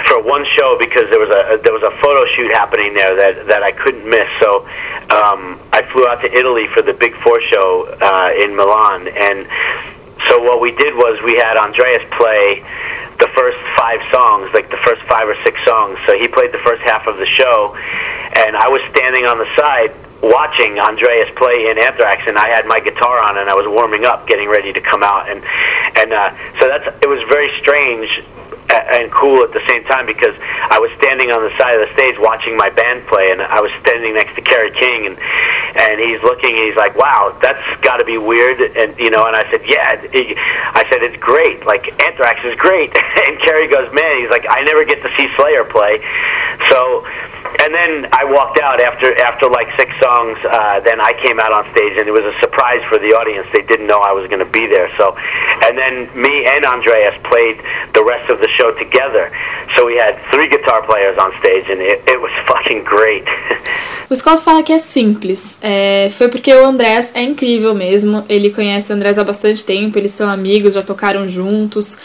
for 0.04 0.20
one 0.20 0.44
show 0.44 0.76
because 0.78 1.08
there 1.08 1.20
was 1.20 1.30
a 1.30 1.56
there 1.64 1.72
was 1.72 1.82
a 1.82 1.90
photo 2.02 2.26
shoot 2.36 2.52
happening 2.52 2.92
there 2.92 3.16
that 3.16 3.46
that 3.48 3.62
I 3.62 3.72
couldn't 3.72 4.04
miss. 4.04 4.28
So 4.40 4.68
um, 5.08 5.60
I 5.72 5.88
flew 5.92 6.06
out 6.06 6.20
to 6.20 6.28
Italy 6.32 6.68
for 6.68 6.82
the 6.82 6.92
Big 6.92 7.16
Four 7.22 7.40
show 7.40 7.88
uh, 8.00 8.30
in 8.36 8.54
Milan, 8.54 9.08
and 9.08 9.48
so 10.28 10.42
what 10.42 10.60
we 10.60 10.72
did 10.72 10.94
was 10.94 11.20
we 11.24 11.36
had 11.36 11.56
Andreas 11.56 12.04
play 12.16 12.60
the 13.18 13.28
first 13.32 13.56
five 13.80 14.00
songs, 14.12 14.52
like 14.52 14.68
the 14.70 14.80
first 14.84 15.00
five 15.08 15.28
or 15.28 15.36
six 15.44 15.56
songs. 15.64 15.96
So 16.04 16.18
he 16.18 16.28
played 16.28 16.52
the 16.52 16.60
first 16.60 16.82
half 16.82 17.06
of 17.06 17.16
the 17.16 17.26
show, 17.26 17.72
and 18.36 18.56
I 18.56 18.68
was 18.68 18.82
standing 18.92 19.24
on 19.24 19.38
the 19.38 19.48
side 19.56 19.96
watching 20.22 20.78
Andreas 20.78 21.30
play 21.36 21.68
in 21.68 21.78
Anthrax, 21.78 22.24
and 22.26 22.36
I 22.36 22.48
had 22.48 22.66
my 22.66 22.80
guitar 22.80 23.22
on 23.22 23.38
and 23.38 23.48
I 23.48 23.54
was 23.54 23.66
warming 23.68 24.04
up, 24.04 24.26
getting 24.26 24.48
ready 24.48 24.72
to 24.72 24.80
come 24.80 25.02
out, 25.02 25.28
and 25.28 25.42
and 25.96 26.12
uh, 26.12 26.30
so 26.60 26.68
that's 26.68 26.86
it 27.02 27.08
was 27.08 27.22
very 27.28 27.48
strange 27.60 28.08
and 28.70 29.10
cool 29.12 29.42
at 29.42 29.52
the 29.52 29.62
same 29.68 29.84
time 29.84 30.06
because 30.06 30.34
I 30.40 30.78
was 30.78 30.90
standing 30.98 31.30
on 31.30 31.42
the 31.42 31.52
side 31.58 31.78
of 31.78 31.86
the 31.86 31.92
stage 31.94 32.18
watching 32.18 32.56
my 32.56 32.70
band 32.70 33.06
play, 33.06 33.30
and 33.30 33.42
I 33.42 33.60
was 33.60 33.70
standing 33.80 34.14
next 34.14 34.34
to 34.36 34.42
Kerry 34.42 34.70
King, 34.70 35.06
and 35.06 35.16
and 35.76 36.00
he's 36.00 36.22
looking, 36.22 36.56
and 36.56 36.64
he's 36.64 36.76
like, 36.76 36.96
"Wow, 36.96 37.36
that's 37.40 37.62
got 37.82 37.98
to 37.98 38.04
be 38.04 38.18
weird," 38.18 38.60
and 38.60 38.98
you 38.98 39.10
know, 39.10 39.24
and 39.24 39.36
I 39.36 39.44
said, 39.50 39.62
"Yeah," 39.66 40.00
I 40.74 40.84
said, 40.90 41.02
"It's 41.02 41.18
great. 41.18 41.64
Like 41.66 41.86
Anthrax 42.02 42.44
is 42.44 42.56
great," 42.56 42.90
and 43.28 43.38
Kerry 43.40 43.68
goes, 43.68 43.92
"Man," 43.92 44.20
he's 44.20 44.30
like, 44.30 44.46
"I 44.48 44.62
never 44.64 44.84
get 44.84 45.02
to 45.02 45.10
see 45.16 45.28
Slayer 45.36 45.64
play," 45.64 46.00
so 46.70 47.06
and 47.62 47.74
then 47.74 48.08
I 48.12 48.24
walked 48.24 48.58
out 48.58 48.80
after 48.80 49.14
after 49.20 49.48
like 49.48 49.68
six 49.76 49.92
songs. 50.00 50.38
Uh, 50.44 50.80
then 50.80 51.00
I 51.00 51.12
came 51.24 51.38
out 51.40 51.52
on 51.52 51.70
stage, 51.72 51.98
and 51.98 52.06
it 52.08 52.12
was 52.12 52.24
a 52.24 52.36
surprise 52.40 52.82
for 52.88 52.98
the 52.98 53.12
audience. 53.14 53.46
They 53.52 53.62
didn't 53.62 53.86
know 53.86 54.00
I 54.00 54.12
was 54.12 54.28
going 54.28 54.44
to 54.44 54.50
be 54.50 54.66
there. 54.66 54.90
So, 54.96 55.16
and 55.66 55.76
then 55.76 56.08
me 56.14 56.46
and 56.46 56.64
Andreas 56.64 57.14
played 57.24 57.58
the 57.94 58.04
rest 58.04 58.30
of 58.30 58.40
the 58.40 58.48
show 58.48 58.72
together. 58.72 59.30
So 59.76 59.86
we 59.86 59.96
had 59.96 60.20
three 60.32 60.48
guitar 60.48 60.82
players 60.82 61.18
on 61.18 61.32
stage, 61.40 61.66
and 61.68 61.80
it, 61.80 62.02
it 62.06 62.20
was 62.20 62.32
fucking 62.48 62.84
great. 62.84 63.26
o 64.08 64.14
Scott 64.16 64.42
fala 64.42 64.62
que 64.62 64.72
é 64.72 64.78
simples. 64.78 65.58
É, 65.62 66.08
foi 66.10 66.28
porque 66.28 66.52
o 66.54 66.64
Andrés 66.64 67.12
é 67.14 67.22
incrível 67.22 67.74
mesmo. 67.74 68.24
Ele 68.28 68.50
conhece 68.50 68.92
o 68.92 68.96
Andrés 68.96 69.18
há 69.18 69.24
bastante 69.24 69.64
tempo. 69.64 69.98
Eles 69.98 70.12
são 70.12 70.28
amigos, 70.30 70.74
já 70.74 70.82
tocaram 70.82 71.28
juntos. 71.28 71.96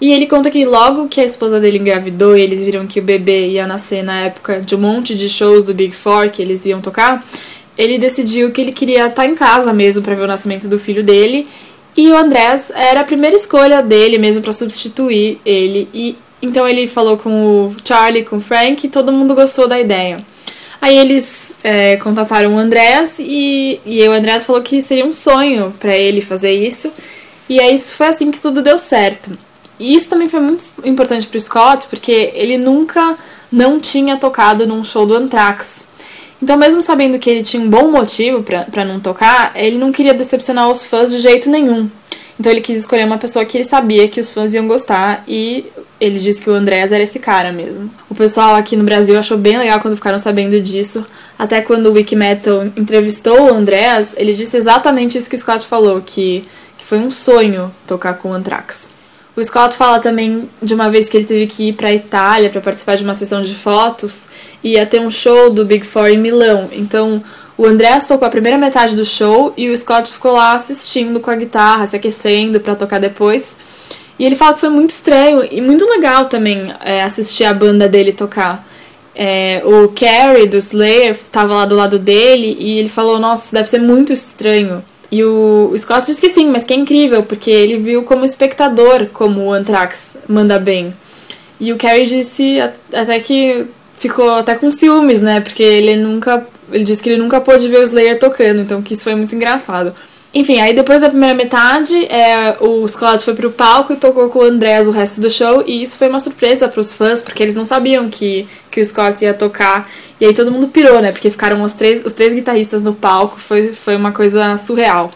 E 0.00 0.12
ele 0.12 0.26
conta 0.26 0.50
que 0.50 0.64
logo 0.64 1.08
que 1.08 1.20
a 1.20 1.24
esposa 1.24 1.58
dele 1.58 1.78
engravidou 1.78 2.36
e 2.36 2.42
eles 2.42 2.62
viram 2.62 2.86
que 2.86 3.00
o 3.00 3.02
bebê 3.02 3.48
ia 3.48 3.66
nascer 3.66 4.02
na 4.02 4.26
época 4.26 4.60
de 4.60 4.74
um 4.74 4.78
monte 4.78 5.14
de 5.14 5.28
shows 5.28 5.64
do 5.64 5.72
Big 5.72 5.94
Four 5.94 6.30
que 6.30 6.42
eles 6.42 6.66
iam 6.66 6.82
tocar, 6.82 7.26
ele 7.78 7.98
decidiu 7.98 8.50
que 8.50 8.60
ele 8.60 8.72
queria 8.72 9.06
estar 9.06 9.26
em 9.26 9.34
casa 9.34 9.72
mesmo 9.72 10.02
para 10.02 10.14
ver 10.14 10.22
o 10.22 10.26
nascimento 10.26 10.68
do 10.68 10.78
filho 10.78 11.02
dele. 11.02 11.46
E 11.96 12.10
o 12.10 12.16
Andrés 12.16 12.70
era 12.74 13.00
a 13.00 13.04
primeira 13.04 13.36
escolha 13.36 13.82
dele 13.82 14.18
mesmo 14.18 14.42
para 14.42 14.52
substituir 14.52 15.40
ele. 15.44 15.88
E 15.94 16.16
Então 16.42 16.68
ele 16.68 16.86
falou 16.86 17.16
com 17.16 17.30
o 17.46 17.76
Charlie, 17.82 18.24
com 18.24 18.36
o 18.36 18.40
Frank, 18.40 18.86
e 18.86 18.90
todo 18.90 19.12
mundo 19.12 19.34
gostou 19.34 19.66
da 19.66 19.80
ideia. 19.80 20.22
Aí 20.80 20.96
eles 20.96 21.54
é, 21.64 21.96
contataram 21.96 22.54
o 22.54 22.58
Andreas 22.58 23.18
e, 23.18 23.80
e 23.84 24.06
o 24.06 24.12
Andreas 24.12 24.44
falou 24.44 24.60
que 24.60 24.82
seria 24.82 25.06
um 25.06 25.12
sonho 25.12 25.74
para 25.80 25.96
ele 25.96 26.20
fazer 26.20 26.52
isso. 26.52 26.92
E 27.48 27.58
aí 27.60 27.78
foi 27.80 28.08
assim 28.08 28.30
que 28.30 28.40
tudo 28.40 28.60
deu 28.62 28.78
certo. 28.78 29.36
E 29.78 29.94
isso 29.94 30.08
também 30.08 30.28
foi 30.28 30.40
muito 30.40 30.64
importante 30.84 31.26
pro 31.26 31.40
Scott, 31.40 31.86
porque 31.88 32.32
ele 32.34 32.56
nunca 32.56 33.16
não 33.50 33.78
tinha 33.78 34.16
tocado 34.16 34.66
num 34.66 34.82
show 34.84 35.06
do 35.06 35.14
Anthrax. 35.14 35.84
Então, 36.42 36.56
mesmo 36.56 36.82
sabendo 36.82 37.18
que 37.18 37.30
ele 37.30 37.42
tinha 37.42 37.62
um 37.62 37.68
bom 37.68 37.90
motivo 37.90 38.42
para 38.42 38.84
não 38.84 39.00
tocar, 39.00 39.52
ele 39.54 39.78
não 39.78 39.90
queria 39.90 40.12
decepcionar 40.12 40.70
os 40.70 40.84
fãs 40.84 41.10
de 41.10 41.18
jeito 41.18 41.48
nenhum. 41.48 41.88
Então, 42.38 42.52
ele 42.52 42.60
quis 42.60 42.78
escolher 42.78 43.04
uma 43.04 43.16
pessoa 43.16 43.44
que 43.44 43.56
ele 43.56 43.64
sabia 43.64 44.08
que 44.08 44.20
os 44.20 44.30
fãs 44.30 44.52
iam 44.52 44.68
gostar 44.68 45.24
e 45.26 45.64
ele 45.98 46.18
disse 46.18 46.42
que 46.42 46.50
o 46.50 46.54
Andrés 46.54 46.92
era 46.92 47.02
esse 47.02 47.18
cara 47.18 47.50
mesmo. 47.50 47.90
O 48.10 48.14
pessoal 48.14 48.54
aqui 48.54 48.76
no 48.76 48.84
Brasil 48.84 49.18
achou 49.18 49.38
bem 49.38 49.56
legal 49.56 49.80
quando 49.80 49.96
ficaram 49.96 50.18
sabendo 50.18 50.60
disso. 50.60 51.06
Até 51.38 51.62
quando 51.62 51.86
o 51.86 51.92
Wikimetal 51.92 52.66
entrevistou 52.76 53.50
o 53.50 53.54
Andrés, 53.54 54.14
ele 54.18 54.34
disse 54.34 54.58
exatamente 54.58 55.16
isso 55.16 55.30
que 55.30 55.36
o 55.36 55.38
Scott 55.38 55.66
falou, 55.66 56.02
que, 56.04 56.46
que 56.76 56.84
foi 56.84 56.98
um 56.98 57.10
sonho 57.10 57.74
tocar 57.86 58.14
com 58.14 58.28
o 58.28 58.32
Anthrax. 58.34 58.95
O 59.36 59.44
Scott 59.44 59.76
fala 59.76 60.00
também 60.00 60.48
de 60.62 60.72
uma 60.72 60.88
vez 60.88 61.10
que 61.10 61.16
ele 61.18 61.26
teve 61.26 61.46
que 61.46 61.68
ir 61.68 61.72
para 61.74 61.88
a 61.88 61.92
Itália 61.92 62.48
para 62.48 62.62
participar 62.62 62.96
de 62.96 63.04
uma 63.04 63.14
sessão 63.14 63.42
de 63.42 63.54
fotos 63.54 64.28
e 64.64 64.72
ia 64.72 64.86
ter 64.86 64.98
um 64.98 65.10
show 65.10 65.50
do 65.50 65.62
Big 65.62 65.84
Four 65.84 66.08
em 66.08 66.16
Milão. 66.16 66.70
Então 66.72 67.22
o 67.58 67.66
Andreas 67.66 68.06
tocou 68.06 68.26
a 68.26 68.30
primeira 68.30 68.56
metade 68.56 68.96
do 68.96 69.04
show 69.04 69.52
e 69.54 69.68
o 69.68 69.76
Scott 69.76 70.10
ficou 70.10 70.32
lá 70.32 70.54
assistindo 70.54 71.20
com 71.20 71.30
a 71.30 71.36
guitarra, 71.36 71.86
se 71.86 71.94
aquecendo 71.94 72.60
para 72.60 72.74
tocar 72.74 72.98
depois. 72.98 73.58
E 74.18 74.24
ele 74.24 74.36
fala 74.36 74.54
que 74.54 74.60
foi 74.60 74.70
muito 74.70 74.90
estranho 74.90 75.46
e 75.50 75.60
muito 75.60 75.84
legal 75.84 76.24
também 76.24 76.72
é, 76.82 77.02
assistir 77.02 77.44
a 77.44 77.52
banda 77.52 77.86
dele 77.86 78.12
tocar. 78.12 78.66
É, 79.14 79.62
o 79.64 79.88
Carrie 79.88 80.46
do 80.46 80.56
Slayer 80.56 81.12
estava 81.12 81.54
lá 81.54 81.66
do 81.66 81.74
lado 81.74 81.98
dele 81.98 82.56
e 82.58 82.78
ele 82.78 82.88
falou: 82.88 83.18
Nossa, 83.18 83.54
deve 83.54 83.68
ser 83.68 83.80
muito 83.80 84.14
estranho. 84.14 84.82
E 85.10 85.22
o, 85.22 85.72
Scott 85.76 86.06
disse 86.06 86.20
que 86.20 86.28
sim, 86.28 86.50
mas 86.50 86.64
que 86.64 86.74
é 86.74 86.76
incrível, 86.76 87.22
porque 87.22 87.50
ele 87.50 87.78
viu 87.78 88.02
como 88.02 88.24
espectador 88.24 89.06
como 89.12 89.42
o 89.42 89.52
Anthrax 89.52 90.16
manda 90.28 90.58
bem. 90.58 90.94
E 91.60 91.72
o 91.72 91.76
Carrie 91.76 92.06
disse 92.06 92.58
até 92.92 93.18
que 93.20 93.66
ficou 93.96 94.30
até 94.30 94.54
com 94.54 94.70
ciúmes, 94.70 95.20
né? 95.20 95.40
Porque 95.40 95.62
ele 95.62 95.96
nunca. 95.96 96.46
Ele 96.70 96.84
disse 96.84 97.02
que 97.02 97.10
ele 97.10 97.22
nunca 97.22 97.40
pôde 97.40 97.68
ver 97.68 97.80
o 97.80 97.84
Slayer 97.84 98.18
tocando, 98.18 98.60
então 98.60 98.82
que 98.82 98.94
isso 98.94 99.04
foi 99.04 99.14
muito 99.14 99.34
engraçado. 99.34 99.94
Enfim, 100.34 100.60
aí 100.60 100.74
depois 100.74 101.00
da 101.00 101.08
primeira 101.08 101.34
metade, 101.34 101.94
é, 102.12 102.56
o 102.60 102.86
Scott 102.86 103.24
foi 103.24 103.32
pro 103.34 103.50
palco 103.50 103.94
e 103.94 103.96
tocou 103.96 104.28
com 104.28 104.40
o 104.40 104.42
Andrés 104.42 104.86
o 104.86 104.90
resto 104.90 105.18
do 105.18 105.30
show, 105.30 105.64
e 105.66 105.82
isso 105.82 105.96
foi 105.96 106.08
uma 106.08 106.20
surpresa 106.20 106.68
para 106.68 106.80
os 106.80 106.92
fãs, 106.92 107.22
porque 107.22 107.42
eles 107.42 107.54
não 107.54 107.64
sabiam 107.64 108.10
que, 108.10 108.46
que 108.70 108.80
o 108.80 108.84
Scott 108.84 109.24
ia 109.24 109.32
tocar. 109.32 109.88
E 110.20 110.24
aí 110.24 110.32
todo 110.32 110.50
mundo 110.50 110.68
pirou, 110.68 111.00
né? 111.00 111.12
Porque 111.12 111.30
ficaram 111.30 111.62
os 111.62 111.72
três, 111.72 112.04
os 112.04 112.12
três 112.12 112.32
guitarristas 112.32 112.82
no 112.82 112.94
palco, 112.94 113.38
foi, 113.38 113.72
foi 113.72 113.96
uma 113.96 114.12
coisa 114.12 114.56
surreal. 114.56 115.12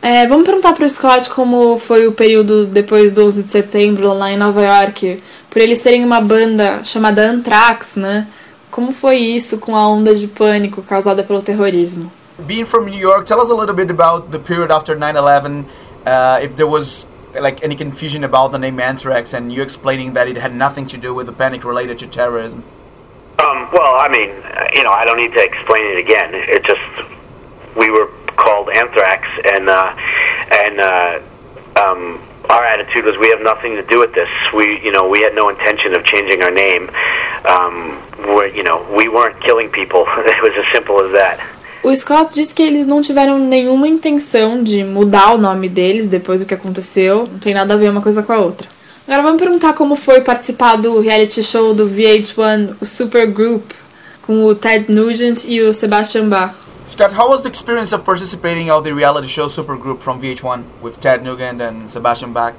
É, 0.00 0.26
vamos 0.26 0.44
perguntar 0.44 0.72
pro 0.72 0.88
Scott 0.88 1.30
como 1.30 1.78
foi 1.78 2.06
o 2.06 2.12
período 2.12 2.66
depois 2.66 3.12
do 3.12 3.24
11 3.24 3.44
de 3.44 3.50
setembro 3.50 4.12
lá 4.12 4.32
em 4.32 4.36
Nova 4.36 4.62
York, 4.62 5.22
por 5.48 5.62
eles 5.62 5.78
serem 5.78 6.04
uma 6.04 6.20
banda 6.20 6.82
chamada 6.84 7.28
Anthrax, 7.28 7.96
né? 7.96 8.26
Como 8.70 8.92
foi 8.92 9.16
isso 9.16 9.58
com 9.58 9.76
a 9.76 9.86
onda 9.86 10.14
de 10.14 10.26
pânico 10.26 10.82
causada 10.82 11.22
pelo 11.22 11.40
terrorismo? 11.40 12.10
being 12.46 12.64
from 12.64 12.86
New 12.86 12.98
York, 12.98 13.26
tell 13.26 13.40
us 13.40 13.50
a 13.50 13.54
little 13.54 13.74
bit 13.74 13.90
about 13.90 14.30
the 14.30 14.38
period 14.38 14.70
after 14.70 14.96
9/11. 14.96 15.64
Uh, 16.04 16.40
if 16.42 16.56
there 16.56 16.66
was 16.66 17.06
like 17.34 17.62
any 17.62 17.76
confusion 17.76 18.24
about 18.24 18.52
the 18.52 18.58
name 18.58 18.80
Anthrax, 18.80 19.32
and 19.32 19.52
you 19.52 19.62
explaining 19.62 20.14
that 20.14 20.28
it 20.28 20.36
had 20.36 20.54
nothing 20.54 20.86
to 20.86 20.98
do 20.98 21.14
with 21.14 21.26
the 21.26 21.32
panic 21.32 21.64
related 21.64 21.98
to 21.98 22.06
terrorism. 22.06 22.62
Um, 23.38 23.68
well, 23.72 23.96
I 23.98 24.08
mean, 24.08 24.30
you 24.74 24.84
know, 24.84 24.90
I 24.90 25.04
don't 25.04 25.16
need 25.16 25.32
to 25.32 25.42
explain 25.42 25.84
it 25.86 25.98
again. 25.98 26.30
It 26.34 26.64
just 26.64 26.84
we 27.76 27.90
were 27.90 28.08
called 28.36 28.70
Anthrax, 28.70 29.26
and 29.52 29.68
uh, 29.68 29.94
and 30.52 30.80
uh, 30.80 31.20
um, 31.80 32.20
our 32.50 32.64
attitude 32.64 33.04
was 33.04 33.16
we 33.18 33.30
have 33.30 33.42
nothing 33.42 33.74
to 33.76 33.82
do 33.82 33.98
with 33.98 34.12
this. 34.14 34.28
We, 34.52 34.80
you 34.84 34.92
know, 34.92 35.08
we 35.08 35.20
had 35.22 35.34
no 35.34 35.48
intention 35.48 35.94
of 35.94 36.04
changing 36.04 36.42
our 36.42 36.50
name. 36.50 36.90
Um, 37.44 38.02
we 38.36 38.54
you 38.54 38.62
know, 38.62 38.86
we 38.94 39.08
weren't 39.08 39.40
killing 39.40 39.68
people. 39.70 40.04
it 40.08 40.42
was 40.42 40.54
as 40.56 40.70
simple 40.72 41.00
as 41.00 41.12
that. 41.12 41.40
O 41.84 41.92
Scott 41.96 42.32
disse 42.32 42.54
que 42.54 42.62
eles 42.62 42.86
não 42.86 43.02
tiveram 43.02 43.40
nenhuma 43.40 43.88
intenção 43.88 44.62
de 44.62 44.84
mudar 44.84 45.34
o 45.34 45.38
nome 45.38 45.68
deles 45.68 46.06
depois 46.06 46.40
do 46.40 46.46
que 46.46 46.54
aconteceu. 46.54 47.26
Não 47.26 47.40
tem 47.40 47.52
nada 47.52 47.74
a 47.74 47.76
ver 47.76 47.90
uma 47.90 48.00
coisa 48.00 48.22
com 48.22 48.32
a 48.32 48.38
outra. 48.38 48.68
Agora 49.06 49.22
vamos 49.22 49.40
perguntar 49.40 49.74
como 49.74 49.96
foi 49.96 50.20
participar 50.20 50.76
do 50.76 51.00
reality 51.00 51.42
show 51.42 51.74
do 51.74 51.88
VH1, 51.88 52.76
o 52.80 52.86
Super 52.86 53.26
Group, 53.26 53.72
com 54.22 54.44
o 54.44 54.54
Ted 54.54 54.92
Nugent 54.92 55.44
e 55.44 55.60
o 55.60 55.74
Sebastian 55.74 56.28
Bach. 56.28 56.54
Scott, 56.86 57.12
how 57.12 57.28
was 57.28 57.42
the 57.42 57.48
experience 57.48 57.92
of 57.92 58.04
participating 58.04 58.70
of 58.70 58.84
the 58.84 58.92
reality 58.92 59.26
show 59.26 59.48
Super 59.48 59.76
Group 59.76 60.02
from 60.02 60.20
VH1 60.20 60.62
with 60.80 61.00
Ted 61.00 61.24
Nugent 61.24 61.60
and 61.60 61.90
Sebastian 61.90 62.32
Bach? 62.32 62.54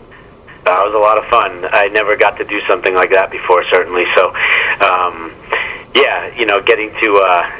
That 0.65 0.79
uh, 0.79 0.83
was 0.83 0.93
a 0.93 0.99
lot 0.99 1.17
of 1.17 1.25
fun. 1.29 1.65
I 1.71 1.87
never 1.87 2.17
got 2.17 2.37
to 2.37 2.43
do 2.43 2.59
something 2.67 2.93
like 2.93 3.11
that 3.11 3.31
before, 3.31 3.63
certainly. 3.69 4.05
So, 4.13 4.27
um, 4.83 5.31
yeah, 5.95 6.27
you 6.35 6.45
know, 6.45 6.61
getting 6.61 6.91
to 7.01 7.17
uh, 7.23 7.51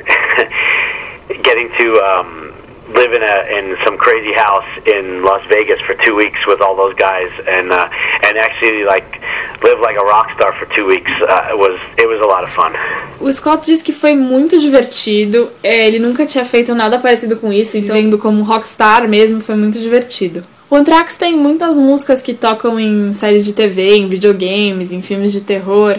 getting 1.42 1.70
to 1.80 2.00
um, 2.00 2.53
live 2.90 3.14
in 3.14 3.24
a 3.24 3.36
in 3.58 3.78
some 3.84 3.98
crazy 3.98 4.34
house 4.34 4.68
in 4.86 5.24
Las 5.24 5.44
Vegas 5.48 5.80
for 5.82 5.96
two 5.96 6.16
weeks 6.16 6.40
with 6.46 6.62
all 6.62 6.76
those 6.76 6.96
guys, 6.96 7.32
and 7.48 7.72
uh, 7.72 7.90
and 8.24 8.38
actually 8.38 8.84
like 8.84 9.22
live 9.64 9.80
like 9.80 9.98
a 9.98 10.04
rock 10.04 10.32
star 10.36 10.54
for 10.54 10.66
two 10.74 10.86
weeks 10.86 11.12
uh, 11.22 11.52
was 11.54 11.80
it 11.98 12.08
was 12.08 12.22
a 12.22 12.26
lot 12.26 12.44
of 12.44 12.52
fun. 12.52 12.74
O 13.20 13.32
Scott 13.32 13.66
disse 13.66 13.84
que 13.84 13.94
foi 13.94 14.16
muito 14.16 14.60
divertido. 14.60 15.50
É, 15.64 15.88
ele 15.88 16.00
nunca 16.00 16.26
tinha 16.26 16.46
feito 16.46 16.76
nada 16.76 17.00
parecido 17.00 17.38
com 17.38 17.52
isso, 17.52 17.78
então 17.78 17.96
indo 17.96 18.18
como 18.18 18.44
rockstar 18.44 19.08
mesmo 19.08 19.42
foi 19.42 19.56
muito 19.56 19.80
divertido. 19.80 20.44
O 20.70 20.76
Anthrax 20.76 21.16
tem 21.16 21.36
muitas 21.36 21.76
músicas 21.76 22.22
que 22.22 22.34
tocam 22.34 22.80
em 22.80 23.14
séries 23.14 23.46
de 23.46 23.54
TV, 23.54 23.96
em 23.96 24.08
videogames, 24.08 24.92
em 24.92 25.02
filmes 25.02 25.32
de 25.32 25.42
terror. 25.42 25.98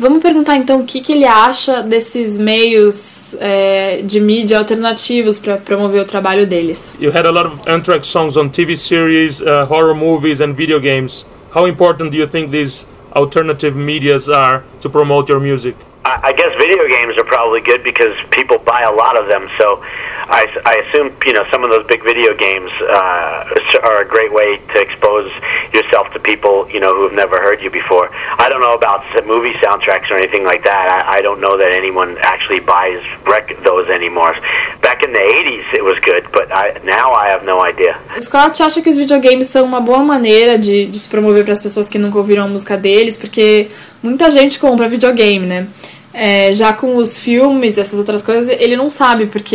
Vamos 0.00 0.22
perguntar 0.22 0.56
então 0.56 0.80
o 0.80 0.84
que, 0.86 1.02
que 1.02 1.12
ele 1.12 1.26
acha 1.26 1.82
desses 1.82 2.38
meios 2.38 3.36
é, 3.38 4.00
de 4.00 4.18
mídia 4.18 4.56
alternativos 4.56 5.38
para 5.38 5.58
promover 5.58 6.00
o 6.00 6.06
trabalho 6.06 6.46
deles. 6.46 6.94
You 6.98 7.10
had 7.10 7.26
a 7.26 7.30
lot 7.30 7.46
of 7.46 7.60
Anthrax 7.68 8.08
songs 8.08 8.38
on 8.38 8.48
TV 8.48 8.78
series, 8.78 9.42
uh, 9.42 9.66
horror 9.68 9.94
movies 9.94 10.40
and 10.40 10.54
video 10.54 10.80
games. 10.80 11.26
How 11.54 11.68
important 11.68 12.12
do 12.12 12.16
you 12.16 12.26
think 12.26 12.50
these 12.50 12.86
alternative 13.14 13.76
medias 13.76 14.30
are 14.30 14.62
to 14.80 14.88
promote 14.88 15.30
your 15.30 15.38
music? 15.38 15.76
I, 16.22 16.32
guess 16.32 16.56
video 16.58 16.88
games 16.88 17.16
are 17.18 17.24
probably 17.24 17.60
good 17.60 17.84
because 17.84 18.16
people 18.30 18.58
buy 18.58 18.82
a 18.82 18.92
lot 18.92 19.18
of 19.20 19.28
them. 19.28 19.48
So 19.58 19.78
I, 19.82 20.46
I 20.64 20.74
assume 20.86 21.16
you 21.24 21.32
know 21.32 21.44
some 21.50 21.62
of 21.64 21.70
those 21.70 21.86
big 21.86 22.02
video 22.02 22.34
games 22.34 22.70
uh, 22.80 23.80
are 23.82 24.02
a 24.02 24.08
great 24.08 24.32
way 24.32 24.58
to 24.58 24.80
expose 24.80 25.30
yourself 25.72 26.12
to 26.14 26.18
people 26.20 26.68
you 26.70 26.80
know 26.80 26.94
who 26.94 27.04
have 27.04 27.12
never 27.12 27.36
heard 27.40 27.60
you 27.62 27.70
before. 27.70 28.10
I 28.12 28.48
don't 28.48 28.60
know 28.60 28.74
about 28.74 29.04
movie 29.26 29.52
soundtracks 29.62 30.10
or 30.10 30.16
anything 30.16 30.44
like 30.44 30.64
that. 30.64 31.04
I, 31.04 31.18
I 31.18 31.20
don't 31.22 31.40
know 31.40 31.56
that 31.58 31.72
anyone 31.72 32.16
actually 32.20 32.60
buys 32.60 33.02
rec- 33.26 33.62
those 33.64 33.88
anymore. 33.88 34.34
Back 34.82 35.02
in 35.02 35.12
the 35.12 35.20
80s 35.20 35.74
it 35.74 35.84
was 35.84 35.98
good, 36.00 36.30
but 36.32 36.50
I, 36.50 36.80
now 36.84 37.12
I 37.12 37.30
have 37.30 37.44
no 37.44 37.64
idea. 37.64 37.98
Scott 38.20 38.60
acha 38.62 38.82
que 38.82 38.90
os 38.90 38.96
videogames 38.96 39.48
são 39.48 39.64
uma 39.64 39.80
boa 39.80 40.00
maneira 40.00 40.58
de, 40.58 40.86
de 40.86 40.98
se 40.98 41.08
promover 41.08 41.44
para 41.44 41.52
as 41.52 41.60
pessoas 41.60 41.88
que 41.88 41.98
nunca 41.98 42.18
ouviram 42.18 42.44
a 42.44 42.48
música 42.48 42.76
deles, 42.76 43.16
porque 43.16 43.68
muita 44.02 44.30
gente 44.30 44.58
compra 44.58 44.88
videogame, 44.88 45.46
né? 45.46 45.66
É, 46.12 46.52
já 46.52 46.72
com 46.72 46.96
os 46.96 47.18
filmes, 47.18 47.78
essas 47.78 47.98
outras 47.98 48.20
coisas, 48.20 48.48
ele 48.60 48.76
não 48.76 48.90
sabe, 48.90 49.26
porque 49.26 49.54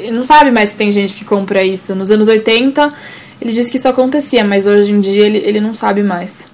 ele 0.00 0.12
não 0.12 0.24
sabe 0.24 0.52
mais 0.52 0.70
se 0.70 0.76
tem 0.76 0.92
gente 0.92 1.14
que 1.14 1.24
compra 1.24 1.64
isso. 1.64 1.94
Nos 1.94 2.10
anos 2.10 2.28
80, 2.28 2.92
ele 3.40 3.52
disse 3.52 3.70
que 3.70 3.76
isso 3.76 3.88
acontecia, 3.88 4.44
mas 4.44 4.66
hoje 4.66 4.92
em 4.92 5.00
dia 5.00 5.26
ele, 5.26 5.38
ele 5.38 5.60
não 5.60 5.74
sabe 5.74 6.02
mais. 6.02 6.48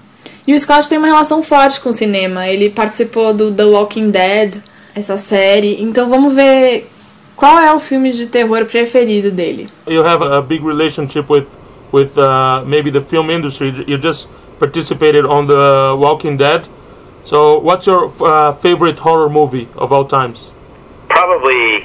E 0.47 0.55
o 0.55 0.59
Scott 0.59 0.89
tem 0.89 0.99
uma 0.99 1.07
relação 1.07 1.43
forte 1.43 1.81
com 1.81 1.91
o 1.91 1.93
cinema. 1.93 2.49
Ele 2.49 2.71
participou 2.71 3.33
do 3.33 3.53
The 3.53 3.65
Walking 3.65 4.11
Dead, 4.11 4.57
essa 4.95 5.17
série. 5.17 5.81
Então 5.81 6.09
vamos 6.09 6.35
ver 6.35 6.89
qual 7.37 7.59
é 7.61 7.73
o 7.73 7.79
filme 7.79 8.13
de 8.13 8.27
terror 8.27 8.65
preferido 8.65 9.31
dele. 9.31 9.69
You 9.87 10.05
have 10.05 10.25
a 10.25 10.41
big 10.41 10.65
relationship 10.65 11.31
with 11.31 11.47
with 11.93 12.17
uh, 12.17 12.65
maybe 12.67 12.91
the 12.91 13.01
film 13.01 13.31
industry. 13.31 13.85
You 13.87 13.99
just 14.01 14.29
participated 14.59 15.25
on 15.25 15.47
the 15.47 15.95
Walking 15.97 16.37
Dead. 16.37 16.69
So, 17.23 17.59
what's 17.59 17.87
your 17.87 18.11
uh, 18.21 18.53
favorite 18.53 18.99
horror 18.99 19.29
movie 19.29 19.69
of 19.77 19.93
all 19.93 20.05
times? 20.05 20.53
Probably 21.09 21.85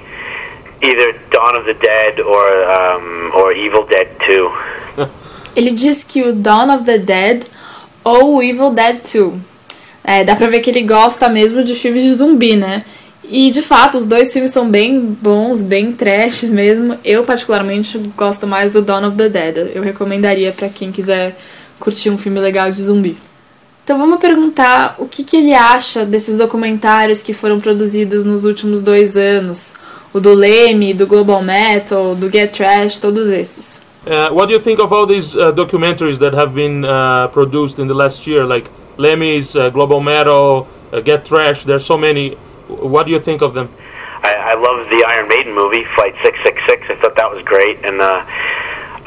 either 0.81 1.13
Dawn 1.31 1.57
of 1.57 1.65
the 1.65 1.75
Dead 1.75 2.19
or 2.19 2.63
um, 2.63 3.31
or 3.35 3.51
Evil 3.53 3.85
Dead 3.85 4.07
2. 4.25 4.51
Ele 5.55 5.71
diz 5.71 6.03
que 6.03 6.23
o 6.23 6.33
Dawn 6.33 6.73
of 6.73 6.85
the 6.85 6.97
Dead 6.97 7.45
ou 8.03 8.37
o 8.37 8.43
Evil 8.43 8.71
Dead 8.71 8.99
2. 9.03 9.33
É, 10.03 10.23
dá 10.23 10.35
pra 10.35 10.47
ver 10.47 10.61
que 10.61 10.69
ele 10.69 10.83
gosta 10.83 11.27
mesmo 11.27 11.63
de 11.63 11.75
filmes 11.75 12.03
de 12.03 12.13
zumbi, 12.13 12.55
né? 12.55 12.85
E 13.29 13.51
de 13.51 13.61
fato, 13.61 13.97
os 13.97 14.05
dois 14.05 14.31
filmes 14.31 14.51
são 14.51 14.69
bem 14.69 15.01
bons, 15.21 15.59
bem 15.59 15.91
trashes 15.91 16.49
mesmo. 16.49 16.97
Eu, 17.03 17.25
particularmente, 17.25 17.97
gosto 18.15 18.47
mais 18.47 18.71
do 18.71 18.81
Dawn 18.81 19.05
of 19.05 19.17
the 19.17 19.27
Dead. 19.27 19.71
Eu 19.75 19.83
recomendaria 19.83 20.53
para 20.53 20.69
quem 20.69 20.91
quiser 20.93 21.37
curtir 21.77 22.09
um 22.09 22.17
filme 22.17 22.39
legal 22.39 22.71
de 22.71 22.81
zumbi. 22.81 23.17
Então 23.87 23.97
vamos 23.97 24.19
perguntar 24.19 24.95
o 24.97 25.07
que, 25.07 25.23
que 25.23 25.37
ele 25.37 25.53
acha 25.53 26.05
desses 26.05 26.35
documentários 26.35 27.23
que 27.23 27.33
foram 27.33 27.57
produzidos 27.57 28.25
nos 28.25 28.43
últimos 28.43 28.81
dois 28.81 29.15
anos. 29.15 29.75
O 30.13 30.19
do 30.19 30.33
Leme, 30.33 30.93
do 30.93 31.07
Global 31.07 31.41
Metal, 31.41 32.13
do 32.13 32.29
Get 32.29 32.51
Trash, 32.51 32.97
todos 32.97 33.29
esses. 33.29 33.81
Uh, 34.05 34.35
what 34.35 34.47
do 34.47 34.53
you 34.53 34.59
think 34.59 34.81
of 34.81 34.93
all 34.93 35.07
these 35.07 35.37
uh, 35.37 35.53
documentaries 35.53 36.19
that 36.19 36.35
have 36.35 36.53
been 36.53 36.83
uh, 36.83 37.29
produced 37.29 37.79
in 37.79 37.87
the 37.87 37.93
last 37.93 38.27
year, 38.27 38.45
like 38.45 38.69
Lemmy's, 38.97 39.55
uh, 39.55 39.69
Global 39.69 40.01
Metal, 40.01 40.67
uh, 40.91 40.99
Get 40.99 41.23
Trash? 41.23 41.63
There's 41.63 41.85
so 41.85 41.97
many. 41.97 42.35
What 42.67 43.05
do 43.05 43.13
you 43.13 43.21
think 43.21 43.41
of 43.41 43.53
them? 43.53 43.69
I, 44.21 44.51
I 44.51 44.55
love 44.55 44.89
the 44.89 45.05
Iron 45.07 45.29
Maiden 45.29 45.55
movie, 45.55 45.85
Flight 45.95 46.13
666. 46.23 46.89
I 46.89 46.95
thought 47.01 47.15
that 47.15 47.31
was 47.31 47.41
great. 47.45 47.85
And 47.85 48.01
uh, 48.01 48.19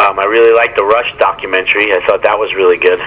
um, 0.00 0.18
I 0.18 0.24
really 0.24 0.54
liked 0.56 0.76
the 0.76 0.84
Rush 0.84 1.12
documentary. 1.18 1.92
I 1.92 2.00
thought 2.06 2.22
that 2.22 2.38
was 2.38 2.54
really 2.54 2.78
good. 2.78 2.98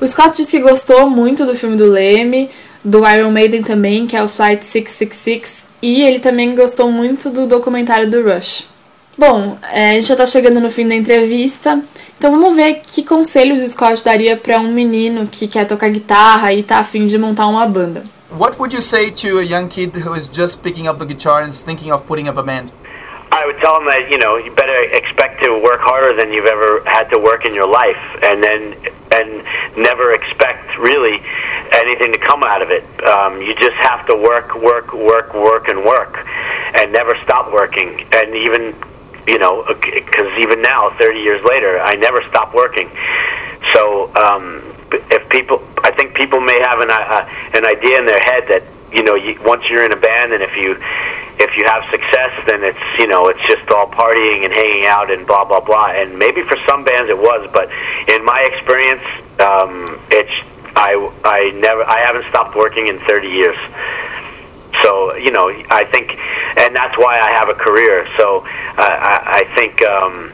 O 0.00 0.08
Scott 0.08 0.34
disse 0.34 0.52
que 0.52 0.62
gostou 0.62 1.10
muito 1.10 1.44
do 1.44 1.54
filme 1.54 1.76
do 1.76 1.84
Leme, 1.84 2.48
do 2.82 3.06
Iron 3.06 3.30
Maiden 3.30 3.62
também, 3.62 4.06
que 4.06 4.16
é 4.16 4.22
o 4.22 4.28
Flight 4.28 4.64
666, 4.64 5.66
e 5.82 6.02
ele 6.02 6.18
também 6.18 6.54
gostou 6.54 6.90
muito 6.90 7.28
do 7.28 7.46
documentário 7.46 8.10
do 8.10 8.22
Rush. 8.22 8.66
Bom, 9.18 9.58
é, 9.70 9.90
a 9.90 9.94
gente 9.94 10.06
já 10.06 10.16
tá 10.16 10.24
chegando 10.24 10.58
no 10.58 10.70
fim 10.70 10.88
da 10.88 10.94
entrevista, 10.94 11.82
então 12.16 12.30
vamos 12.30 12.54
ver 12.56 12.80
que 12.86 13.02
conselhos 13.02 13.60
o 13.60 13.68
Scott 13.68 14.02
daria 14.02 14.38
para 14.38 14.58
um 14.58 14.72
menino 14.72 15.28
que 15.30 15.46
quer 15.46 15.66
tocar 15.66 15.90
guitarra 15.90 16.54
e 16.54 16.62
tá 16.62 16.78
afim 16.78 17.06
de 17.06 17.18
montar 17.18 17.46
uma 17.46 17.66
banda. 17.66 18.02
What 18.38 18.58
would 18.58 18.74
you 18.74 18.80
say 18.80 19.10
to 19.10 19.38
a 19.38 19.42
young 19.42 19.68
kid 19.68 19.98
who 19.98 20.16
is 20.16 20.30
just 20.32 20.62
picking 20.62 20.88
up 20.88 20.98
the 20.98 21.04
guitar 21.04 21.42
and 21.42 21.50
thinking 21.52 21.92
of 21.92 22.04
putting 22.04 22.28
up 22.28 22.38
a 22.38 22.42
band? 22.42 22.68
I 23.32 23.46
would 23.46 23.58
tell 23.58 23.74
them 23.74 23.86
that 23.86 24.10
you 24.10 24.18
know 24.18 24.36
you 24.36 24.50
better 24.52 24.82
expect 24.90 25.42
to 25.44 25.54
work 25.58 25.80
harder 25.80 26.14
than 26.14 26.32
you've 26.32 26.50
ever 26.50 26.82
had 26.86 27.08
to 27.10 27.18
work 27.18 27.44
in 27.44 27.54
your 27.54 27.68
life, 27.68 28.00
and 28.22 28.42
then 28.42 28.74
and 29.12 29.44
never 29.76 30.12
expect 30.12 30.78
really 30.78 31.22
anything 31.72 32.12
to 32.12 32.18
come 32.18 32.42
out 32.42 32.62
of 32.62 32.70
it. 32.70 32.84
Um, 33.06 33.40
you 33.40 33.54
just 33.54 33.76
have 33.76 34.06
to 34.06 34.14
work, 34.14 34.54
work, 34.54 34.92
work, 34.92 35.34
work, 35.34 35.68
and 35.68 35.84
work, 35.84 36.18
and 36.74 36.92
never 36.92 37.14
stop 37.22 37.52
working. 37.52 38.06
And 38.12 38.34
even 38.34 38.74
you 39.26 39.38
know, 39.38 39.62
because 39.80 40.32
even 40.38 40.60
now, 40.62 40.90
30 40.98 41.20
years 41.20 41.44
later, 41.44 41.78
I 41.78 41.94
never 41.94 42.22
stop 42.28 42.52
working. 42.52 42.90
So 43.72 44.10
um, 44.16 44.74
if 45.10 45.28
people, 45.28 45.62
I 45.84 45.92
think 45.92 46.14
people 46.14 46.40
may 46.40 46.58
have 46.58 46.80
an 46.80 46.90
uh, 46.90 47.28
an 47.54 47.64
idea 47.64 47.98
in 47.98 48.06
their 48.06 48.20
head 48.26 48.48
that 48.48 48.64
you 48.92 49.02
know, 49.02 49.14
you, 49.14 49.38
once 49.42 49.68
you're 49.68 49.84
in 49.84 49.92
a 49.92 50.00
band, 50.00 50.32
and 50.32 50.42
if 50.42 50.56
you 50.56 50.74
if 51.40 51.56
you 51.56 51.64
have 51.64 51.82
success, 51.90 52.32
then 52.46 52.62
it's 52.62 52.84
you 52.98 53.06
know 53.06 53.26
it's 53.28 53.40
just 53.48 53.68
all 53.70 53.88
partying 53.88 54.44
and 54.44 54.52
hanging 54.52 54.86
out 54.86 55.10
and 55.10 55.26
blah 55.26 55.44
blah 55.44 55.60
blah. 55.60 55.90
And 55.90 56.18
maybe 56.18 56.42
for 56.42 56.56
some 56.68 56.84
bands 56.84 57.08
it 57.08 57.16
was, 57.16 57.48
but 57.52 57.72
in 58.12 58.24
my 58.24 58.42
experience, 58.52 59.02
um, 59.40 59.98
it's 60.12 60.32
I 60.76 60.94
I 61.24 61.50
never 61.56 61.82
I 61.88 62.00
haven't 62.00 62.28
stopped 62.28 62.54
working 62.56 62.88
in 62.88 63.00
30 63.00 63.28
years. 63.28 63.56
So 64.82 65.16
you 65.16 65.30
know 65.32 65.48
I 65.70 65.84
think, 65.90 66.12
and 66.56 66.76
that's 66.76 66.96
why 66.98 67.18
I 67.18 67.32
have 67.32 67.48
a 67.48 67.54
career. 67.54 68.06
So 68.16 68.44
uh, 68.44 68.76
I, 68.76 69.42
I 69.42 69.56
think. 69.56 69.82
Um, 69.82 70.32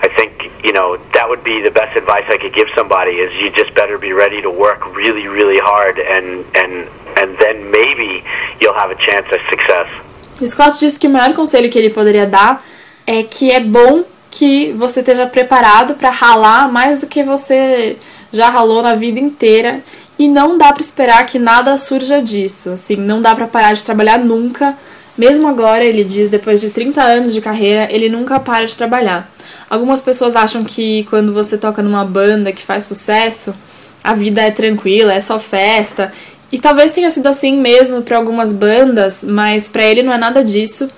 I 0.00 0.06
think 0.14 0.64
you 0.64 0.72
know 0.72 0.96
that 1.12 1.28
would 1.28 1.42
be 1.42 1.60
the 1.60 1.72
best 1.72 1.96
advice 1.96 2.22
I 2.28 2.38
could 2.38 2.54
give 2.54 2.68
somebody 2.76 3.18
is 3.18 3.34
you 3.42 3.50
just 3.50 3.74
better 3.74 3.98
be 3.98 4.12
ready 4.12 4.40
to 4.42 4.48
work 4.48 4.86
really 4.94 5.26
really 5.26 5.58
hard 5.58 5.98
and 5.98 6.46
and 6.54 6.88
and 7.18 7.36
then 7.40 7.68
maybe 7.72 8.22
you'll 8.60 8.78
have 8.78 8.92
a 8.92 8.94
chance 8.94 9.26
of 9.32 9.40
success. 9.50 10.07
O 10.40 10.46
Scott 10.46 10.78
disse 10.78 10.98
que 10.98 11.06
o 11.06 11.10
maior 11.10 11.34
conselho 11.34 11.68
que 11.70 11.78
ele 11.78 11.90
poderia 11.90 12.26
dar 12.26 12.64
é 13.06 13.22
que 13.22 13.50
é 13.50 13.60
bom 13.60 14.04
que 14.30 14.72
você 14.72 15.00
esteja 15.00 15.26
preparado 15.26 15.94
para 15.94 16.10
ralar 16.10 16.70
mais 16.70 17.00
do 17.00 17.06
que 17.06 17.22
você 17.22 17.96
já 18.32 18.50
ralou 18.50 18.82
na 18.82 18.94
vida 18.94 19.18
inteira 19.18 19.80
e 20.18 20.28
não 20.28 20.58
dá 20.58 20.72
para 20.72 20.82
esperar 20.82 21.26
que 21.26 21.38
nada 21.38 21.76
surja 21.76 22.20
disso. 22.22 22.70
Assim, 22.70 22.96
não 22.96 23.20
dá 23.20 23.34
para 23.34 23.46
parar 23.46 23.72
de 23.74 23.84
trabalhar 23.84 24.18
nunca. 24.18 24.76
Mesmo 25.16 25.48
agora, 25.48 25.84
ele 25.84 26.04
diz, 26.04 26.28
depois 26.28 26.60
de 26.60 26.70
30 26.70 27.02
anos 27.02 27.32
de 27.32 27.40
carreira, 27.40 27.88
ele 27.90 28.08
nunca 28.08 28.38
para 28.38 28.66
de 28.66 28.76
trabalhar. 28.76 29.30
Algumas 29.68 30.00
pessoas 30.00 30.36
acham 30.36 30.62
que 30.64 31.04
quando 31.10 31.32
você 31.32 31.56
toca 31.56 31.82
numa 31.82 32.04
banda 32.04 32.52
que 32.52 32.62
faz 32.62 32.84
sucesso, 32.84 33.54
a 34.02 34.14
vida 34.14 34.40
é 34.42 34.50
tranquila, 34.50 35.12
é 35.12 35.20
só 35.20 35.38
festa. 35.38 36.12
E 36.50 36.58
talvez 36.58 36.92
tenha 36.92 37.10
sido 37.10 37.26
assim 37.26 37.56
mesmo 37.56 38.02
para 38.02 38.16
algumas 38.16 38.52
bandas, 38.52 39.22
mas 39.22 39.68
para 39.68 39.84
ele 39.84 40.02
não 40.02 40.12
é 40.12 40.18
nada 40.18 40.42
disso. 40.42 40.88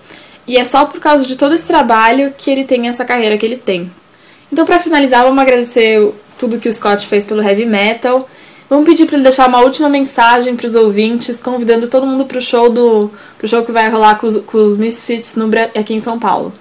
E 0.46 0.56
é 0.56 0.64
só 0.64 0.84
por 0.84 1.00
causa 1.00 1.26
de 1.26 1.36
todo 1.36 1.54
esse 1.54 1.66
trabalho 1.66 2.32
que 2.36 2.50
ele 2.50 2.64
tem 2.64 2.88
essa 2.88 3.04
carreira 3.04 3.36
que 3.36 3.46
ele 3.46 3.56
tem. 3.56 3.90
Então, 4.52 4.64
para 4.64 4.78
finalizar, 4.78 5.24
vamos 5.24 5.38
agradecer 5.38 6.12
tudo 6.38 6.58
que 6.58 6.68
o 6.68 6.72
Scott 6.72 7.06
fez 7.06 7.24
pelo 7.24 7.42
heavy 7.42 7.66
metal. 7.66 8.28
Vamos 8.68 8.84
pedir 8.84 9.04
para 9.04 9.16
ele 9.16 9.24
deixar 9.24 9.48
uma 9.48 9.60
última 9.60 9.88
mensagem 9.88 10.54
para 10.54 10.66
os 10.68 10.76
ouvintes, 10.76 11.40
convidando 11.40 11.88
todo 11.88 12.06
mundo 12.06 12.24
para 12.24 12.38
o 12.38 12.40
show 12.40 12.70
do 12.70 13.10
pro 13.36 13.48
show 13.48 13.64
que 13.64 13.72
vai 13.72 13.90
rolar 13.90 14.14
com 14.14 14.28
os, 14.28 14.36
com 14.38 14.58
os 14.58 14.76
Misfits 14.76 15.34
no, 15.34 15.50
aqui 15.74 15.92
em 15.92 15.98
São 15.98 16.20
Paulo. 16.20 16.52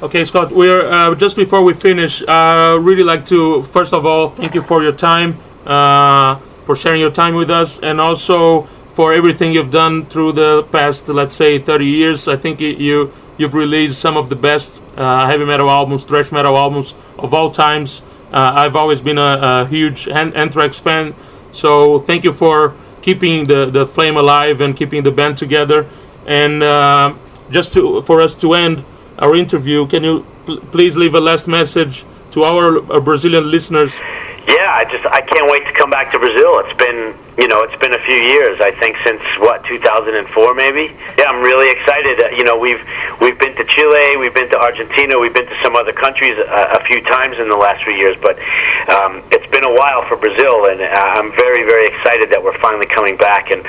Okay, 0.00 0.24
Scott, 0.24 0.52
uh, 0.54 1.16
just 1.18 1.36
before 1.36 1.64
we 1.64 1.74
finish. 1.74 2.22
I 2.28 2.74
uh, 2.74 2.78
really 2.78 3.02
like 3.02 3.24
to 3.30 3.62
first 3.64 3.92
of 3.92 4.06
all 4.06 4.28
thank 4.28 4.54
you 4.54 4.62
for 4.62 4.82
your 4.82 4.94
time, 4.94 5.34
uh, 5.66 6.36
for 6.66 6.74
sharing 6.76 7.00
your 7.00 7.12
time 7.12 7.34
with 7.34 7.50
us, 7.50 7.78
and 7.78 8.00
also 8.00 8.62
for 8.88 9.12
everything 9.12 9.52
you've 9.52 9.70
done 9.70 10.04
through 10.06 10.32
the 10.32 10.64
past, 10.72 11.08
let's 11.08 11.34
say, 11.34 11.58
30 11.58 11.86
years. 11.86 12.28
I 12.28 12.36
think 12.36 12.60
you 12.60 13.12
you've 13.38 13.54
released 13.54 14.00
some 14.00 14.16
of 14.16 14.28
the 14.28 14.36
best 14.36 14.82
uh, 14.96 15.26
heavy 15.26 15.44
metal 15.44 15.70
albums, 15.70 16.04
thrash 16.04 16.32
metal 16.32 16.56
albums 16.56 16.94
of 17.18 17.32
all 17.32 17.50
times. 17.50 18.02
Uh, 18.32 18.52
I've 18.56 18.74
always 18.74 19.00
been 19.00 19.18
a, 19.18 19.38
a 19.42 19.66
huge 19.66 20.08
Anthrax 20.08 20.78
fan, 20.78 21.14
so 21.52 21.98
thank 21.98 22.24
you 22.24 22.32
for 22.32 22.74
keeping 23.00 23.46
the, 23.46 23.66
the 23.66 23.86
flame 23.86 24.16
alive 24.16 24.60
and 24.60 24.74
keeping 24.74 25.04
the 25.04 25.12
band 25.12 25.38
together. 25.38 25.86
And 26.26 26.62
uh, 26.62 27.14
just 27.50 27.72
to 27.74 28.02
for 28.02 28.20
us 28.20 28.34
to 28.36 28.54
end 28.54 28.84
our 29.18 29.34
interview. 29.34 29.86
Can 29.86 30.02
you 30.04 30.26
pl- 30.44 30.60
please 30.72 30.96
leave 30.96 31.14
a 31.14 31.20
last 31.20 31.48
message 31.48 32.04
to 32.36 32.44
our, 32.44 32.92
our 32.92 33.00
Brazilian 33.00 33.50
listeners? 33.50 33.98
Yeah, 34.46 34.70
I 34.70 34.84
just 34.84 35.04
I 35.06 35.22
can't 35.22 35.50
wait 35.50 35.64
to 35.66 35.72
come 35.72 35.90
back 35.90 36.12
to 36.12 36.20
Brazil. 36.20 36.60
It's 36.62 36.76
been 36.78 37.16
you 37.40 37.48
know 37.48 37.64
it's 37.66 37.74
been 37.82 37.96
a 37.96 38.02
few 38.06 38.14
years. 38.14 38.60
I 38.60 38.70
think 38.78 38.94
since 39.02 39.20
what 39.40 39.64
2004 39.64 40.54
maybe. 40.54 40.94
Yeah, 41.18 41.32
I'm 41.32 41.42
really 41.42 41.72
excited. 41.72 42.22
Uh, 42.22 42.28
you 42.30 42.44
know 42.44 42.56
we've 42.56 42.78
we've 43.20 43.38
been 43.40 43.56
to 43.56 43.64
Chile, 43.64 44.16
we've 44.18 44.34
been 44.34 44.48
to 44.50 44.58
Argentina, 44.60 45.18
we've 45.18 45.34
been 45.34 45.48
to 45.48 45.58
some 45.64 45.74
other 45.74 45.92
countries 45.92 46.38
a, 46.38 46.78
a 46.78 46.84
few 46.84 47.02
times 47.02 47.40
in 47.40 47.48
the 47.48 47.56
last 47.56 47.82
few 47.82 47.94
years. 47.94 48.14
But 48.22 48.38
um, 48.86 49.24
it's 49.32 49.50
been 49.50 49.64
a 49.64 49.74
while 49.74 50.06
for 50.06 50.14
Brazil, 50.14 50.70
and 50.70 50.78
uh, 50.78 51.18
I'm 51.18 51.34
very 51.34 51.64
very 51.64 51.88
excited 51.88 52.30
that 52.30 52.38
we're 52.38 52.58
finally 52.60 52.86
coming 52.86 53.16
back. 53.16 53.50
And 53.50 53.66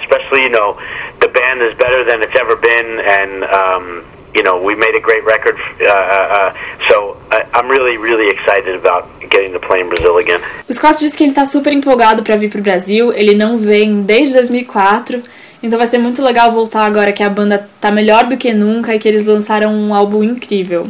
especially 0.00 0.48
you 0.48 0.54
know 0.54 0.80
the 1.20 1.28
band 1.28 1.60
is 1.60 1.76
better 1.76 2.00
than 2.06 2.22
it's 2.22 2.38
ever 2.40 2.56
been, 2.56 2.88
and 3.04 3.44
um, 3.44 4.06
you 4.34 4.42
know, 4.42 4.60
we 4.60 4.74
made 4.74 4.94
a 4.96 5.00
great 5.00 5.24
record. 5.24 5.56
Uh, 5.80 5.86
uh, 5.88 6.52
so 6.88 7.16
I, 7.30 7.46
I'm 7.54 7.68
really, 7.68 7.96
really 7.96 8.28
excited 8.28 8.74
about 8.74 9.06
getting 9.30 9.52
to 9.52 9.60
play 9.60 9.80
in 9.80 9.88
Brazil 9.88 10.18
again. 10.18 10.40
O 10.68 10.72
Scott 10.72 10.98
disse 10.98 11.16
que 11.16 11.24
ele 11.24 11.30
está 11.30 11.46
super 11.46 11.72
empolgado 11.72 12.22
para 12.22 12.36
vir 12.36 12.50
para 12.50 12.60
o 12.60 12.62
Brasil. 12.62 13.12
Ele 13.12 13.34
não 13.34 13.58
vem 13.58 14.02
desde 14.02 14.34
2004. 14.34 15.22
Então 15.62 15.78
vai 15.78 15.86
ser 15.86 15.98
muito 15.98 16.22
legal 16.22 16.52
voltar 16.52 16.84
agora 16.84 17.12
que 17.12 17.22
a 17.22 17.28
banda 17.28 17.66
tá 17.80 17.90
melhor 17.90 18.24
do 18.24 18.36
que 18.36 18.52
nunca 18.52 18.94
e 18.94 18.98
que 18.98 19.08
eles 19.08 19.24
lançaram 19.24 19.72
um 19.72 19.94
álbum 19.94 20.22
incrível. 20.22 20.88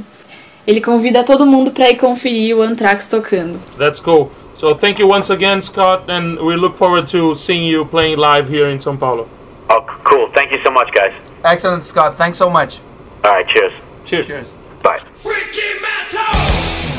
Ele 0.66 0.80
convida 0.80 1.22
todo 1.22 1.46
mundo 1.46 1.70
para 1.70 1.90
ir 1.90 1.96
conferir 1.96 2.56
o 2.56 2.62
Anthrax 2.62 3.06
tocando. 3.06 3.60
That's 3.78 4.00
cool. 4.00 4.30
So 4.54 4.74
thank 4.74 5.00
you 5.00 5.08
once 5.08 5.30
again, 5.30 5.60
Scott, 5.60 6.10
and 6.10 6.38
we 6.40 6.56
look 6.56 6.76
forward 6.76 7.06
to 7.12 7.34
seeing 7.34 7.68
you 7.68 7.84
playing 7.84 8.16
live 8.16 8.48
here 8.48 8.72
in 8.72 8.78
São 8.78 8.96
Paulo. 8.96 9.28
Oh, 9.68 9.82
cool. 10.04 10.30
Thank 10.34 10.52
you 10.52 10.60
so 10.64 10.70
much, 10.72 10.90
guys. 10.92 11.12
Excellent, 11.44 11.82
Scott. 11.82 12.16
Thanks 12.16 12.38
so 12.38 12.48
much. 12.48 12.80
All 13.24 13.32
right, 13.32 13.50
cheers. 13.50 13.72
Cheers. 14.04 14.26
Cheers. 14.26 14.54
Bye. 14.82 15.00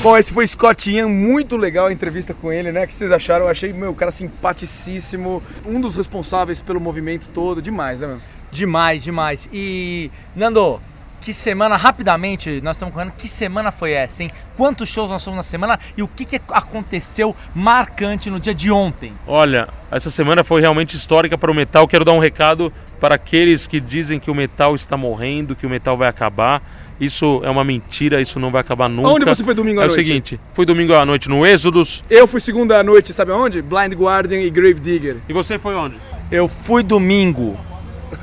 Bom, 0.01 0.17
esse 0.17 0.33
foi 0.33 0.47
Scott 0.47 0.89
Ian, 0.89 1.07
muito 1.07 1.55
legal 1.55 1.85
a 1.85 1.93
entrevista 1.93 2.33
com 2.33 2.51
ele, 2.51 2.71
né? 2.71 2.83
O 2.83 2.87
que 2.87 2.93
vocês 2.95 3.11
acharam? 3.11 3.45
Eu 3.45 3.51
achei, 3.51 3.71
meu, 3.71 3.93
cara 3.93 4.11
simpaticíssimo, 4.11 5.41
um 5.63 5.79
dos 5.79 5.95
responsáveis 5.95 6.59
pelo 6.59 6.79
movimento 6.79 7.29
todo, 7.31 7.61
demais, 7.61 7.99
né, 7.99 8.07
meu? 8.07 8.21
Demais, 8.51 9.03
demais. 9.03 9.47
E, 9.53 10.09
Nando, 10.35 10.81
que 11.25 11.33
semana, 11.33 11.75
rapidamente, 11.75 12.61
nós 12.61 12.75
estamos 12.75 12.93
correndo, 12.93 13.11
que 13.17 13.27
semana 13.27 13.71
foi 13.71 13.93
essa, 13.93 14.21
hein? 14.21 14.29
Quantos 14.55 14.87
shows 14.87 15.09
nós 15.09 15.23
fomos 15.23 15.37
na 15.37 15.41
semana 15.41 15.79
e 15.97 16.03
o 16.03 16.07
que, 16.07 16.23
que 16.23 16.39
aconteceu 16.49 17.35
marcante 17.55 18.29
no 18.29 18.39
dia 18.39 18.53
de 18.53 18.69
ontem? 18.69 19.11
Olha, 19.25 19.67
essa 19.89 20.11
semana 20.11 20.43
foi 20.43 20.61
realmente 20.61 20.95
histórica 20.95 21.35
para 21.35 21.49
o 21.49 21.53
metal. 21.55 21.87
Quero 21.87 22.05
dar 22.05 22.11
um 22.11 22.19
recado 22.19 22.71
para 22.99 23.15
aqueles 23.15 23.65
que 23.65 23.79
dizem 23.79 24.19
que 24.19 24.29
o 24.29 24.35
metal 24.35 24.75
está 24.75 24.95
morrendo, 24.95 25.55
que 25.55 25.65
o 25.65 25.69
metal 25.69 25.97
vai 25.97 26.07
acabar. 26.07 26.61
Isso 26.99 27.41
é 27.43 27.49
uma 27.49 27.63
mentira, 27.63 28.21
isso 28.21 28.39
não 28.39 28.51
vai 28.51 28.61
acabar 28.61 28.87
nunca. 28.87 29.09
Onde 29.09 29.25
você 29.25 29.43
foi 29.43 29.55
domingo 29.55 29.79
à 29.79 29.85
é 29.85 29.87
noite? 29.87 29.99
É 29.99 30.03
o 30.03 30.05
seguinte, 30.05 30.39
fui 30.53 30.63
domingo 30.63 30.93
à 30.93 31.03
noite 31.03 31.27
no 31.27 31.43
Êxodos. 31.43 32.03
Eu 32.07 32.27
fui 32.27 32.39
segunda 32.39 32.77
à 32.79 32.83
noite, 32.83 33.11
sabe 33.13 33.31
aonde? 33.31 33.63
Blind 33.63 33.93
Guardian 33.93 34.41
e 34.41 34.51
Grave 34.51 34.79
Digger. 34.79 35.17
E 35.27 35.33
você 35.33 35.57
foi 35.57 35.73
onde? 35.73 35.95
Eu 36.29 36.47
fui 36.47 36.83
domingo 36.83 37.57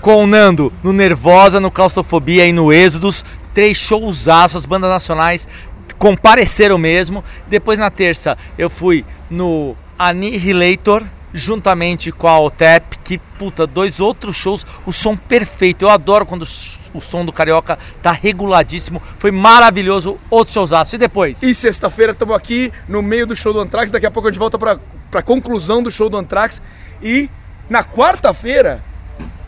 com 0.03 0.25
o 0.25 0.27
Nando 0.27 0.73
no 0.83 0.93
Nervosa, 0.93 1.61
no 1.61 1.71
Claustrofobia 1.71 2.45
e 2.45 2.53
no 2.53 2.73
Êxodos. 2.73 3.25
Três 3.55 3.77
shows 3.77 4.29
as 4.29 4.67
bandas 4.67 4.91
nacionais 4.91 5.49
compareceram 5.97 6.77
mesmo. 6.77 7.25
Depois 7.47 7.79
na 7.79 7.89
terça 7.89 8.37
eu 8.59 8.69
fui 8.69 9.05
no 9.31 9.77
Annihilator 9.97 11.05
juntamente 11.33 12.13
com 12.13 12.29
a 12.29 12.39
OTEP, 12.39 12.99
que, 12.99 13.17
puta, 13.17 13.67
dois 13.67 14.01
outros 14.01 14.37
shows, 14.37 14.67
o 14.85 14.93
som 14.93 15.17
perfeito. 15.17 15.83
Eu 15.83 15.89
adoro 15.89 16.27
quando 16.27 16.43
o 16.43 17.01
som 17.01 17.25
do 17.25 17.33
Carioca 17.33 17.79
tá 18.03 18.13
reguladíssimo. 18.13 19.01
Foi 19.19 19.31
maravilhoso, 19.31 20.19
outro 20.29 20.53
showzaço. 20.53 20.97
E 20.97 20.99
depois? 20.99 21.43
E 21.43 21.55
sexta-feira 21.55 22.13
estamos 22.13 22.35
aqui 22.35 22.71
no 22.89 23.01
meio 23.01 23.27
do 23.27 23.37
show 23.37 23.53
do 23.53 23.61
Anthrax. 23.61 23.91
Daqui 23.91 24.05
a 24.05 24.11
pouco 24.11 24.29
a 24.29 24.33
gente 24.33 24.41
volta 24.41 24.59
para 24.59 24.79
a 25.15 25.23
conclusão 25.23 25.83
do 25.83 25.91
show 25.91 26.11
do 26.11 26.19
Anthrax. 26.19 26.61
E 27.03 27.31
na 27.71 27.83
quarta-feira 27.83 28.83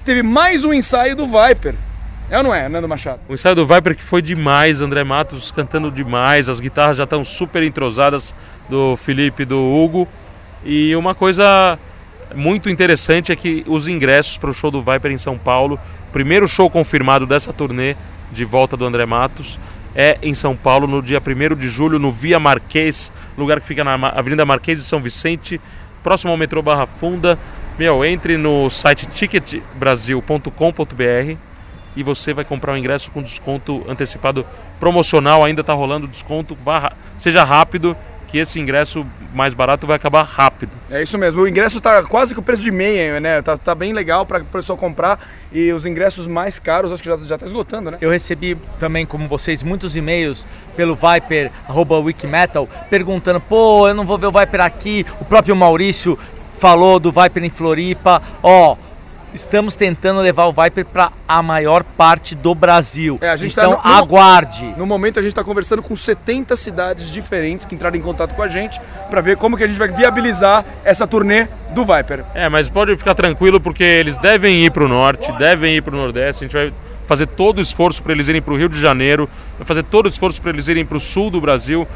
teve 0.05 0.22
mais 0.22 0.64
um 0.64 0.72
ensaio 0.72 1.16
do 1.16 1.26
Viper. 1.26 1.74
É 2.30 2.38
ou 2.38 2.44
não 2.44 2.55
é, 2.55 2.68
Nando 2.68 2.88
Machado? 2.88 3.20
O 3.28 3.34
ensaio 3.34 3.55
do 3.55 3.66
Viper 3.66 3.96
que 3.96 4.02
foi 4.02 4.20
demais, 4.20 4.80
André 4.80 5.02
Matos 5.02 5.50
cantando 5.50 5.90
demais, 5.90 6.48
as 6.48 6.61
guitarras 6.61 6.96
já 6.96 7.05
estão 7.05 7.24
super 7.24 7.62
entrosadas 7.62 8.34
do 8.68 8.96
Felipe 8.96 9.42
e 9.42 9.46
do 9.46 9.59
Hugo. 9.59 10.09
E 10.64 10.94
uma 10.96 11.14
coisa 11.14 11.78
muito 12.34 12.68
interessante 12.68 13.32
é 13.32 13.36
que 13.36 13.64
os 13.66 13.86
ingressos 13.86 14.36
para 14.36 14.50
o 14.50 14.55
show 14.55 14.70
do 14.70 14.80
Viper 14.80 15.11
em 15.11 15.18
São 15.18 15.38
Paulo, 15.38 15.78
primeiro 16.12 16.48
show 16.48 16.68
confirmado 16.68 17.26
dessa 17.26 17.52
turnê 17.52 17.96
de 18.32 18.44
volta 18.44 18.76
do 18.76 18.84
André 18.84 19.07
Matos, 19.07 19.59
é 19.94 20.18
em 20.22 20.34
São 20.34 20.57
Paulo 20.57 20.86
no 20.86 21.00
dia 21.02 21.20
1 21.20 21.55
de 21.55 21.68
julho, 21.68 21.98
no 21.98 22.11
Via 22.11 22.40
Marquês, 22.40 23.12
lugar 23.38 23.61
que 23.61 23.66
fica 23.66 23.84
na 23.84 23.94
Avenida 24.09 24.44
Marquês 24.44 24.78
de 24.78 24.84
São 24.84 24.98
Vicente, 24.98 25.61
próximo 26.02 26.32
ao 26.32 26.36
metrô 26.36 26.62
Barra 26.62 26.86
Funda. 26.86 27.38
Meu, 27.77 28.05
entre 28.05 28.37
no 28.37 28.70
site 28.70 29.05
ticketbrasil.com.br 29.07 31.37
e 31.97 32.03
você 32.05 32.33
vai 32.33 32.45
comprar 32.45 32.72
o 32.72 32.77
ingresso 32.77 33.11
com 33.11 33.20
desconto 33.20 33.85
antecipado 33.89 34.47
promocional, 34.79 35.45
ainda 35.45 35.61
está 35.61 35.72
rolando 35.72 36.07
desconto, 36.07 36.57
vá, 36.64 36.93
seja 37.16 37.43
rápido 37.43 37.97
que 38.35 38.39
esse 38.39 38.59
ingresso 38.59 39.07
mais 39.33 39.55
barato 39.55 39.87
vai 39.87 39.95
acabar 39.95 40.25
rápido. 40.25 40.72
É 40.91 41.01
isso 41.01 41.16
mesmo. 41.16 41.43
O 41.43 41.49
ingresso 41.49 41.79
está 41.79 42.03
quase 42.03 42.35
com 42.35 42.41
o 42.41 42.45
preço 42.45 42.62
de 42.62 42.70
meia, 42.72 43.20
né? 43.20 43.41
Tá, 43.41 43.57
tá 43.57 43.77
bem 43.77 43.93
legal 43.93 44.27
para 44.27 44.43
o 44.43 44.47
pessoal 44.47 44.77
comprar 44.77 45.20
e 45.53 45.72
os 45.72 45.87
ingressos 45.87 46.27
mais 46.27 46.59
caros 46.59 46.91
acho 46.91 47.01
que 47.01 47.09
já 47.09 47.16
já 47.18 47.37
está 47.37 47.47
esgotando, 47.47 47.93
né? 47.93 47.99
Eu 48.01 48.11
recebi 48.11 48.59
também, 48.81 49.07
como 49.07 49.29
vocês, 49.29 49.62
muitos 49.62 49.95
e-mails 49.95 50.45
pelo 50.77 50.97
Viper 50.97 51.53
arroba 51.68 51.97
Wikimetal 52.01 52.68
perguntando: 52.91 53.41
"Pô, 53.41 53.87
eu 53.87 53.95
não 53.95 54.05
vou 54.05 54.18
ver 54.18 54.27
o 54.27 54.33
Viper 54.33 54.62
aqui". 54.62 55.07
O 55.20 55.25
próprio 55.25 55.55
Maurício 55.55 56.18
falou 56.59 56.98
do 56.98 57.12
Viper 57.12 57.44
em 57.44 57.50
Floripa. 57.50 58.22
Ó, 58.42 58.76
estamos 59.34 59.74
tentando 59.74 60.20
levar 60.20 60.46
o 60.46 60.52
Viper 60.52 60.86
para 60.86 61.12
a 61.26 61.42
maior 61.42 61.82
parte 61.82 62.34
do 62.34 62.55
Brasil. 62.55 63.18
É, 63.20 63.30
a 63.30 63.36
gente 63.36 63.52
então 63.52 63.76
tá 63.76 63.88
no, 63.88 63.94
aguarde. 63.96 64.72
No 64.78 64.86
momento 64.86 65.18
a 65.18 65.22
gente 65.22 65.32
está 65.32 65.42
conversando 65.42 65.82
com 65.82 65.94
70 65.94 66.57
cidades 66.57 67.11
diferentes 67.11 67.66
que 67.66 67.74
entraram 67.74 67.96
em 67.96 68.00
contato 68.00 68.34
com 68.34 68.42
a 68.42 68.48
gente 68.48 68.80
para 69.11 69.20
ver 69.20 69.36
como 69.36 69.57
que 69.57 69.64
a 69.64 69.66
gente 69.66 69.78
vai 69.78 69.88
viabilizar 69.88 70.64
essa 70.84 71.07
turnê 71.07 71.48
do 71.70 71.84
Viper. 71.84 72.24
É, 72.34 72.48
mas 72.48 72.68
pode 72.68 72.96
ficar 72.96 73.14
tranquilo 73.14 73.61
porque 73.61 73.82
eles 73.82 74.16
devem 74.16 74.64
ir 74.64 74.70
para 74.70 74.84
o 74.84 74.88
norte, 74.88 75.32
devem 75.32 75.76
ir 75.76 75.82
para 75.82 75.94
o 75.94 75.98
nordeste. 75.98 76.44
A 76.44 76.46
gente 76.46 76.55
vai 76.55 76.72
fazer 77.07 77.26
todo 77.26 77.59
o 77.59 77.61
esforço 77.61 78.02
para 78.02 78.12
eles 78.12 78.28
irem 78.28 78.40
para 78.40 78.55
o 78.55 78.57
Rio 78.57 78.68
de 78.68 78.80
Janeiro, 78.80 79.28
vai 79.59 79.66
fazer 79.66 79.82
todo 79.82 80.07
o 80.07 80.09
esforço 80.09 80.40
para 80.40 80.50
eles 80.50 80.68
irem 80.68 80.86
para 80.86 80.96
o 80.96 81.00
sul 81.00 81.30
do 81.30 81.40
Brasil, 81.40 81.86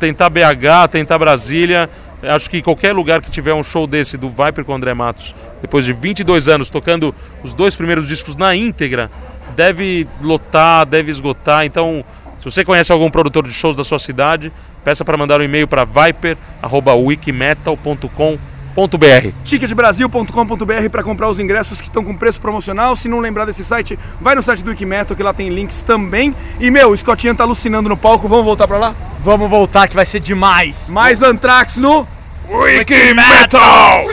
tentar 0.00 0.30
BH, 0.30 0.88
tentar 0.90 1.18
Brasília. 1.18 1.88
Acho 2.22 2.48
que 2.50 2.60
qualquer 2.60 2.92
lugar 2.92 3.22
que 3.22 3.30
tiver 3.30 3.54
um 3.54 3.62
show 3.62 3.86
desse 3.86 4.16
do 4.16 4.28
Viper 4.28 4.64
com 4.64 4.72
o 4.72 4.74
André 4.74 4.92
Matos, 4.92 5.36
depois 5.62 5.84
de 5.84 5.92
22 5.92 6.48
anos 6.48 6.68
tocando 6.68 7.14
os 7.44 7.54
dois 7.54 7.76
primeiros 7.76 8.08
discos 8.08 8.34
na 8.34 8.56
íntegra, 8.56 9.08
deve 9.54 10.08
lotar, 10.20 10.84
deve 10.84 11.12
esgotar. 11.12 11.64
Então, 11.64 12.04
se 12.36 12.44
você 12.44 12.64
conhece 12.64 12.90
algum 12.90 13.08
produtor 13.10 13.46
de 13.46 13.52
shows 13.52 13.76
da 13.76 13.84
sua 13.84 14.00
cidade, 14.00 14.52
peça 14.82 15.04
para 15.04 15.16
mandar 15.16 15.40
um 15.40 15.44
e-mail 15.44 15.68
para 15.68 15.84
viper@wikimetal.com.br. 15.84 18.57
Ticketbrasil.com.br 19.44 20.90
para 20.90 21.02
comprar 21.02 21.28
os 21.28 21.40
ingressos 21.40 21.80
que 21.80 21.88
estão 21.88 22.04
com 22.04 22.14
preço 22.14 22.40
promocional. 22.40 22.94
Se 22.96 23.08
não 23.08 23.20
lembrar 23.20 23.44
desse 23.44 23.64
site, 23.64 23.98
vai 24.20 24.34
no 24.34 24.42
site 24.42 24.62
do 24.62 24.70
Wikimetal 24.70 25.16
que 25.16 25.22
lá 25.22 25.32
tem 25.32 25.48
links 25.48 25.82
também. 25.82 26.34
E 26.60 26.70
meu, 26.70 26.90
o 26.90 26.96
Scottian 26.96 27.34
tá 27.34 27.44
alucinando 27.44 27.88
no 27.88 27.96
palco. 27.96 28.28
Vamos 28.28 28.44
voltar 28.44 28.68
para 28.68 28.78
lá? 28.78 28.94
Vamos 29.20 29.50
voltar 29.50 29.88
que 29.88 29.96
vai 29.96 30.06
ser 30.06 30.20
demais. 30.20 30.88
Mais 30.88 31.22
Anthrax 31.22 31.76
no 31.76 32.06
Wiki 32.48 33.14
Metal. 33.14 34.06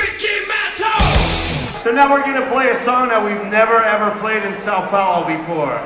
So 1.84 1.92
now 1.92 2.10
we're 2.10 2.24
gonna 2.24 2.50
play 2.52 2.72
a 2.72 2.76
song 2.76 3.10
that 3.10 3.24
we've 3.24 3.46
never 3.46 3.78
ever 3.78 4.10
played 4.20 4.44
in 4.44 4.56
Sao 4.56 4.88
Paulo 4.88 5.28
before. 5.28 5.80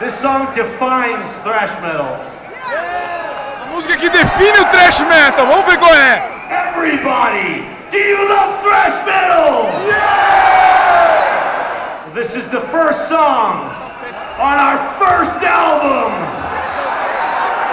This 0.00 0.12
song 0.14 0.48
defines 0.52 1.24
thrash 1.44 1.70
metal. 1.80 2.18
A 2.66 3.68
música 3.72 3.96
que 3.96 4.10
define 4.10 4.58
o 4.58 4.64
thrash 4.72 5.00
metal. 5.02 5.46
Vamos 5.46 5.66
ver 5.66 5.78
qual 5.78 5.94
é. 5.94 6.26
Everybody, 6.50 7.64
do 7.90 7.98
you 7.98 8.28
love 8.28 8.62
thrash 8.62 9.04
metal? 9.04 9.66
This 12.14 12.36
is 12.36 12.48
the 12.50 12.60
first 12.60 13.08
song 13.08 13.66
on 14.38 14.58
our 14.58 14.78
first 14.94 15.42
album. 15.42 16.12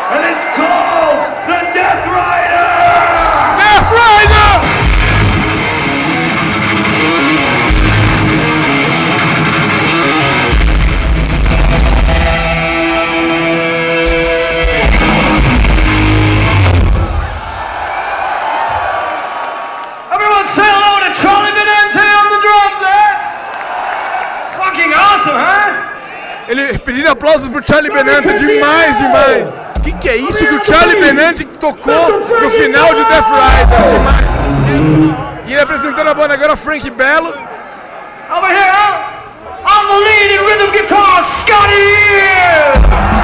And 0.09 0.25
it's 0.25 0.45
called 0.55 1.21
The 1.45 1.59
Death 1.71 2.05
Rider! 2.07 2.67
Death 3.61 3.91
Rider! 3.93 4.76
Pedindo 26.83 27.09
aplausos 27.09 27.49
pro 27.49 27.65
Charlie 27.65 27.91
Benante. 27.91 28.33
Demais, 28.33 28.97
demais. 28.97 29.49
O 29.77 29.81
que, 29.81 29.91
que 29.93 30.09
é 30.09 30.17
isso 30.17 30.37
que 30.37 30.55
o 30.55 30.65
Charlie 30.65 30.99
Benante 30.99 31.45
tocou 31.45 32.19
no 32.41 32.49
final 32.49 32.93
de 32.93 33.03
Death 33.05 33.25
Rider? 33.25 33.81
Demais. 33.93 34.27
E 35.47 35.53
ele 35.53 35.61
apresentando 35.61 36.09
a 36.09 36.13
banda 36.13 36.33
agora, 36.33 36.57
Frank 36.57 36.89
Bello. 36.89 37.29
Over 38.29 38.49
here, 38.49 38.71
on 39.63 39.87
the 39.87 39.97
lead 40.03 40.31
in 40.33 40.41
rhythm 40.45 40.71
guitar, 40.71 41.23
Scotty! 41.23 43.16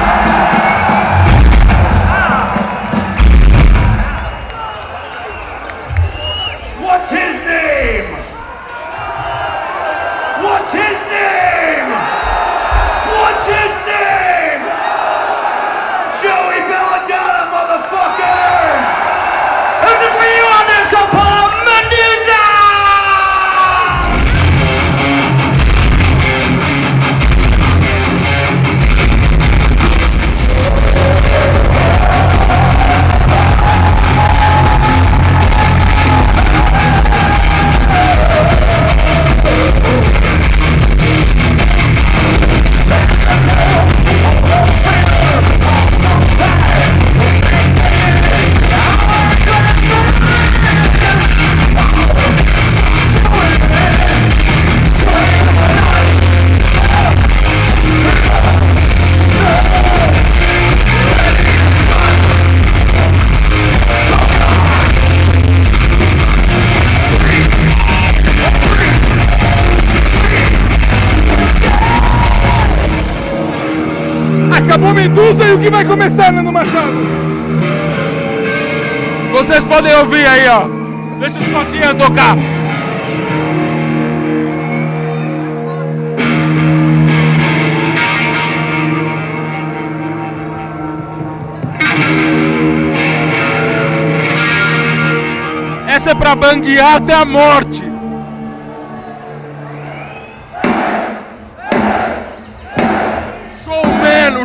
Que 75.64 75.70
vai 75.70 75.82
começar, 75.82 76.30
Nando 76.30 76.52
Machado? 76.52 76.98
Vocês 79.32 79.64
podem 79.64 79.94
ouvir 79.96 80.26
aí, 80.26 80.46
ó. 80.46 80.68
Deixa 81.18 81.38
o 81.38 81.42
Scottinha 81.42 81.94
tocar. 81.94 82.36
Essa 95.88 96.10
é 96.10 96.14
pra 96.14 96.34
banguear 96.34 96.96
até 96.96 97.14
a 97.14 97.24
morte. 97.24 97.63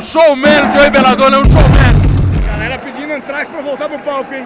Showman, 0.10 0.70
o 0.70 0.74
Joey 0.74 0.90
Belladonna 0.90 1.38
é 1.38 1.40
um 1.40 1.44
showman. 1.44 2.48
Galera 2.48 2.80
pedindo 2.80 3.14
Anthrax 3.14 3.48
pra 3.48 3.62
voltar 3.62 3.88
pro 3.88 4.00
palco, 4.00 4.34
hein? 4.34 4.44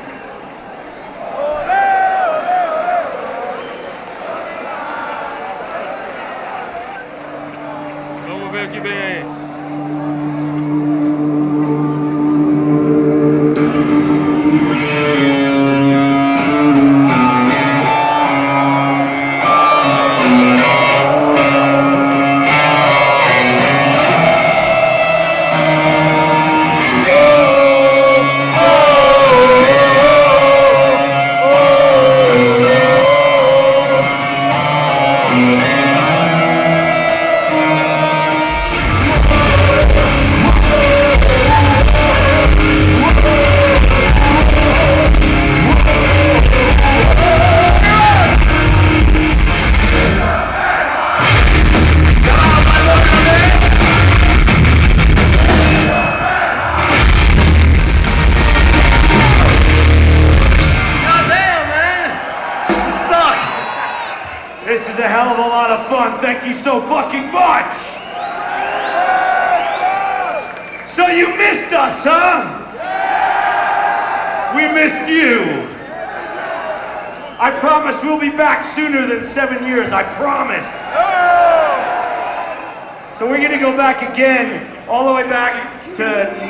Missed 74.73 75.07
you. 75.07 75.69
I 77.39 77.51
promise 77.59 78.03
we'll 78.03 78.19
be 78.19 78.29
back 78.29 78.63
sooner 78.63 79.05
than 79.05 79.21
seven 79.23 79.65
years. 79.65 79.91
I 79.91 80.03
promise. 80.03 80.65
So 83.17 83.27
we're 83.29 83.41
gonna 83.41 83.59
go 83.59 83.75
back 83.77 84.01
again, 84.01 84.65
all 84.87 85.05
the 85.07 85.13
way 85.13 85.23
back 85.29 85.69
to 85.95 86.03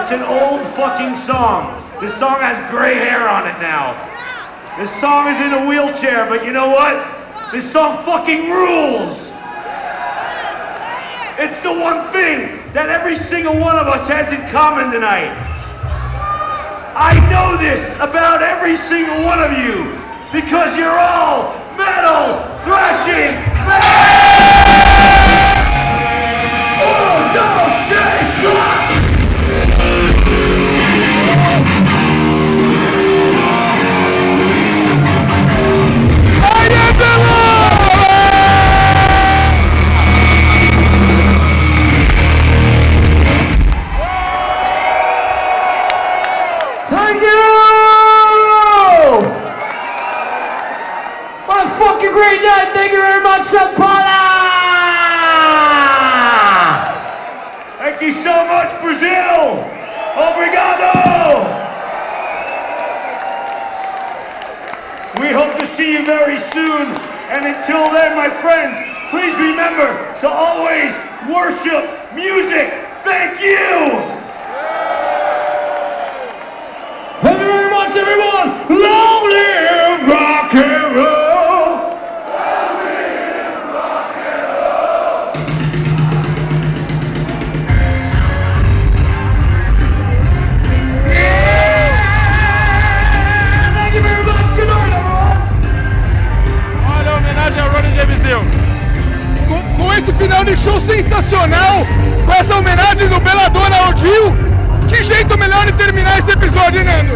It's 0.00 0.12
an 0.12 0.22
old 0.22 0.64
fucking 0.74 1.14
song. 1.14 1.82
This 2.00 2.16
song 2.16 2.40
has 2.40 2.58
gray 2.70 2.94
hair 2.94 3.28
on 3.28 3.46
it 3.46 3.60
now. 3.60 3.94
This 4.78 4.90
song 5.00 5.28
is 5.28 5.38
in 5.40 5.52
a 5.52 5.66
wheelchair, 5.66 6.26
but 6.28 6.44
you 6.44 6.52
know 6.52 6.68
what? 6.68 7.15
This 7.52 7.70
song 7.73 8.05
fucking 8.05 8.51
rules. 8.51 9.31
It's 11.39 11.60
the 11.60 11.70
one 11.70 12.02
thing 12.10 12.73
that 12.73 12.89
every 12.89 13.14
single 13.14 13.56
one 13.60 13.78
of 13.78 13.86
us 13.86 14.09
has 14.09 14.32
in 14.32 14.44
common 14.48 14.90
tonight. 14.90 15.31
I 16.97 17.14
know 17.31 17.56
this 17.56 17.94
about 17.97 18.43
every 18.43 18.74
single 18.74 19.23
one 19.23 19.39
of 19.39 19.52
you 19.52 19.94
because 20.32 20.77
you're 20.77 20.98
all 20.98 21.55
metal 21.78 22.43
thrashing 22.64 23.39
metal. 23.62 24.55
Thank 52.86 52.98
you 52.98 53.02
very 53.02 53.20
much, 53.24 53.42
Sao 53.46 53.74
Paulo! 53.74 54.22
Thank 57.82 58.00
you 58.00 58.12
so 58.12 58.46
much, 58.46 58.80
Brazil! 58.80 59.66
Obrigado! 60.14 60.94
We 65.18 65.34
hope 65.34 65.58
to 65.58 65.66
see 65.66 65.94
you 65.94 66.06
very 66.06 66.38
soon. 66.38 66.94
And 67.34 67.44
until 67.46 67.90
then, 67.90 68.14
my 68.14 68.30
friends, 68.30 68.78
please 69.10 69.36
remember 69.36 69.90
to 70.20 70.28
always 70.28 70.94
worship 71.26 72.14
music. 72.14 72.70
Thank 73.02 73.40
you! 73.40 73.98
Thank 77.20 77.40
you 77.40 77.46
very 77.46 77.68
much, 77.68 77.96
everyone! 77.96 78.80
Long 78.80 79.26
esse 99.98 100.12
final 100.12 100.44
de 100.44 100.56
show 100.56 100.78
sensacional, 100.78 101.86
com 102.27 102.32
essa 102.32 102.56
homenagem 102.56 103.09
do 103.09 103.18
Belladonna 103.18 103.77
ao 103.77 103.94
Dio, 103.94 104.36
que 104.89 105.02
jeito 105.02 105.39
melhor 105.39 105.64
de 105.64 105.73
terminar 105.73 106.18
esse 106.18 106.31
episódio, 106.31 106.81
hein, 106.81 106.85
Nando? 106.85 107.14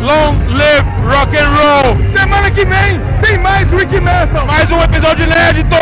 Long 0.00 0.34
live 0.56 0.88
rock 1.06 1.36
and 1.36 1.50
roll! 1.50 1.96
Semana 2.10 2.50
que 2.50 2.64
vem 2.64 3.00
tem 3.20 3.38
mais 3.38 3.72
Wiki 3.72 4.00
Metal! 4.00 4.46
Mais 4.46 4.70
um 4.72 4.82
episódio 4.82 5.26
inédito! 5.26 5.76